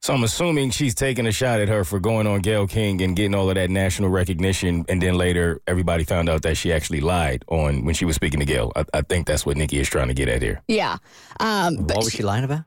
So 0.00 0.12
I'm 0.12 0.24
assuming 0.24 0.70
she's 0.70 0.96
taking 0.96 1.28
a 1.28 1.32
shot 1.32 1.60
at 1.60 1.68
her 1.68 1.84
for 1.84 2.00
going 2.00 2.26
on 2.26 2.40
Gayle 2.40 2.66
King 2.66 3.02
and 3.02 3.14
getting 3.14 3.36
all 3.36 3.48
of 3.50 3.54
that 3.54 3.70
national 3.70 4.08
recognition, 4.08 4.84
and 4.88 5.00
then 5.00 5.14
later 5.14 5.60
everybody 5.68 6.02
found 6.02 6.28
out 6.28 6.42
that 6.42 6.56
she 6.56 6.72
actually 6.72 7.00
lied 7.00 7.44
on 7.46 7.84
when 7.84 7.94
she 7.94 8.04
was 8.04 8.16
speaking 8.16 8.40
to 8.40 8.46
Gail. 8.46 8.72
I, 8.74 8.84
I 8.94 9.02
think 9.02 9.28
that's 9.28 9.46
what 9.46 9.56
Nicki 9.56 9.78
is 9.78 9.88
trying 9.88 10.08
to 10.08 10.14
get 10.14 10.28
at 10.28 10.42
here. 10.42 10.60
Yeah. 10.66 10.96
Um, 11.38 11.76
What 11.86 11.98
was 11.98 12.12
she 12.12 12.24
lying 12.24 12.42
about? 12.42 12.64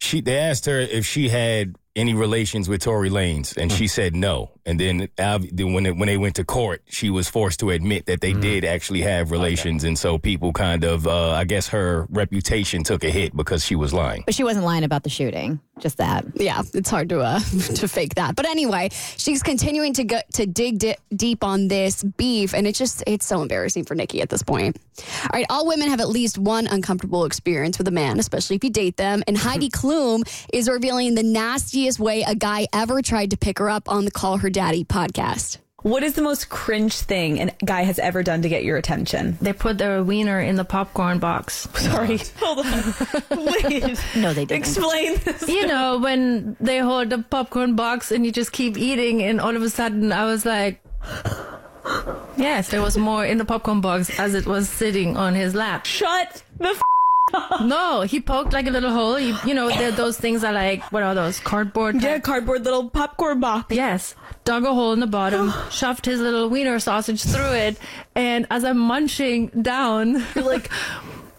She 0.00 0.20
they 0.20 0.36
asked 0.38 0.66
her 0.66 0.78
if 0.78 1.06
she 1.06 1.28
had 1.28 1.76
any 1.96 2.14
relations 2.14 2.68
with 2.68 2.82
Tory 2.82 3.08
Lanez, 3.08 3.56
and 3.56 3.70
she 3.70 3.86
said 3.86 4.16
no. 4.16 4.50
And 4.66 4.80
then, 4.80 5.08
then 5.16 5.72
when 5.72 5.86
it, 5.86 5.96
when 5.96 6.06
they 6.08 6.16
went 6.16 6.36
to 6.36 6.44
court, 6.44 6.82
she 6.86 7.08
was 7.08 7.28
forced 7.28 7.60
to 7.60 7.70
admit 7.70 8.06
that 8.06 8.20
they 8.20 8.32
did 8.32 8.64
actually 8.64 9.02
have 9.02 9.30
relations, 9.30 9.84
and 9.84 9.98
so 9.98 10.18
people 10.18 10.52
kind 10.52 10.82
of, 10.82 11.06
uh, 11.06 11.30
I 11.30 11.44
guess, 11.44 11.68
her 11.68 12.06
reputation 12.10 12.82
took 12.82 13.04
a 13.04 13.10
hit 13.10 13.36
because 13.36 13.64
she 13.64 13.76
was 13.76 13.92
lying. 13.92 14.24
But 14.26 14.34
she 14.34 14.42
wasn't 14.44 14.64
lying 14.64 14.82
about 14.84 15.04
the 15.04 15.10
shooting. 15.10 15.60
Just 15.80 15.98
that. 15.98 16.24
yeah, 16.36 16.62
it's 16.72 16.88
hard 16.88 17.08
to 17.08 17.20
uh, 17.20 17.40
to 17.74 17.88
fake 17.88 18.14
that. 18.14 18.36
But 18.36 18.46
anyway, 18.46 18.90
she's 18.92 19.42
continuing 19.42 19.92
to 19.94 20.04
go 20.04 20.20
to 20.34 20.46
dig 20.46 20.78
di- 20.78 20.96
deep 21.14 21.42
on 21.42 21.66
this 21.68 22.02
beef, 22.02 22.54
and 22.54 22.66
it's 22.66 22.78
just 22.78 23.02
it's 23.06 23.26
so 23.26 23.42
embarrassing 23.42 23.84
for 23.84 23.94
Nicki 23.94 24.20
at 24.20 24.28
this 24.28 24.42
point. 24.42 24.78
All 25.22 25.30
right, 25.32 25.46
all 25.50 25.66
women 25.66 25.88
have 25.88 26.00
at 26.00 26.08
least 26.08 26.38
one 26.38 26.68
uncomfortable 26.68 27.24
experience 27.24 27.76
with 27.76 27.88
a 27.88 27.90
man, 27.90 28.20
especially 28.20 28.54
if 28.56 28.62
you 28.62 28.70
date 28.70 28.96
them. 28.96 29.24
And 29.26 29.36
Heidi 29.44 29.68
Klum 29.68 30.22
is 30.52 30.68
revealing 30.68 31.16
the 31.16 31.24
nastiest 31.24 31.98
way 31.98 32.22
a 32.22 32.36
guy 32.36 32.68
ever 32.72 33.02
tried 33.02 33.30
to 33.30 33.36
pick 33.36 33.58
her 33.58 33.68
up 33.68 33.88
on 33.88 34.04
the 34.04 34.12
Call 34.12 34.38
Her 34.38 34.50
Daddy 34.50 34.84
podcast. 34.84 35.58
What 35.84 36.02
is 36.02 36.14
the 36.14 36.22
most 36.22 36.48
cringe 36.48 36.94
thing 36.94 37.42
a 37.42 37.52
guy 37.62 37.82
has 37.82 37.98
ever 37.98 38.22
done 38.22 38.40
to 38.40 38.48
get 38.48 38.64
your 38.64 38.78
attention? 38.78 39.36
They 39.42 39.52
put 39.52 39.76
their 39.76 40.02
wiener 40.02 40.40
in 40.40 40.56
the 40.56 40.64
popcorn 40.64 41.18
box. 41.18 41.68
Sorry, 41.74 42.16
hold 42.40 42.64
on. 42.64 43.44
Wait. 43.44 44.00
No, 44.16 44.32
they 44.32 44.46
didn't. 44.46 44.62
Explain 44.62 45.16
this. 45.24 45.46
You 45.46 45.66
know, 45.66 45.98
when 45.98 46.56
they 46.58 46.78
hold 46.78 47.10
the 47.10 47.18
popcorn 47.18 47.76
box 47.76 48.10
and 48.12 48.24
you 48.24 48.32
just 48.32 48.50
keep 48.52 48.78
eating, 48.78 49.22
and 49.22 49.42
all 49.42 49.54
of 49.54 49.60
a 49.60 49.68
sudden 49.68 50.10
I 50.10 50.24
was 50.24 50.46
like, 50.46 50.80
yes, 52.38 52.70
there 52.70 52.80
was 52.80 52.96
more 52.96 53.22
in 53.26 53.36
the 53.36 53.44
popcorn 53.44 53.82
box 53.82 54.18
as 54.18 54.32
it 54.32 54.46
was 54.46 54.70
sitting 54.70 55.18
on 55.18 55.34
his 55.34 55.54
lap. 55.54 55.84
Shut 55.84 56.42
the 56.56 56.68
f- 56.68 56.80
No, 57.62 58.02
he 58.02 58.20
poked 58.20 58.52
like 58.52 58.66
a 58.66 58.70
little 58.70 58.90
hole. 58.92 59.18
You, 59.18 59.36
you 59.46 59.54
know, 59.54 59.68
those 59.92 60.18
things 60.18 60.44
are 60.44 60.52
like, 60.52 60.82
what 60.92 61.02
are 61.02 61.14
those? 61.14 61.40
Cardboard? 61.40 62.00
Yeah, 62.02 62.18
cardboard 62.18 62.64
little 62.64 62.90
popcorn 62.90 63.40
box. 63.40 63.74
Yes. 63.74 64.14
Dug 64.44 64.64
a 64.64 64.74
hole 64.74 64.92
in 64.92 65.00
the 65.00 65.06
bottom, 65.06 65.52
shoved 65.70 66.04
his 66.06 66.20
little 66.20 66.48
wiener 66.48 66.78
sausage 66.78 67.22
through 67.22 67.52
it, 67.54 67.78
and 68.14 68.46
as 68.50 68.62
I'm 68.64 68.78
munching 68.78 69.48
down, 69.62 70.24
like, 70.36 70.70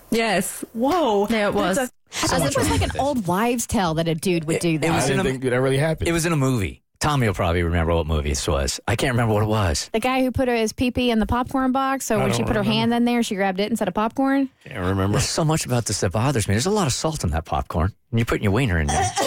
yes. 0.09 0.65
Whoa. 0.73 1.27
There 1.27 1.47
it 1.47 1.53
was. 1.53 1.77
That's 1.77 1.91
As 2.33 2.41
if 2.41 2.51
it 2.51 2.57
was 2.57 2.69
like 2.69 2.81
an 2.81 2.99
old 2.99 3.27
wives' 3.27 3.67
tale 3.67 3.93
that 3.95 4.07
a 4.07 4.15
dude 4.15 4.45
would 4.45 4.59
do 4.59 4.77
that. 4.79 4.88
it 4.88 4.91
was 4.91 5.03
I 5.05 5.07
didn't 5.09 5.19
a- 5.25 5.29
think 5.29 5.43
that 5.43 5.61
really 5.61 5.77
happened. 5.77 6.07
It 6.07 6.13
was 6.13 6.25
in 6.25 6.33
a 6.33 6.38
movie. 6.38 6.81
Tommy 7.00 7.28
will 7.28 7.34
probably 7.34 7.64
remember 7.64 7.93
what 7.93 8.08
movie 8.08 8.30
this 8.30 8.48
was. 8.48 8.80
I 8.88 8.96
can't 8.96 9.14
remember 9.14 9.34
what 9.34 9.43
it 9.43 9.48
was. 9.48 9.89
the 9.93 10.00
guy 10.00 10.22
who 10.24 10.32
put 10.32 10.48
his 10.48 10.74
pee 10.74 10.91
pee 10.91 11.12
in 11.12 11.20
the 11.20 11.26
popcorn 11.26 11.72
box. 11.72 12.06
So 12.06 12.20
I 12.20 12.24
when 12.24 12.34
she 12.34 12.43
put 12.43 12.56
her 12.56 12.64
hand 12.64 12.93
in 12.93 13.06
there, 13.06 13.22
she 13.24 13.36
grabbed 13.36 13.60
it 13.60 13.70
instead 13.70 13.88
of 13.88 13.93
popcorn. 13.93 14.50
Can't 14.66 14.80
remember. 14.80 15.14
There's 15.18 15.30
so 15.30 15.46
much 15.46 15.66
about 15.66 15.86
this 15.86 16.00
that 16.02 16.12
bothers 16.12 16.48
me. 16.48 16.54
There's 16.54 16.66
a 16.66 16.72
lot 16.72 16.88
of 16.88 16.93
salt 16.93 17.24
in 17.24 17.30
that 17.32 17.46
popcorn. 17.46 17.93
And 18.12 18.20
you're 18.20 18.26
putting 18.26 18.43
your 18.43 18.54
wiener 18.54 18.80
in 18.80 18.88
there. 18.88 19.12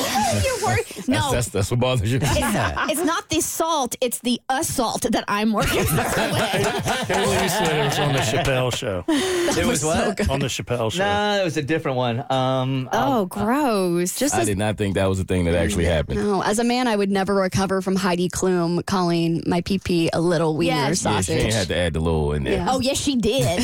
You're 0.45 0.63
worried. 0.67 0.87
That's, 0.87 1.09
No, 1.09 1.31
that's, 1.33 1.49
that's 1.49 1.71
what 1.71 1.81
bothers 1.81 2.13
you. 2.13 2.19
Yeah. 2.21 2.87
it's 2.89 3.05
not 3.05 3.29
the 3.31 3.41
salt; 3.41 3.97
it's 4.01 4.19
the 4.21 4.41
assault 4.49 5.03
that 5.11 5.25
I'm 5.29 5.53
working 5.53 5.85
through. 5.85 5.99
Haley 5.99 7.49
said 7.49 7.77
it 7.81 7.85
was 7.85 7.99
on 7.99 8.13
the 8.13 8.19
Chappelle 8.21 8.75
show. 8.75 9.05
It 9.59 9.67
was 9.67 9.85
what? 9.85 10.29
On 10.31 10.39
the 10.41 10.47
Chappelle 10.47 10.93
show. 10.93 10.99
No, 11.05 11.41
it 11.41 11.45
was 11.45 11.57
a 11.57 11.63
different 11.63 11.97
one. 11.97 12.25
Um, 12.31 12.89
oh, 12.93 13.27
gross! 13.27 14.17
Just 14.19 14.35
I 14.35 14.41
as 14.43 14.47
did 14.47 14.59
not 14.59 14.77
think 14.77 14.95
that 14.95 15.07
was 15.07 15.19
a 15.19 15.25
thing 15.25 15.47
that 15.47 15.55
actually 15.55 15.87
happened. 15.87 16.21
no, 16.21 16.43
as 16.43 16.59
a 16.59 16.65
man, 16.65 16.87
I 16.87 16.95
would 16.95 17.11
never 17.11 17.35
recover 17.35 17.81
from 17.83 17.97
Heidi 17.97 18.29
Klum 18.29 18.85
calling 18.87 19.43
my 19.47 19.61
pee 19.63 19.79
pee 19.79 20.11
a 20.13 20.21
little 20.21 20.57
wiener 20.57 20.69
Yes. 20.77 21.05
Yeah, 21.05 21.17
she 21.21 21.23
sausage. 21.25 21.45
ain't 21.45 21.55
had 21.55 21.69
to 21.69 21.77
add 21.77 21.93
the 21.95 22.01
little 22.01 22.33
in 22.35 22.45
there. 22.45 22.55
Yeah. 22.55 22.67
oh, 22.71 22.81
yes, 22.81 22.99
she 23.01 23.17
did. 23.17 23.61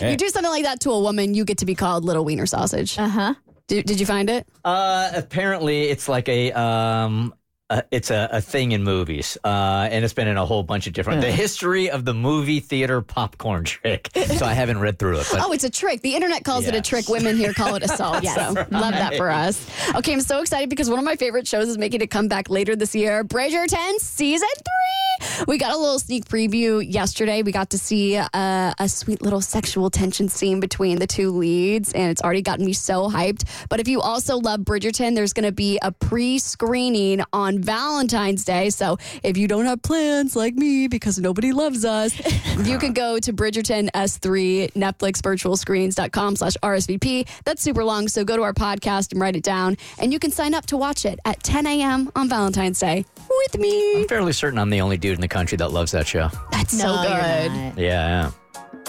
you 0.00 0.16
do 0.16 0.28
something 0.28 0.50
like 0.50 0.64
that 0.64 0.80
to 0.80 0.90
a 0.90 1.00
woman, 1.00 1.34
you 1.34 1.44
get 1.44 1.58
to 1.58 1.66
be 1.66 1.74
called 1.74 2.04
little 2.04 2.24
wiener 2.24 2.46
sausage. 2.46 2.98
uh 2.98 3.08
huh. 3.08 3.34
Did, 3.68 3.84
did 3.84 4.00
you 4.00 4.06
find 4.06 4.28
it? 4.30 4.48
Uh, 4.64 5.10
apparently, 5.14 5.84
it's 5.84 6.08
like 6.08 6.28
a 6.28 6.52
um, 6.52 7.34
uh, 7.70 7.82
it's 7.90 8.10
a, 8.10 8.28
a 8.32 8.40
thing 8.40 8.72
in 8.72 8.82
movies, 8.82 9.36
uh, 9.44 9.88
and 9.90 10.04
it's 10.04 10.14
been 10.14 10.28
in 10.28 10.36
a 10.36 10.46
whole 10.46 10.62
bunch 10.62 10.86
of 10.86 10.92
different. 10.94 11.20
The 11.20 11.30
history 11.32 11.90
of 11.90 12.04
the 12.04 12.14
movie 12.14 12.60
theater 12.60 13.02
popcorn 13.02 13.64
trick. 13.64 14.08
So 14.14 14.46
I 14.46 14.54
haven't 14.54 14.78
read 14.80 14.98
through 14.98 15.18
it, 15.18 15.28
but 15.30 15.40
Oh, 15.42 15.52
it's 15.52 15.64
a 15.64 15.70
trick. 15.70 16.00
The 16.00 16.14
internet 16.14 16.44
calls 16.44 16.66
it 16.66 16.74
a 16.74 16.78
Yes. 16.78 16.86
trick. 16.88 17.08
Women 17.08 17.36
here 17.36 17.52
call 17.52 17.74
it 17.74 17.82
assault. 17.82 18.22
Yes. 18.28 18.36
So 18.36 18.52
love 18.70 18.92
that 18.94 19.16
for 19.16 19.30
us. 19.30 19.64
Okay, 19.94 20.12
I'm 20.12 20.20
so 20.20 20.40
excited 20.40 20.68
because 20.70 20.88
one 20.90 20.98
of 20.98 21.04
my 21.04 21.16
favorite 21.16 21.46
shows 21.46 21.68
is 21.68 21.76
making 21.78 22.02
a 22.02 22.06
comeback 22.06 22.48
later 22.50 22.74
this 22.76 22.94
year. 22.94 23.22
Bridgerton 23.24 23.96
season 23.98 24.48
three. 24.56 25.44
We 25.46 25.58
got 25.58 25.72
a 25.72 25.76
little 25.76 25.98
sneak 25.98 26.24
preview 26.26 26.84
yesterday. 26.86 27.42
We 27.42 27.52
got 27.52 27.70
to 27.70 27.78
see 27.78 28.16
uh, 28.16 28.72
a 28.78 28.88
sweet 28.88 29.20
little 29.22 29.40
sexual 29.40 29.90
tension 29.90 30.28
scene 30.28 30.60
between 30.60 30.98
the 30.98 31.06
two 31.06 31.30
leads, 31.30 31.92
and 31.92 32.10
it's 32.10 32.22
already 32.22 32.42
gotten 32.42 32.64
me 32.64 32.72
so 32.72 33.08
hyped. 33.10 33.44
But 33.68 33.80
if 33.80 33.88
you 33.88 34.00
also 34.00 34.36
love 34.38 34.60
Bridgerton, 34.60 35.14
there's 35.14 35.32
going 35.32 35.44
to 35.46 35.52
be 35.52 35.78
a 35.82 35.92
pre-screening 35.92 37.22
on 37.32 37.57
on 37.58 37.62
Valentine's 37.64 38.44
Day. 38.44 38.70
So 38.70 38.98
if 39.22 39.36
you 39.36 39.48
don't 39.48 39.64
have 39.66 39.82
plans 39.82 40.36
like 40.36 40.54
me 40.54 40.88
because 40.88 41.18
nobody 41.18 41.52
loves 41.52 41.84
us, 41.84 42.14
you 42.66 42.78
can 42.78 42.92
go 42.92 43.18
to 43.18 43.32
Bridgerton 43.32 43.90
S3 43.92 44.72
Netflix 44.72 45.22
virtual 45.22 45.56
screens.com 45.56 46.36
slash 46.36 46.56
RSVP. 46.62 47.28
That's 47.44 47.62
super 47.62 47.84
long. 47.84 48.08
So 48.08 48.24
go 48.24 48.36
to 48.36 48.42
our 48.42 48.52
podcast 48.54 49.12
and 49.12 49.20
write 49.20 49.36
it 49.36 49.42
down. 49.42 49.76
And 49.98 50.12
you 50.12 50.18
can 50.18 50.30
sign 50.30 50.54
up 50.54 50.66
to 50.66 50.76
watch 50.76 51.04
it 51.04 51.18
at 51.24 51.42
10 51.42 51.66
a.m. 51.66 52.10
on 52.14 52.28
Valentine's 52.28 52.78
Day 52.80 53.04
with 53.28 53.58
me. 53.58 54.02
I'm 54.02 54.08
fairly 54.08 54.32
certain 54.32 54.58
I'm 54.58 54.70
the 54.70 54.80
only 54.80 54.96
dude 54.96 55.14
in 55.14 55.20
the 55.20 55.28
country 55.28 55.56
that 55.58 55.72
loves 55.72 55.92
that 55.92 56.06
show. 56.06 56.28
That's 56.52 56.74
No, 56.74 56.84
so 56.96 57.02
you're 57.02 57.20
good. 57.20 57.52
not. 57.52 57.78
Yeah, 57.78 58.04
I 58.04 58.10
am. 58.10 58.32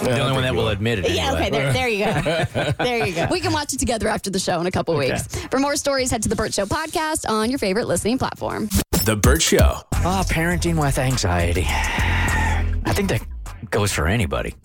The 0.02 0.20
only 0.20 0.34
one 0.34 0.44
that 0.44 0.56
will 0.56 0.70
admit 0.70 1.00
it. 1.00 1.12
Yeah, 1.12 1.28
anyway. 1.28 1.42
okay, 1.42 1.50
there, 1.50 1.74
there 1.74 1.88
you 1.90 2.06
go. 2.06 2.74
There 2.84 3.06
you 3.06 3.14
go. 3.16 3.28
We 3.30 3.40
can 3.40 3.52
watch 3.54 3.74
it 3.74 3.80
together 3.80 4.08
after 4.08 4.30
the 4.30 4.40
show 4.40 4.60
in 4.62 4.68
a 4.68 4.72
couple 4.72 4.96
weeks. 4.96 5.24
For 5.48 5.60
more 5.60 5.76
stories, 5.76 6.10
head 6.12 6.24
to 6.24 6.30
the 6.30 6.36
Bert 6.36 6.54
Show 6.54 6.66
podcast 6.66 7.30
on 7.30 7.50
your 7.50 7.60
favorite 7.60 7.88
listening 7.88 8.18
platform. 8.18 8.70
The 9.06 9.16
Bert 9.16 9.42
Show. 9.42 9.82
Ah, 9.94 10.24
parenting 10.28 10.80
with 10.82 10.98
anxiety. 10.98 11.66
I 11.68 12.94
think 12.94 13.10
that 13.10 13.22
goes 13.70 13.92
for 13.92 14.08
anybody. 14.08 14.56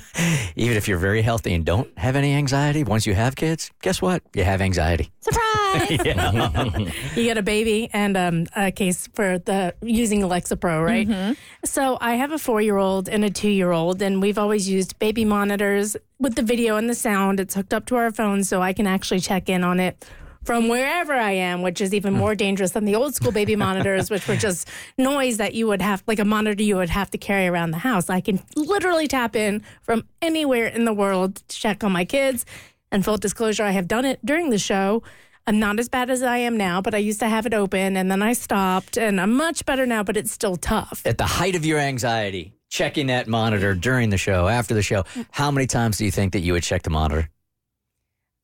Even 0.56 0.76
if 0.76 0.88
you're 0.88 0.98
very 0.98 1.22
healthy 1.22 1.54
and 1.54 1.64
don't 1.64 1.96
have 1.98 2.16
any 2.16 2.34
anxiety, 2.34 2.84
once 2.84 3.06
you 3.06 3.14
have 3.14 3.36
kids, 3.36 3.70
guess 3.82 4.02
what? 4.02 4.22
You 4.34 4.44
have 4.44 4.60
anxiety. 4.60 5.10
Surprise! 5.20 5.90
you 7.16 7.24
get 7.24 7.38
a 7.38 7.42
baby 7.42 7.88
and 7.92 8.16
um, 8.16 8.46
a 8.56 8.70
case 8.70 9.08
for 9.14 9.38
the 9.38 9.74
using 9.82 10.22
Alexa 10.22 10.56
Pro, 10.56 10.82
right? 10.82 11.36
So 11.64 11.98
I 12.00 12.14
have 12.14 12.32
a 12.32 12.38
four 12.38 12.60
year 12.60 12.76
old 12.76 13.08
and 13.08 13.24
a 13.24 13.30
two 13.30 13.50
year 13.50 13.72
old, 13.72 14.02
and 14.02 14.20
we've 14.20 14.38
always 14.38 14.68
used 14.68 14.98
baby 14.98 15.24
monitors 15.24 15.96
with 16.18 16.34
the 16.34 16.42
video 16.42 16.76
and 16.76 16.88
the 16.88 16.94
sound. 16.94 17.40
It's 17.40 17.54
hooked 17.54 17.74
up 17.74 17.86
to 17.86 17.96
our 17.96 18.10
phone, 18.10 18.44
so 18.44 18.62
I 18.62 18.72
can 18.72 18.86
actually 18.86 19.20
check 19.20 19.48
in 19.48 19.64
on 19.64 19.80
it. 19.80 20.04
From 20.44 20.68
wherever 20.68 21.12
I 21.12 21.32
am, 21.32 21.62
which 21.62 21.80
is 21.80 21.94
even 21.94 22.14
more 22.14 22.34
dangerous 22.34 22.72
than 22.72 22.84
the 22.84 22.96
old 22.96 23.14
school 23.14 23.30
baby 23.30 23.54
monitors, 23.54 24.10
which 24.10 24.26
were 24.26 24.36
just 24.36 24.68
noise 24.98 25.36
that 25.36 25.54
you 25.54 25.68
would 25.68 25.80
have, 25.80 26.02
like 26.08 26.18
a 26.18 26.24
monitor 26.24 26.62
you 26.62 26.76
would 26.76 26.90
have 26.90 27.10
to 27.12 27.18
carry 27.18 27.46
around 27.46 27.70
the 27.70 27.78
house. 27.78 28.10
I 28.10 28.20
can 28.20 28.42
literally 28.56 29.06
tap 29.06 29.36
in 29.36 29.62
from 29.82 30.04
anywhere 30.20 30.66
in 30.66 30.84
the 30.84 30.92
world 30.92 31.36
to 31.36 31.56
check 31.56 31.84
on 31.84 31.92
my 31.92 32.04
kids. 32.04 32.44
And 32.90 33.04
full 33.04 33.18
disclosure, 33.18 33.62
I 33.62 33.70
have 33.70 33.86
done 33.86 34.04
it 34.04 34.18
during 34.26 34.50
the 34.50 34.58
show. 34.58 35.04
I'm 35.46 35.60
not 35.60 35.78
as 35.78 35.88
bad 35.88 36.10
as 36.10 36.24
I 36.24 36.38
am 36.38 36.56
now, 36.56 36.82
but 36.82 36.94
I 36.94 36.98
used 36.98 37.20
to 37.20 37.28
have 37.28 37.46
it 37.46 37.54
open 37.54 37.96
and 37.96 38.10
then 38.10 38.20
I 38.22 38.32
stopped 38.32 38.98
and 38.98 39.20
I'm 39.20 39.34
much 39.34 39.64
better 39.64 39.86
now, 39.86 40.02
but 40.02 40.16
it's 40.16 40.32
still 40.32 40.56
tough. 40.56 41.02
At 41.04 41.18
the 41.18 41.26
height 41.26 41.54
of 41.54 41.64
your 41.64 41.78
anxiety, 41.78 42.52
checking 42.68 43.06
that 43.08 43.28
monitor 43.28 43.74
during 43.74 44.10
the 44.10 44.18
show, 44.18 44.48
after 44.48 44.74
the 44.74 44.82
show, 44.82 45.04
how 45.30 45.52
many 45.52 45.68
times 45.68 45.98
do 45.98 46.04
you 46.04 46.10
think 46.10 46.32
that 46.32 46.40
you 46.40 46.52
would 46.52 46.62
check 46.64 46.82
the 46.82 46.90
monitor? 46.90 47.30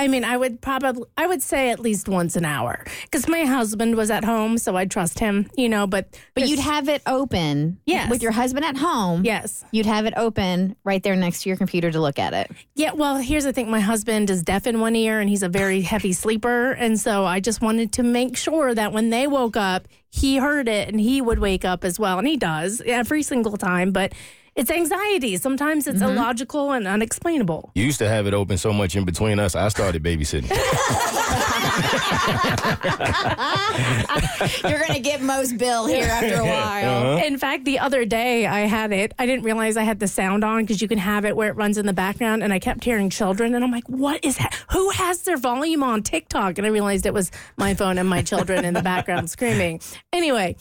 I 0.00 0.08
mean, 0.08 0.24
I 0.24 0.36
would 0.36 0.60
probably, 0.62 1.04
I 1.16 1.26
would 1.26 1.42
say 1.42 1.70
at 1.70 1.78
least 1.78 2.08
once 2.08 2.34
an 2.36 2.44
hour 2.46 2.84
because 3.02 3.28
my 3.28 3.44
husband 3.44 3.96
was 3.96 4.10
at 4.10 4.24
home, 4.24 4.56
so 4.58 4.74
I 4.76 4.86
trust 4.86 5.18
him, 5.18 5.50
you 5.56 5.68
know, 5.68 5.86
but. 5.86 6.08
But 6.34 6.48
you'd 6.48 6.58
have 6.58 6.88
it 6.88 7.02
open 7.06 7.78
Yes. 7.84 8.08
with 8.10 8.22
your 8.22 8.32
husband 8.32 8.64
at 8.64 8.76
home. 8.78 9.24
Yes. 9.24 9.62
You'd 9.72 9.84
have 9.86 10.06
it 10.06 10.14
open 10.16 10.74
right 10.84 11.02
there 11.02 11.14
next 11.16 11.42
to 11.42 11.50
your 11.50 11.58
computer 11.58 11.90
to 11.90 12.00
look 12.00 12.18
at 12.18 12.32
it. 12.32 12.50
Yeah, 12.74 12.92
well, 12.92 13.16
here's 13.18 13.44
the 13.44 13.52
thing. 13.52 13.70
My 13.70 13.80
husband 13.80 14.30
is 14.30 14.42
deaf 14.42 14.66
in 14.66 14.80
one 14.80 14.96
ear 14.96 15.20
and 15.20 15.28
he's 15.28 15.42
a 15.42 15.48
very 15.50 15.80
heavy 15.92 16.12
sleeper. 16.14 16.70
And 16.72 16.98
so 16.98 17.26
I 17.26 17.40
just 17.40 17.60
wanted 17.60 17.92
to 17.92 18.02
make 18.02 18.36
sure 18.38 18.74
that 18.74 18.92
when 18.92 19.10
they 19.10 19.26
woke 19.26 19.56
up, 19.56 19.86
he 20.08 20.38
heard 20.38 20.66
it 20.66 20.88
and 20.88 20.98
he 20.98 21.20
would 21.20 21.38
wake 21.38 21.64
up 21.64 21.84
as 21.84 21.98
well. 22.00 22.18
And 22.18 22.26
he 22.26 22.36
does 22.36 22.80
every 22.86 23.22
single 23.22 23.56
time. 23.58 23.92
But 23.92 24.12
it's 24.54 24.70
anxiety. 24.70 25.36
Sometimes 25.36 25.86
it's 25.86 26.02
mm-hmm. 26.02 26.12
illogical 26.12 26.72
and 26.72 26.86
unexplainable. 26.86 27.70
You 27.74 27.84
used 27.84 27.98
to 27.98 28.08
have 28.08 28.26
it 28.26 28.34
open 28.34 28.58
so 28.58 28.72
much 28.72 28.96
in 28.96 29.04
between 29.04 29.38
us. 29.38 29.54
I 29.54 29.68
started 29.68 30.02
babysitting. 30.02 30.50
You're 34.68 34.78
going 34.78 34.94
to 34.94 35.00
get 35.00 35.22
most 35.22 35.58
bill 35.58 35.86
here 35.86 36.04
after 36.04 36.36
a 36.36 36.44
while. 36.44 37.06
Uh-huh. 37.06 37.26
In 37.26 37.38
fact, 37.38 37.64
the 37.64 37.78
other 37.78 38.04
day 38.04 38.46
I 38.46 38.60
had 38.60 38.92
it. 38.92 39.14
I 39.18 39.26
didn't 39.26 39.44
realize 39.44 39.76
I 39.76 39.84
had 39.84 40.00
the 40.00 40.08
sound 40.08 40.44
on 40.44 40.62
because 40.62 40.82
you 40.82 40.88
can 40.88 40.98
have 40.98 41.24
it 41.24 41.36
where 41.36 41.48
it 41.48 41.56
runs 41.56 41.78
in 41.78 41.86
the 41.86 41.92
background. 41.92 42.42
And 42.42 42.52
I 42.52 42.58
kept 42.58 42.84
hearing 42.84 43.10
children. 43.10 43.54
And 43.54 43.64
I'm 43.64 43.70
like, 43.70 43.88
what 43.88 44.24
is 44.24 44.36
that? 44.38 44.54
Who 44.70 44.90
has 44.90 45.22
their 45.22 45.36
volume 45.36 45.82
on 45.82 46.02
TikTok? 46.02 46.58
And 46.58 46.66
I 46.66 46.70
realized 46.70 47.06
it 47.06 47.14
was 47.14 47.30
my 47.56 47.74
phone 47.74 47.98
and 47.98 48.08
my 48.08 48.22
children 48.22 48.64
in 48.64 48.74
the 48.74 48.82
background 48.82 49.30
screaming. 49.30 49.80
Anyway, 50.12 50.56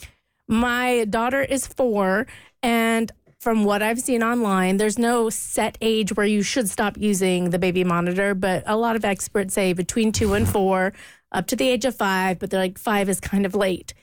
my 0.47 1.05
daughter 1.05 1.41
is 1.41 1.67
four. 1.67 2.27
And 2.61 3.11
from 3.39 3.63
what 3.63 3.81
I've 3.81 3.99
seen 3.99 4.21
online, 4.21 4.77
there's 4.77 4.99
no 4.99 5.29
set 5.29 5.77
age 5.79 6.15
where 6.15 6.25
you 6.25 6.41
should 6.41 6.69
stop 6.69 6.97
using 6.97 7.51
the 7.51 7.59
baby 7.59 7.85
monitor, 7.85 8.35
but 8.35 8.63
a 8.65 8.75
lot 8.75 8.97
of 8.97 9.05
experts 9.05 9.53
say 9.53 9.71
between 9.71 10.11
two 10.11 10.33
and 10.33 10.47
four, 10.47 10.93
up 11.31 11.47
to 11.47 11.55
the 11.55 11.69
age 11.69 11.85
of 11.85 11.95
five, 11.95 12.37
but 12.37 12.49
they're 12.49 12.59
like 12.59 12.77
five 12.77 13.07
is 13.07 13.21
kind 13.21 13.45
of 13.45 13.55
late. 13.55 13.93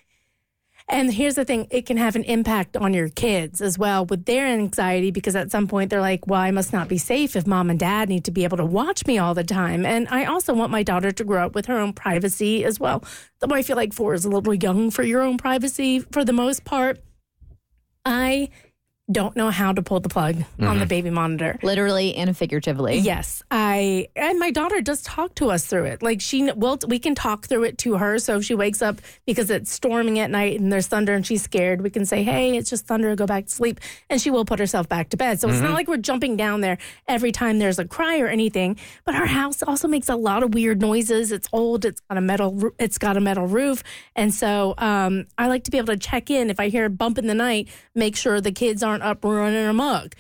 And 0.88 1.12
here's 1.12 1.34
the 1.34 1.44
thing 1.44 1.66
it 1.70 1.84
can 1.84 1.96
have 1.96 2.16
an 2.16 2.22
impact 2.24 2.76
on 2.76 2.94
your 2.94 3.08
kids 3.08 3.60
as 3.60 3.76
well 3.76 4.06
with 4.06 4.24
their 4.24 4.46
anxiety 4.46 5.10
because 5.10 5.34
at 5.36 5.50
some 5.50 5.66
point 5.66 5.90
they're 5.90 6.00
like, 6.00 6.26
well, 6.28 6.40
I 6.40 6.52
must 6.52 6.72
not 6.72 6.88
be 6.88 6.96
safe 6.96 7.34
if 7.34 7.46
mom 7.46 7.68
and 7.70 7.78
dad 7.78 8.08
need 8.08 8.24
to 8.26 8.30
be 8.30 8.44
able 8.44 8.56
to 8.56 8.64
watch 8.64 9.04
me 9.04 9.18
all 9.18 9.34
the 9.34 9.44
time. 9.44 9.84
And 9.84 10.06
I 10.08 10.24
also 10.24 10.54
want 10.54 10.70
my 10.70 10.84
daughter 10.84 11.10
to 11.10 11.24
grow 11.24 11.44
up 11.44 11.54
with 11.56 11.66
her 11.66 11.78
own 11.78 11.92
privacy 11.92 12.64
as 12.64 12.78
well. 12.78 13.04
Though 13.40 13.54
I 13.54 13.62
feel 13.62 13.76
like 13.76 13.92
four 13.92 14.14
is 14.14 14.24
a 14.24 14.30
little 14.30 14.54
young 14.54 14.90
for 14.90 15.02
your 15.02 15.22
own 15.22 15.36
privacy 15.36 15.98
for 15.98 16.24
the 16.24 16.32
most 16.32 16.64
part. 16.64 17.00
I 18.04 18.50
don't 19.10 19.36
know 19.36 19.50
how 19.50 19.72
to 19.72 19.82
pull 19.82 20.00
the 20.00 20.08
plug 20.08 20.34
on 20.60 20.80
the 20.80 20.84
Mhm. 20.84 20.88
baby 20.88 21.10
monitor. 21.10 21.58
Literally 21.62 22.16
and 22.16 22.36
figuratively. 22.36 22.98
Yes, 22.98 23.40
I 23.52 24.08
and 24.16 24.40
my 24.40 24.50
daughter 24.50 24.80
does 24.80 25.00
talk 25.02 25.34
to 25.36 25.50
us 25.52 25.64
through 25.66 25.84
it. 25.84 26.02
Like 26.02 26.20
she 26.20 26.50
will, 26.52 26.78
we 26.88 26.98
can 26.98 27.14
talk 27.14 27.46
through 27.46 27.64
it 27.64 27.78
to 27.78 27.98
her. 27.98 28.18
So 28.18 28.38
if 28.38 28.44
she 28.44 28.54
wakes 28.56 28.82
up 28.82 29.00
because 29.24 29.48
it's 29.48 29.70
storming 29.70 30.18
at 30.18 30.30
night 30.30 30.58
and 30.58 30.72
there's 30.72 30.88
thunder 30.88 31.14
and 31.14 31.24
she's 31.24 31.42
scared, 31.42 31.82
we 31.82 31.90
can 31.90 32.04
say, 32.04 32.24
"Hey, 32.24 32.56
it's 32.56 32.68
just 32.68 32.86
thunder. 32.88 33.14
Go 33.14 33.26
back 33.26 33.46
to 33.46 33.52
sleep," 33.52 33.78
and 34.10 34.20
she 34.20 34.30
will 34.30 34.44
put 34.44 34.58
herself 34.58 34.88
back 34.88 35.10
to 35.10 35.16
bed. 35.16 35.38
So 35.38 35.48
it's 35.48 35.58
Mm-hmm. 35.58 35.64
not 35.66 35.70
Mhm. 35.72 35.74
like 35.76 35.88
we're 35.88 35.96
jumping 35.98 36.36
down 36.36 36.60
there 36.60 36.78
every 37.06 37.30
time 37.30 37.60
there's 37.60 37.78
a 37.78 37.84
cry 37.84 38.18
or 38.18 38.26
anything. 38.26 38.76
But 39.04 39.14
our 39.14 39.26
house 39.26 39.62
also 39.62 39.86
makes 39.86 40.08
a 40.08 40.16
lot 40.16 40.42
of 40.42 40.52
weird 40.52 40.80
noises. 40.80 41.30
It's 41.30 41.48
old. 41.52 41.84
It's 41.84 42.00
got 42.08 42.18
a 42.18 42.20
metal. 42.20 42.70
It's 42.80 42.98
got 42.98 43.16
a 43.16 43.20
metal 43.20 43.46
roof, 43.46 43.84
and 44.16 44.34
so 44.34 44.74
um, 44.78 45.26
I 45.38 45.46
like 45.46 45.62
to 45.64 45.70
be 45.70 45.78
able 45.78 45.94
to 45.94 45.96
check 45.96 46.28
in 46.28 46.50
if 46.50 46.58
I 46.58 46.68
hear 46.70 46.86
a 46.86 46.90
bump 46.90 47.18
in 47.18 47.28
the 47.28 47.34
night, 47.34 47.68
make 47.94 48.16
sure 48.16 48.40
the 48.40 48.50
kids 48.52 48.82
aren't 48.82 48.95
up 49.02 49.24
running 49.24 49.66
amok. 49.66 50.14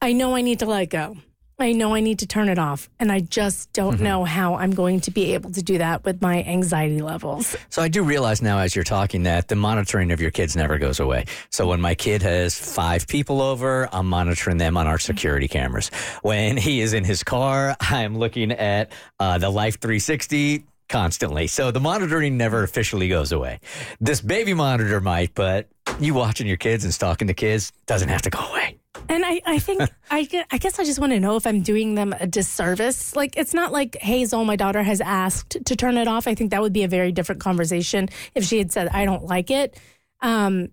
I 0.00 0.12
know 0.12 0.34
I 0.34 0.42
need 0.42 0.58
to 0.58 0.66
let 0.66 0.90
go. 0.90 1.16
I 1.58 1.72
know 1.72 1.94
I 1.94 2.00
need 2.00 2.18
to 2.18 2.26
turn 2.26 2.48
it 2.48 2.58
off. 2.58 2.90
And 2.98 3.12
I 3.12 3.20
just 3.20 3.72
don't 3.72 4.00
know 4.00 4.24
how 4.24 4.56
I'm 4.56 4.72
going 4.72 5.00
to 5.02 5.10
be 5.10 5.34
able 5.34 5.52
to 5.52 5.62
do 5.62 5.78
that 5.78 6.04
with 6.04 6.20
my 6.20 6.42
anxiety 6.42 7.00
levels. 7.00 7.56
So 7.70 7.80
I 7.80 7.88
do 7.88 8.02
realize 8.02 8.42
now 8.42 8.58
as 8.58 8.74
you're 8.74 8.84
talking 8.84 9.22
that 9.22 9.48
the 9.48 9.54
monitoring 9.54 10.10
of 10.10 10.20
your 10.20 10.32
kids 10.32 10.56
never 10.56 10.78
goes 10.78 10.98
away. 10.98 11.26
So 11.50 11.68
when 11.68 11.80
my 11.80 11.94
kid 11.94 12.22
has 12.22 12.58
five 12.58 13.06
people 13.06 13.40
over, 13.40 13.88
I'm 13.92 14.08
monitoring 14.08 14.58
them 14.58 14.76
on 14.76 14.86
our 14.86 14.98
security 14.98 15.46
cameras. 15.46 15.90
When 16.22 16.56
he 16.56 16.80
is 16.80 16.92
in 16.92 17.04
his 17.04 17.22
car, 17.22 17.76
I'm 17.80 18.18
looking 18.18 18.50
at 18.50 18.90
uh, 19.20 19.38
the 19.38 19.50
Life 19.50 19.80
360 19.80 20.64
constantly. 20.94 21.48
So 21.48 21.72
the 21.72 21.80
monitoring 21.80 22.36
never 22.36 22.62
officially 22.62 23.08
goes 23.08 23.32
away. 23.32 23.58
This 24.00 24.20
baby 24.20 24.54
monitor 24.54 25.00
might, 25.00 25.34
but 25.34 25.68
you 25.98 26.14
watching 26.14 26.46
your 26.46 26.56
kids 26.56 26.84
and 26.84 26.94
stalking 26.94 27.26
the 27.26 27.34
kids 27.34 27.72
doesn't 27.86 28.08
have 28.10 28.22
to 28.22 28.30
go 28.30 28.38
away. 28.38 28.78
And 29.08 29.24
I, 29.24 29.40
I 29.44 29.58
think, 29.58 29.82
I, 30.12 30.28
I 30.52 30.58
guess 30.58 30.78
I 30.78 30.84
just 30.84 31.00
want 31.00 31.12
to 31.12 31.18
know 31.18 31.34
if 31.34 31.48
I'm 31.48 31.62
doing 31.62 31.96
them 31.96 32.14
a 32.20 32.28
disservice. 32.28 33.16
Like, 33.16 33.36
it's 33.36 33.52
not 33.52 33.72
like 33.72 33.96
Hazel, 33.96 34.44
my 34.44 34.54
daughter, 34.54 34.84
has 34.84 35.00
asked 35.00 35.58
to 35.64 35.74
turn 35.74 35.96
it 35.96 36.06
off. 36.06 36.28
I 36.28 36.36
think 36.36 36.52
that 36.52 36.62
would 36.62 36.72
be 36.72 36.84
a 36.84 36.88
very 36.88 37.10
different 37.10 37.40
conversation 37.40 38.08
if 38.36 38.44
she 38.44 38.58
had 38.58 38.70
said, 38.70 38.86
I 38.86 39.04
don't 39.04 39.24
like 39.24 39.50
it. 39.50 39.76
Um, 40.20 40.68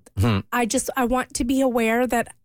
I 0.54 0.68
just, 0.68 0.92
I 0.96 1.06
want 1.06 1.34
to 1.34 1.46
be 1.46 1.62
aware 1.62 2.06
that 2.06 2.36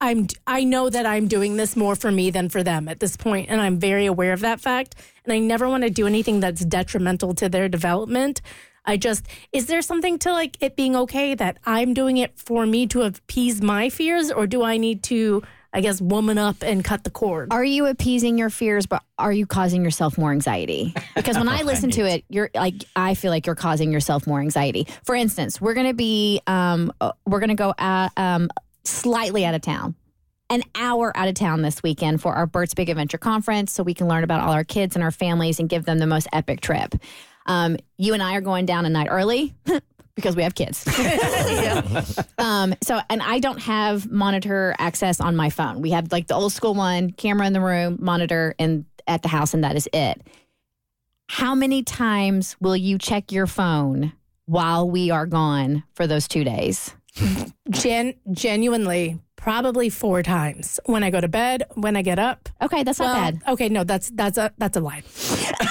I'm, 0.00 0.28
I 0.46 0.64
know 0.64 0.90
that 0.90 1.06
I'm 1.06 1.26
doing 1.26 1.56
this 1.56 1.76
more 1.76 1.96
for 1.96 2.12
me 2.12 2.30
than 2.30 2.48
for 2.48 2.62
them 2.62 2.88
at 2.88 3.00
this 3.00 3.16
point, 3.16 3.48
and 3.50 3.60
I'm 3.60 3.78
very 3.78 4.06
aware 4.06 4.32
of 4.32 4.40
that 4.40 4.60
fact. 4.60 4.94
And 5.24 5.32
I 5.32 5.38
never 5.38 5.68
want 5.68 5.82
to 5.82 5.90
do 5.90 6.06
anything 6.06 6.40
that's 6.40 6.64
detrimental 6.64 7.34
to 7.34 7.48
their 7.48 7.68
development. 7.68 8.40
I 8.84 8.96
just, 8.96 9.26
is 9.52 9.66
there 9.66 9.82
something 9.82 10.18
to 10.20 10.32
like 10.32 10.56
it 10.60 10.76
being 10.76 10.96
okay 10.96 11.34
that 11.34 11.58
I'm 11.66 11.94
doing 11.94 12.16
it 12.16 12.38
for 12.38 12.64
me 12.64 12.86
to 12.88 13.02
appease 13.02 13.60
my 13.60 13.90
fears, 13.90 14.30
or 14.30 14.46
do 14.46 14.62
I 14.62 14.76
need 14.76 15.02
to, 15.04 15.42
I 15.72 15.80
guess, 15.80 16.00
woman 16.00 16.38
up 16.38 16.62
and 16.62 16.84
cut 16.84 17.02
the 17.02 17.10
cord? 17.10 17.52
Are 17.52 17.64
you 17.64 17.86
appeasing 17.86 18.38
your 18.38 18.50
fears, 18.50 18.86
but 18.86 19.02
are 19.18 19.32
you 19.32 19.46
causing 19.46 19.82
yourself 19.82 20.16
more 20.16 20.30
anxiety? 20.30 20.94
Because 21.16 21.36
when 21.36 21.48
I 21.48 21.62
listen 21.64 21.90
to 21.90 22.02
it, 22.02 22.24
you're 22.28 22.50
like, 22.54 22.84
I 22.94 23.14
feel 23.14 23.32
like 23.32 23.46
you're 23.46 23.56
causing 23.56 23.92
yourself 23.92 24.28
more 24.28 24.40
anxiety. 24.40 24.86
For 25.04 25.16
instance, 25.16 25.60
we're 25.60 25.74
going 25.74 25.88
to 25.88 25.94
be, 25.94 26.40
um, 26.46 26.92
uh, 27.00 27.12
we're 27.26 27.40
going 27.40 27.48
to 27.48 27.56
go 27.56 27.74
at, 27.76 28.12
um, 28.16 28.48
slightly 28.88 29.44
out 29.44 29.54
of 29.54 29.62
town. 29.62 29.94
An 30.50 30.62
hour 30.74 31.14
out 31.14 31.28
of 31.28 31.34
town 31.34 31.62
this 31.62 31.82
weekend 31.82 32.22
for 32.22 32.32
our 32.32 32.46
Bert's 32.46 32.72
Big 32.72 32.88
Adventure 32.88 33.18
Conference 33.18 33.70
so 33.70 33.82
we 33.82 33.92
can 33.92 34.08
learn 34.08 34.24
about 34.24 34.40
all 34.40 34.52
our 34.52 34.64
kids 34.64 34.96
and 34.96 35.02
our 35.02 35.10
families 35.10 35.60
and 35.60 35.68
give 35.68 35.84
them 35.84 35.98
the 35.98 36.06
most 36.06 36.26
epic 36.32 36.60
trip. 36.60 36.94
Um, 37.46 37.76
you 37.98 38.14
and 38.14 38.22
I 38.22 38.34
are 38.34 38.40
going 38.40 38.64
down 38.64 38.86
a 38.86 38.90
night 38.90 39.08
early 39.10 39.54
because 40.14 40.34
we 40.34 40.42
have 40.42 40.54
kids. 40.54 40.86
um, 42.38 42.74
so, 42.82 43.00
and 43.10 43.22
I 43.22 43.38
don't 43.38 43.60
have 43.60 44.10
monitor 44.10 44.74
access 44.78 45.20
on 45.20 45.36
my 45.36 45.50
phone. 45.50 45.80
We 45.80 45.90
have 45.90 46.10
like 46.10 46.26
the 46.26 46.34
old 46.34 46.52
school 46.52 46.74
one, 46.74 47.10
camera 47.10 47.46
in 47.46 47.52
the 47.52 47.60
room, 47.60 47.98
monitor 48.00 48.54
and 48.58 48.84
at 49.06 49.22
the 49.22 49.28
house, 49.28 49.54
and 49.54 49.64
that 49.64 49.76
is 49.76 49.88
it. 49.92 50.20
How 51.28 51.54
many 51.54 51.82
times 51.82 52.56
will 52.60 52.76
you 52.76 52.98
check 52.98 53.32
your 53.32 53.46
phone 53.46 54.12
while 54.46 54.88
we 54.88 55.10
are 55.10 55.26
gone 55.26 55.84
for 55.94 56.06
those 56.06 56.26
two 56.26 56.42
days? 56.42 56.94
Gen- 57.70 58.14
genuinely, 58.32 59.18
probably 59.36 59.88
four 59.90 60.22
times 60.22 60.80
when 60.86 61.02
I 61.02 61.10
go 61.10 61.20
to 61.20 61.28
bed, 61.28 61.64
when 61.74 61.96
I 61.96 62.02
get 62.02 62.18
up. 62.18 62.48
Okay, 62.62 62.82
that's 62.82 62.98
not 62.98 63.14
bad. 63.14 63.42
Okay, 63.52 63.68
no, 63.68 63.84
that's 63.84 64.10
that's 64.10 64.38
a 64.38 64.52
that's 64.58 64.76
a 64.76 64.80
lie. 64.80 65.02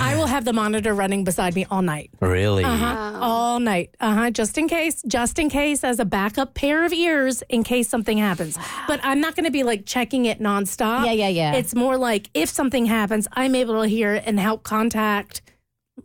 I 0.00 0.14
will 0.16 0.26
have 0.26 0.44
the 0.44 0.52
monitor 0.52 0.94
running 0.94 1.24
beside 1.24 1.54
me 1.54 1.66
all 1.70 1.82
night. 1.82 2.10
Really? 2.20 2.64
Uh-huh. 2.64 3.18
All 3.20 3.60
night. 3.60 3.94
Uh-huh. 4.00 4.30
Just 4.30 4.56
in 4.58 4.68
case, 4.68 5.02
just 5.06 5.38
in 5.38 5.48
case 5.50 5.84
as 5.84 5.98
a 5.98 6.04
backup 6.04 6.54
pair 6.54 6.84
of 6.84 6.92
ears 6.92 7.42
in 7.48 7.64
case 7.64 7.88
something 7.88 8.18
happens. 8.18 8.58
But 8.86 9.00
I'm 9.02 9.20
not 9.20 9.36
going 9.36 9.44
to 9.44 9.50
be 9.50 9.62
like 9.62 9.86
checking 9.86 10.24
it 10.26 10.40
nonstop. 10.40 11.04
Yeah, 11.06 11.12
yeah, 11.12 11.28
yeah. 11.28 11.54
It's 11.54 11.74
more 11.74 11.96
like 11.96 12.30
if 12.34 12.48
something 12.48 12.86
happens, 12.86 13.26
I'm 13.32 13.54
able 13.54 13.82
to 13.82 13.88
hear 13.88 14.14
it 14.14 14.24
and 14.26 14.38
help 14.40 14.62
contact 14.62 15.42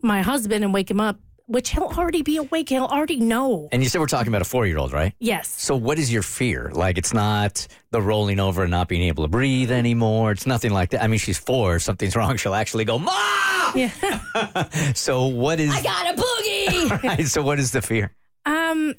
my 0.02 0.22
husband 0.22 0.64
and 0.64 0.74
wake 0.74 0.92
him 0.92 1.00
up, 1.00 1.20
which 1.48 1.70
he'll 1.70 1.84
already 1.84 2.22
be 2.22 2.38
awake. 2.38 2.70
He'll 2.70 2.86
already 2.86 3.20
know. 3.20 3.70
And 3.72 3.84
you 3.84 3.90
said 3.90 4.00
we're 4.00 4.08
talking 4.08 4.30
about 4.30 4.42
a 4.42 4.46
four 4.46 4.66
year 4.66 4.78
old, 4.78 4.92
right? 4.92 5.14
Yes. 5.20 5.50
So 5.50 5.76
what 5.76 6.00
is 6.00 6.12
your 6.12 6.24
fear? 6.24 6.72
Like 6.74 6.98
it's 6.98 7.14
not 7.14 7.68
the 7.92 8.02
rolling 8.02 8.40
over 8.40 8.64
and 8.64 8.72
not 8.72 8.88
being 8.88 9.04
able 9.04 9.24
to 9.24 9.28
breathe 9.28 9.72
anymore. 9.72 10.32
It's 10.32 10.46
nothing 10.46 10.72
like 10.72 10.90
that. 10.92 11.04
I 11.04 11.08
mean, 11.08 11.20
she's 11.20 11.38
four. 11.38 11.76
If 11.78 11.84
something's 11.84 12.16
wrong, 12.16 12.38
she'll 12.38 12.56
actually 12.56 12.86
go, 12.86 12.98
Mom! 13.00 13.74
Yeah. 13.76 13.92
So 14.96 15.28
what 15.28 15.60
is 15.60 15.74
I 15.74 15.82
got 15.82 16.18
a 16.18 16.22
boogie. 16.22 17.04
right, 17.04 17.28
so 17.28 17.42
what 17.42 17.60
is 17.60 17.72
the 17.72 17.82
fear? 17.82 18.12
Um, 18.46 18.94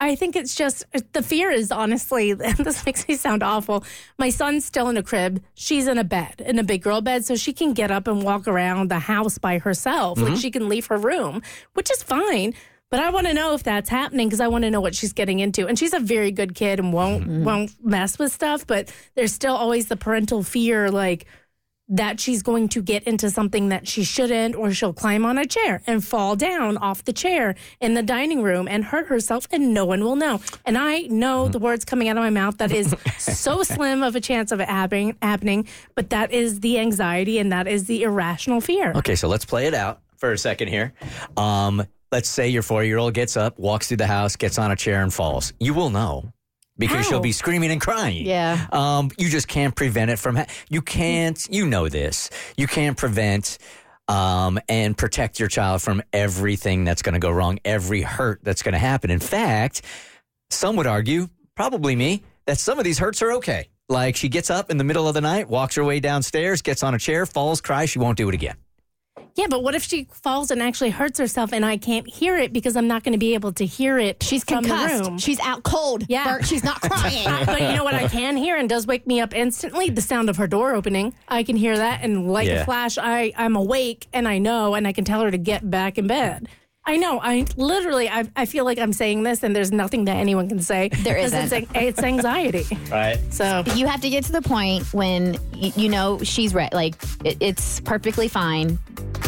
I 0.00 0.14
think 0.14 0.36
it's 0.36 0.54
just 0.54 0.84
the 1.12 1.22
fear 1.22 1.50
is 1.50 1.72
honestly, 1.72 2.32
this 2.34 2.86
makes 2.86 3.06
me 3.08 3.16
sound 3.16 3.42
awful. 3.42 3.84
My 4.16 4.30
son's 4.30 4.64
still 4.64 4.88
in 4.88 4.96
a 4.96 5.02
crib. 5.02 5.42
She's 5.54 5.88
in 5.88 5.98
a 5.98 6.04
bed, 6.04 6.40
in 6.46 6.58
a 6.58 6.62
big 6.62 6.82
girl 6.82 7.00
bed, 7.00 7.24
so 7.24 7.34
she 7.34 7.52
can 7.52 7.72
get 7.74 7.90
up 7.90 8.06
and 8.06 8.22
walk 8.22 8.46
around 8.46 8.90
the 8.90 9.00
house 9.00 9.38
by 9.38 9.58
herself. 9.58 10.20
Like 10.20 10.34
Mhm. 10.34 10.40
she 10.40 10.50
can 10.52 10.68
leave 10.68 10.86
her 10.86 10.96
room, 10.96 11.42
which 11.74 11.90
is 11.90 12.02
fine. 12.02 12.54
But 12.90 13.00
I 13.00 13.10
want 13.10 13.26
to 13.26 13.34
know 13.34 13.52
if 13.54 13.64
that's 13.64 13.90
happening 13.90 14.28
because 14.28 14.40
I 14.40 14.48
want 14.48 14.62
to 14.64 14.70
know 14.70 14.80
what 14.80 14.94
she's 14.94 15.12
getting 15.12 15.40
into. 15.40 15.66
And 15.66 15.78
she's 15.78 15.92
a 15.92 16.00
very 16.00 16.30
good 16.30 16.54
kid 16.54 16.78
and 16.78 16.92
won't 16.92 17.26
won't 17.44 17.72
mess 17.84 18.18
with 18.18 18.32
stuff. 18.32 18.66
But 18.66 18.90
there's 19.14 19.32
still 19.32 19.54
always 19.54 19.88
the 19.88 19.96
parental 19.96 20.42
fear, 20.42 20.90
like 20.90 21.26
that 21.88 22.20
she's 22.20 22.42
going 22.42 22.68
to 22.68 22.82
get 22.82 23.02
into 23.04 23.30
something 23.30 23.70
that 23.70 23.88
she 23.88 24.04
shouldn't, 24.04 24.54
or 24.54 24.72
she'll 24.72 24.92
climb 24.92 25.24
on 25.24 25.38
a 25.38 25.46
chair 25.46 25.82
and 25.86 26.04
fall 26.04 26.36
down 26.36 26.76
off 26.78 27.04
the 27.04 27.12
chair 27.12 27.54
in 27.80 27.94
the 27.94 28.02
dining 28.02 28.42
room 28.42 28.68
and 28.68 28.84
hurt 28.84 29.06
herself, 29.06 29.46
and 29.50 29.72
no 29.72 29.84
one 29.84 30.04
will 30.04 30.16
know. 30.16 30.40
And 30.64 30.76
I 30.76 31.02
know 31.02 31.48
the 31.48 31.58
words 31.58 31.84
coming 31.84 32.08
out 32.08 32.16
of 32.16 32.22
my 32.22 32.30
mouth 32.30 32.58
that 32.58 32.72
is 32.72 32.94
so 33.18 33.62
slim 33.62 34.02
of 34.02 34.16
a 34.16 34.20
chance 34.20 34.52
of 34.52 34.60
it 34.60 34.68
happening, 34.68 35.16
happening, 35.22 35.66
but 35.94 36.10
that 36.10 36.32
is 36.32 36.60
the 36.60 36.78
anxiety 36.78 37.38
and 37.38 37.52
that 37.52 37.66
is 37.66 37.86
the 37.86 38.02
irrational 38.02 38.60
fear. 38.60 38.92
Okay, 38.96 39.14
so 39.14 39.28
let's 39.28 39.44
play 39.44 39.66
it 39.66 39.74
out 39.74 40.00
for 40.16 40.32
a 40.32 40.38
second 40.38 40.68
here. 40.68 40.92
Um, 41.36 41.86
let's 42.12 42.28
say 42.28 42.48
your 42.48 42.62
four 42.62 42.84
year 42.84 42.98
old 42.98 43.14
gets 43.14 43.36
up, 43.36 43.58
walks 43.58 43.88
through 43.88 43.98
the 43.98 44.06
house, 44.06 44.36
gets 44.36 44.58
on 44.58 44.70
a 44.70 44.76
chair, 44.76 45.02
and 45.02 45.12
falls. 45.12 45.52
You 45.58 45.74
will 45.74 45.90
know 45.90 46.32
because 46.78 47.06
she'll 47.06 47.20
be 47.20 47.32
screaming 47.32 47.70
and 47.70 47.80
crying. 47.80 48.24
Yeah. 48.26 48.66
Um, 48.72 49.10
you 49.18 49.28
just 49.28 49.48
can't 49.48 49.74
prevent 49.74 50.10
it 50.10 50.18
from. 50.18 50.36
Ha- 50.36 50.46
you 50.68 50.82
can't. 50.82 51.46
You 51.50 51.66
know 51.66 51.88
this. 51.88 52.30
You 52.56 52.66
can't 52.66 52.96
prevent. 52.96 53.58
Um, 54.10 54.58
and 54.70 54.96
protect 54.96 55.38
your 55.38 55.50
child 55.50 55.82
from 55.82 56.02
everything 56.14 56.84
that's 56.84 57.02
going 57.02 57.12
to 57.12 57.18
go 57.18 57.30
wrong, 57.30 57.58
every 57.62 58.00
hurt 58.00 58.40
that's 58.42 58.62
going 58.62 58.72
to 58.72 58.78
happen. 58.78 59.10
In 59.10 59.20
fact, 59.20 59.82
some 60.48 60.76
would 60.76 60.86
argue, 60.86 61.28
probably 61.54 61.94
me, 61.94 62.22
that 62.46 62.58
some 62.58 62.78
of 62.78 62.86
these 62.86 62.98
hurts 62.98 63.20
are 63.20 63.32
okay. 63.32 63.68
Like 63.90 64.16
she 64.16 64.30
gets 64.30 64.48
up 64.48 64.70
in 64.70 64.78
the 64.78 64.84
middle 64.84 65.08
of 65.08 65.12
the 65.12 65.20
night, 65.20 65.50
walks 65.50 65.74
her 65.74 65.84
way 65.84 66.00
downstairs, 66.00 66.62
gets 66.62 66.82
on 66.82 66.94
a 66.94 66.98
chair, 66.98 67.26
falls, 67.26 67.60
cries, 67.60 67.90
she 67.90 67.98
won't 67.98 68.16
do 68.16 68.30
it 68.30 68.34
again. 68.34 68.56
Yeah, 69.38 69.46
but 69.48 69.62
what 69.62 69.76
if 69.76 69.84
she 69.84 70.08
falls 70.10 70.50
and 70.50 70.60
actually 70.60 70.90
hurts 70.90 71.16
herself 71.18 71.52
and 71.52 71.64
I 71.64 71.76
can't 71.76 72.08
hear 72.08 72.36
it 72.36 72.52
because 72.52 72.76
I'm 72.76 72.88
not 72.88 73.04
going 73.04 73.12
to 73.12 73.18
be 73.18 73.34
able 73.34 73.52
to 73.52 73.64
hear 73.64 73.96
it 73.96 74.20
She's 74.20 74.42
from 74.42 74.64
concussed. 74.64 75.04
the 75.04 75.10
room? 75.10 75.18
She's 75.18 75.38
out 75.40 75.62
cold. 75.62 76.04
Yeah. 76.08 76.24
Bert, 76.24 76.44
she's 76.44 76.64
not 76.64 76.80
crying. 76.82 77.24
but 77.46 77.60
you 77.60 77.68
know 77.76 77.84
what 77.84 77.94
I 77.94 78.08
can 78.08 78.36
hear 78.36 78.56
and 78.56 78.68
does 78.68 78.84
wake 78.88 79.06
me 79.06 79.20
up 79.20 79.32
instantly? 79.32 79.90
The 79.90 80.02
sound 80.02 80.28
of 80.28 80.36
her 80.38 80.48
door 80.48 80.74
opening. 80.74 81.14
I 81.28 81.44
can 81.44 81.54
hear 81.54 81.76
that 81.76 82.02
and 82.02 82.32
like 82.32 82.48
Yeah. 82.48 82.62
a 82.62 82.64
flash, 82.64 82.98
I, 82.98 83.32
I'm 83.36 83.54
awake 83.54 84.08
and 84.12 84.26
I 84.26 84.38
know 84.38 84.74
and 84.74 84.88
I 84.88 84.92
can 84.92 85.04
tell 85.04 85.20
her 85.22 85.30
to 85.30 85.38
get 85.38 85.70
back 85.70 85.98
in 85.98 86.08
bed. 86.08 86.48
I 86.88 86.96
know. 86.96 87.20
I 87.22 87.46
literally, 87.56 88.08
I, 88.08 88.24
I 88.34 88.46
feel 88.46 88.64
like 88.64 88.78
I'm 88.78 88.92
saying 88.94 89.22
this 89.22 89.42
and 89.42 89.54
there's 89.54 89.70
nothing 89.70 90.06
that 90.06 90.16
anyone 90.16 90.48
can 90.48 90.60
say. 90.60 90.88
There 90.88 91.16
'Cause 91.20 91.34
isn't. 91.34 91.52
It's, 91.64 91.70
it's 91.74 92.02
anxiety. 92.02 92.64
Right. 92.90 93.18
So 93.30 93.62
you 93.74 93.86
have 93.86 94.00
to 94.00 94.08
get 94.08 94.24
to 94.24 94.32
the 94.32 94.40
point 94.40 94.92
when 94.94 95.36
y- 95.54 95.72
you 95.76 95.88
know 95.90 96.18
she's 96.22 96.54
right. 96.54 96.72
Like 96.72 96.94
it, 97.24 97.36
it's 97.40 97.80
perfectly 97.80 98.26
fine. 98.28 98.78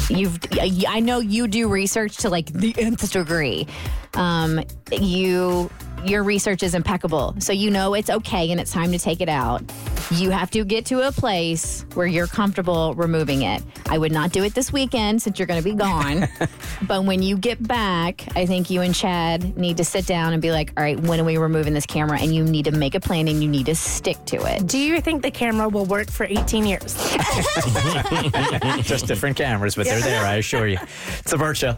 You've, 0.09 0.39
I 0.53 0.85
I 0.89 1.01
know 1.01 1.19
you 1.21 1.47
do 1.47 1.69
research 1.69 2.17
to 2.19 2.31
like 2.31 2.47
the 2.53 2.75
nth 2.79 3.13
degree. 3.13 3.67
Um, 4.15 4.65
you, 4.91 5.71
your 6.05 6.23
research 6.23 6.63
is 6.63 6.75
impeccable, 6.75 7.35
so 7.39 7.53
you 7.53 7.71
know 7.71 7.95
it's 7.95 8.11
okay 8.11 8.51
and 8.51 8.61
it's 8.61 8.73
time 8.73 8.93
to 8.93 8.99
take 8.99 9.21
it 9.21 9.29
out. 9.29 9.63
You 10.11 10.31
have 10.31 10.51
to 10.53 10.65
get 10.65 10.87
to 10.87 11.07
a 11.07 11.13
place 11.13 11.85
where 11.95 12.07
you're 12.07 12.27
comfortable 12.27 12.95
removing 12.95 13.43
it. 13.43 13.63
I 13.89 13.99
would 13.99 14.11
not 14.11 14.33
do 14.33 14.43
it 14.43 14.55
this 14.55 14.73
weekend 14.73 15.23
since 15.23 15.39
you're 15.39 15.47
going 15.47 15.63
to 15.63 15.69
be 15.69 15.75
gone. 15.75 16.29
but 16.83 17.05
when 17.05 17.23
you 17.23 17.37
get 17.37 17.63
back, 17.67 18.27
I 18.37 18.47
think 18.47 18.71
you 18.71 18.81
and 18.81 18.95
Chad 18.95 19.57
need 19.57 19.77
to 19.77 19.85
sit 19.85 20.07
down 20.07 20.33
and 20.33 20.43
be 20.43 20.51
like, 20.51 20.73
all 20.77 20.83
right, 20.83 20.99
when 20.99 21.21
are 21.21 21.25
we 21.25 21.37
removing 21.37 21.75
this 21.75 21.87
camera? 21.87 22.19
And 22.21 22.35
you 22.35 22.43
need 22.43 22.65
to 22.65 22.73
make 22.73 22.95
a 22.95 23.01
plan 23.01 23.29
and 23.29 23.43
you 23.43 23.49
need 23.49 23.67
to 23.67 23.75
stick 23.75 24.25
to 24.27 24.37
it. 24.47 24.67
Do 24.67 24.79
you 24.79 25.01
think 25.01 25.23
the 25.23 25.31
camera 25.31 25.69
will 25.69 25.87
work 25.87 26.11
for 26.11 26.25
18 26.25 26.67
years? 26.67 26.95
Just 28.83 29.07
different 29.07 29.37
cameras, 29.37 29.75
but 29.77 29.87
they're 29.87 30.01
there, 30.01 30.25
I 30.25 30.37
assure 30.37 30.67
you. 30.67 30.79
It's 31.21 31.33
a 31.33 31.39
Bert 31.39 31.57
Show. 31.57 31.77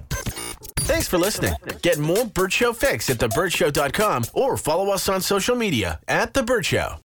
Thanks 0.85 1.07
for 1.09 1.19
listening. 1.19 1.55
Get 1.83 1.99
more 1.99 2.25
Bert 2.25 2.53
Show 2.53 2.73
fix 2.73 3.09
at 3.09 3.19
thebertshow.com 3.19 4.25
or 4.35 4.57
follow 4.57 4.91
us 4.91 5.09
on 5.09 5.21
social 5.21 5.57
media 5.57 6.01
at 6.09 6.35
The 6.35 6.43
Bert 6.43 6.67
Show. 6.67 6.97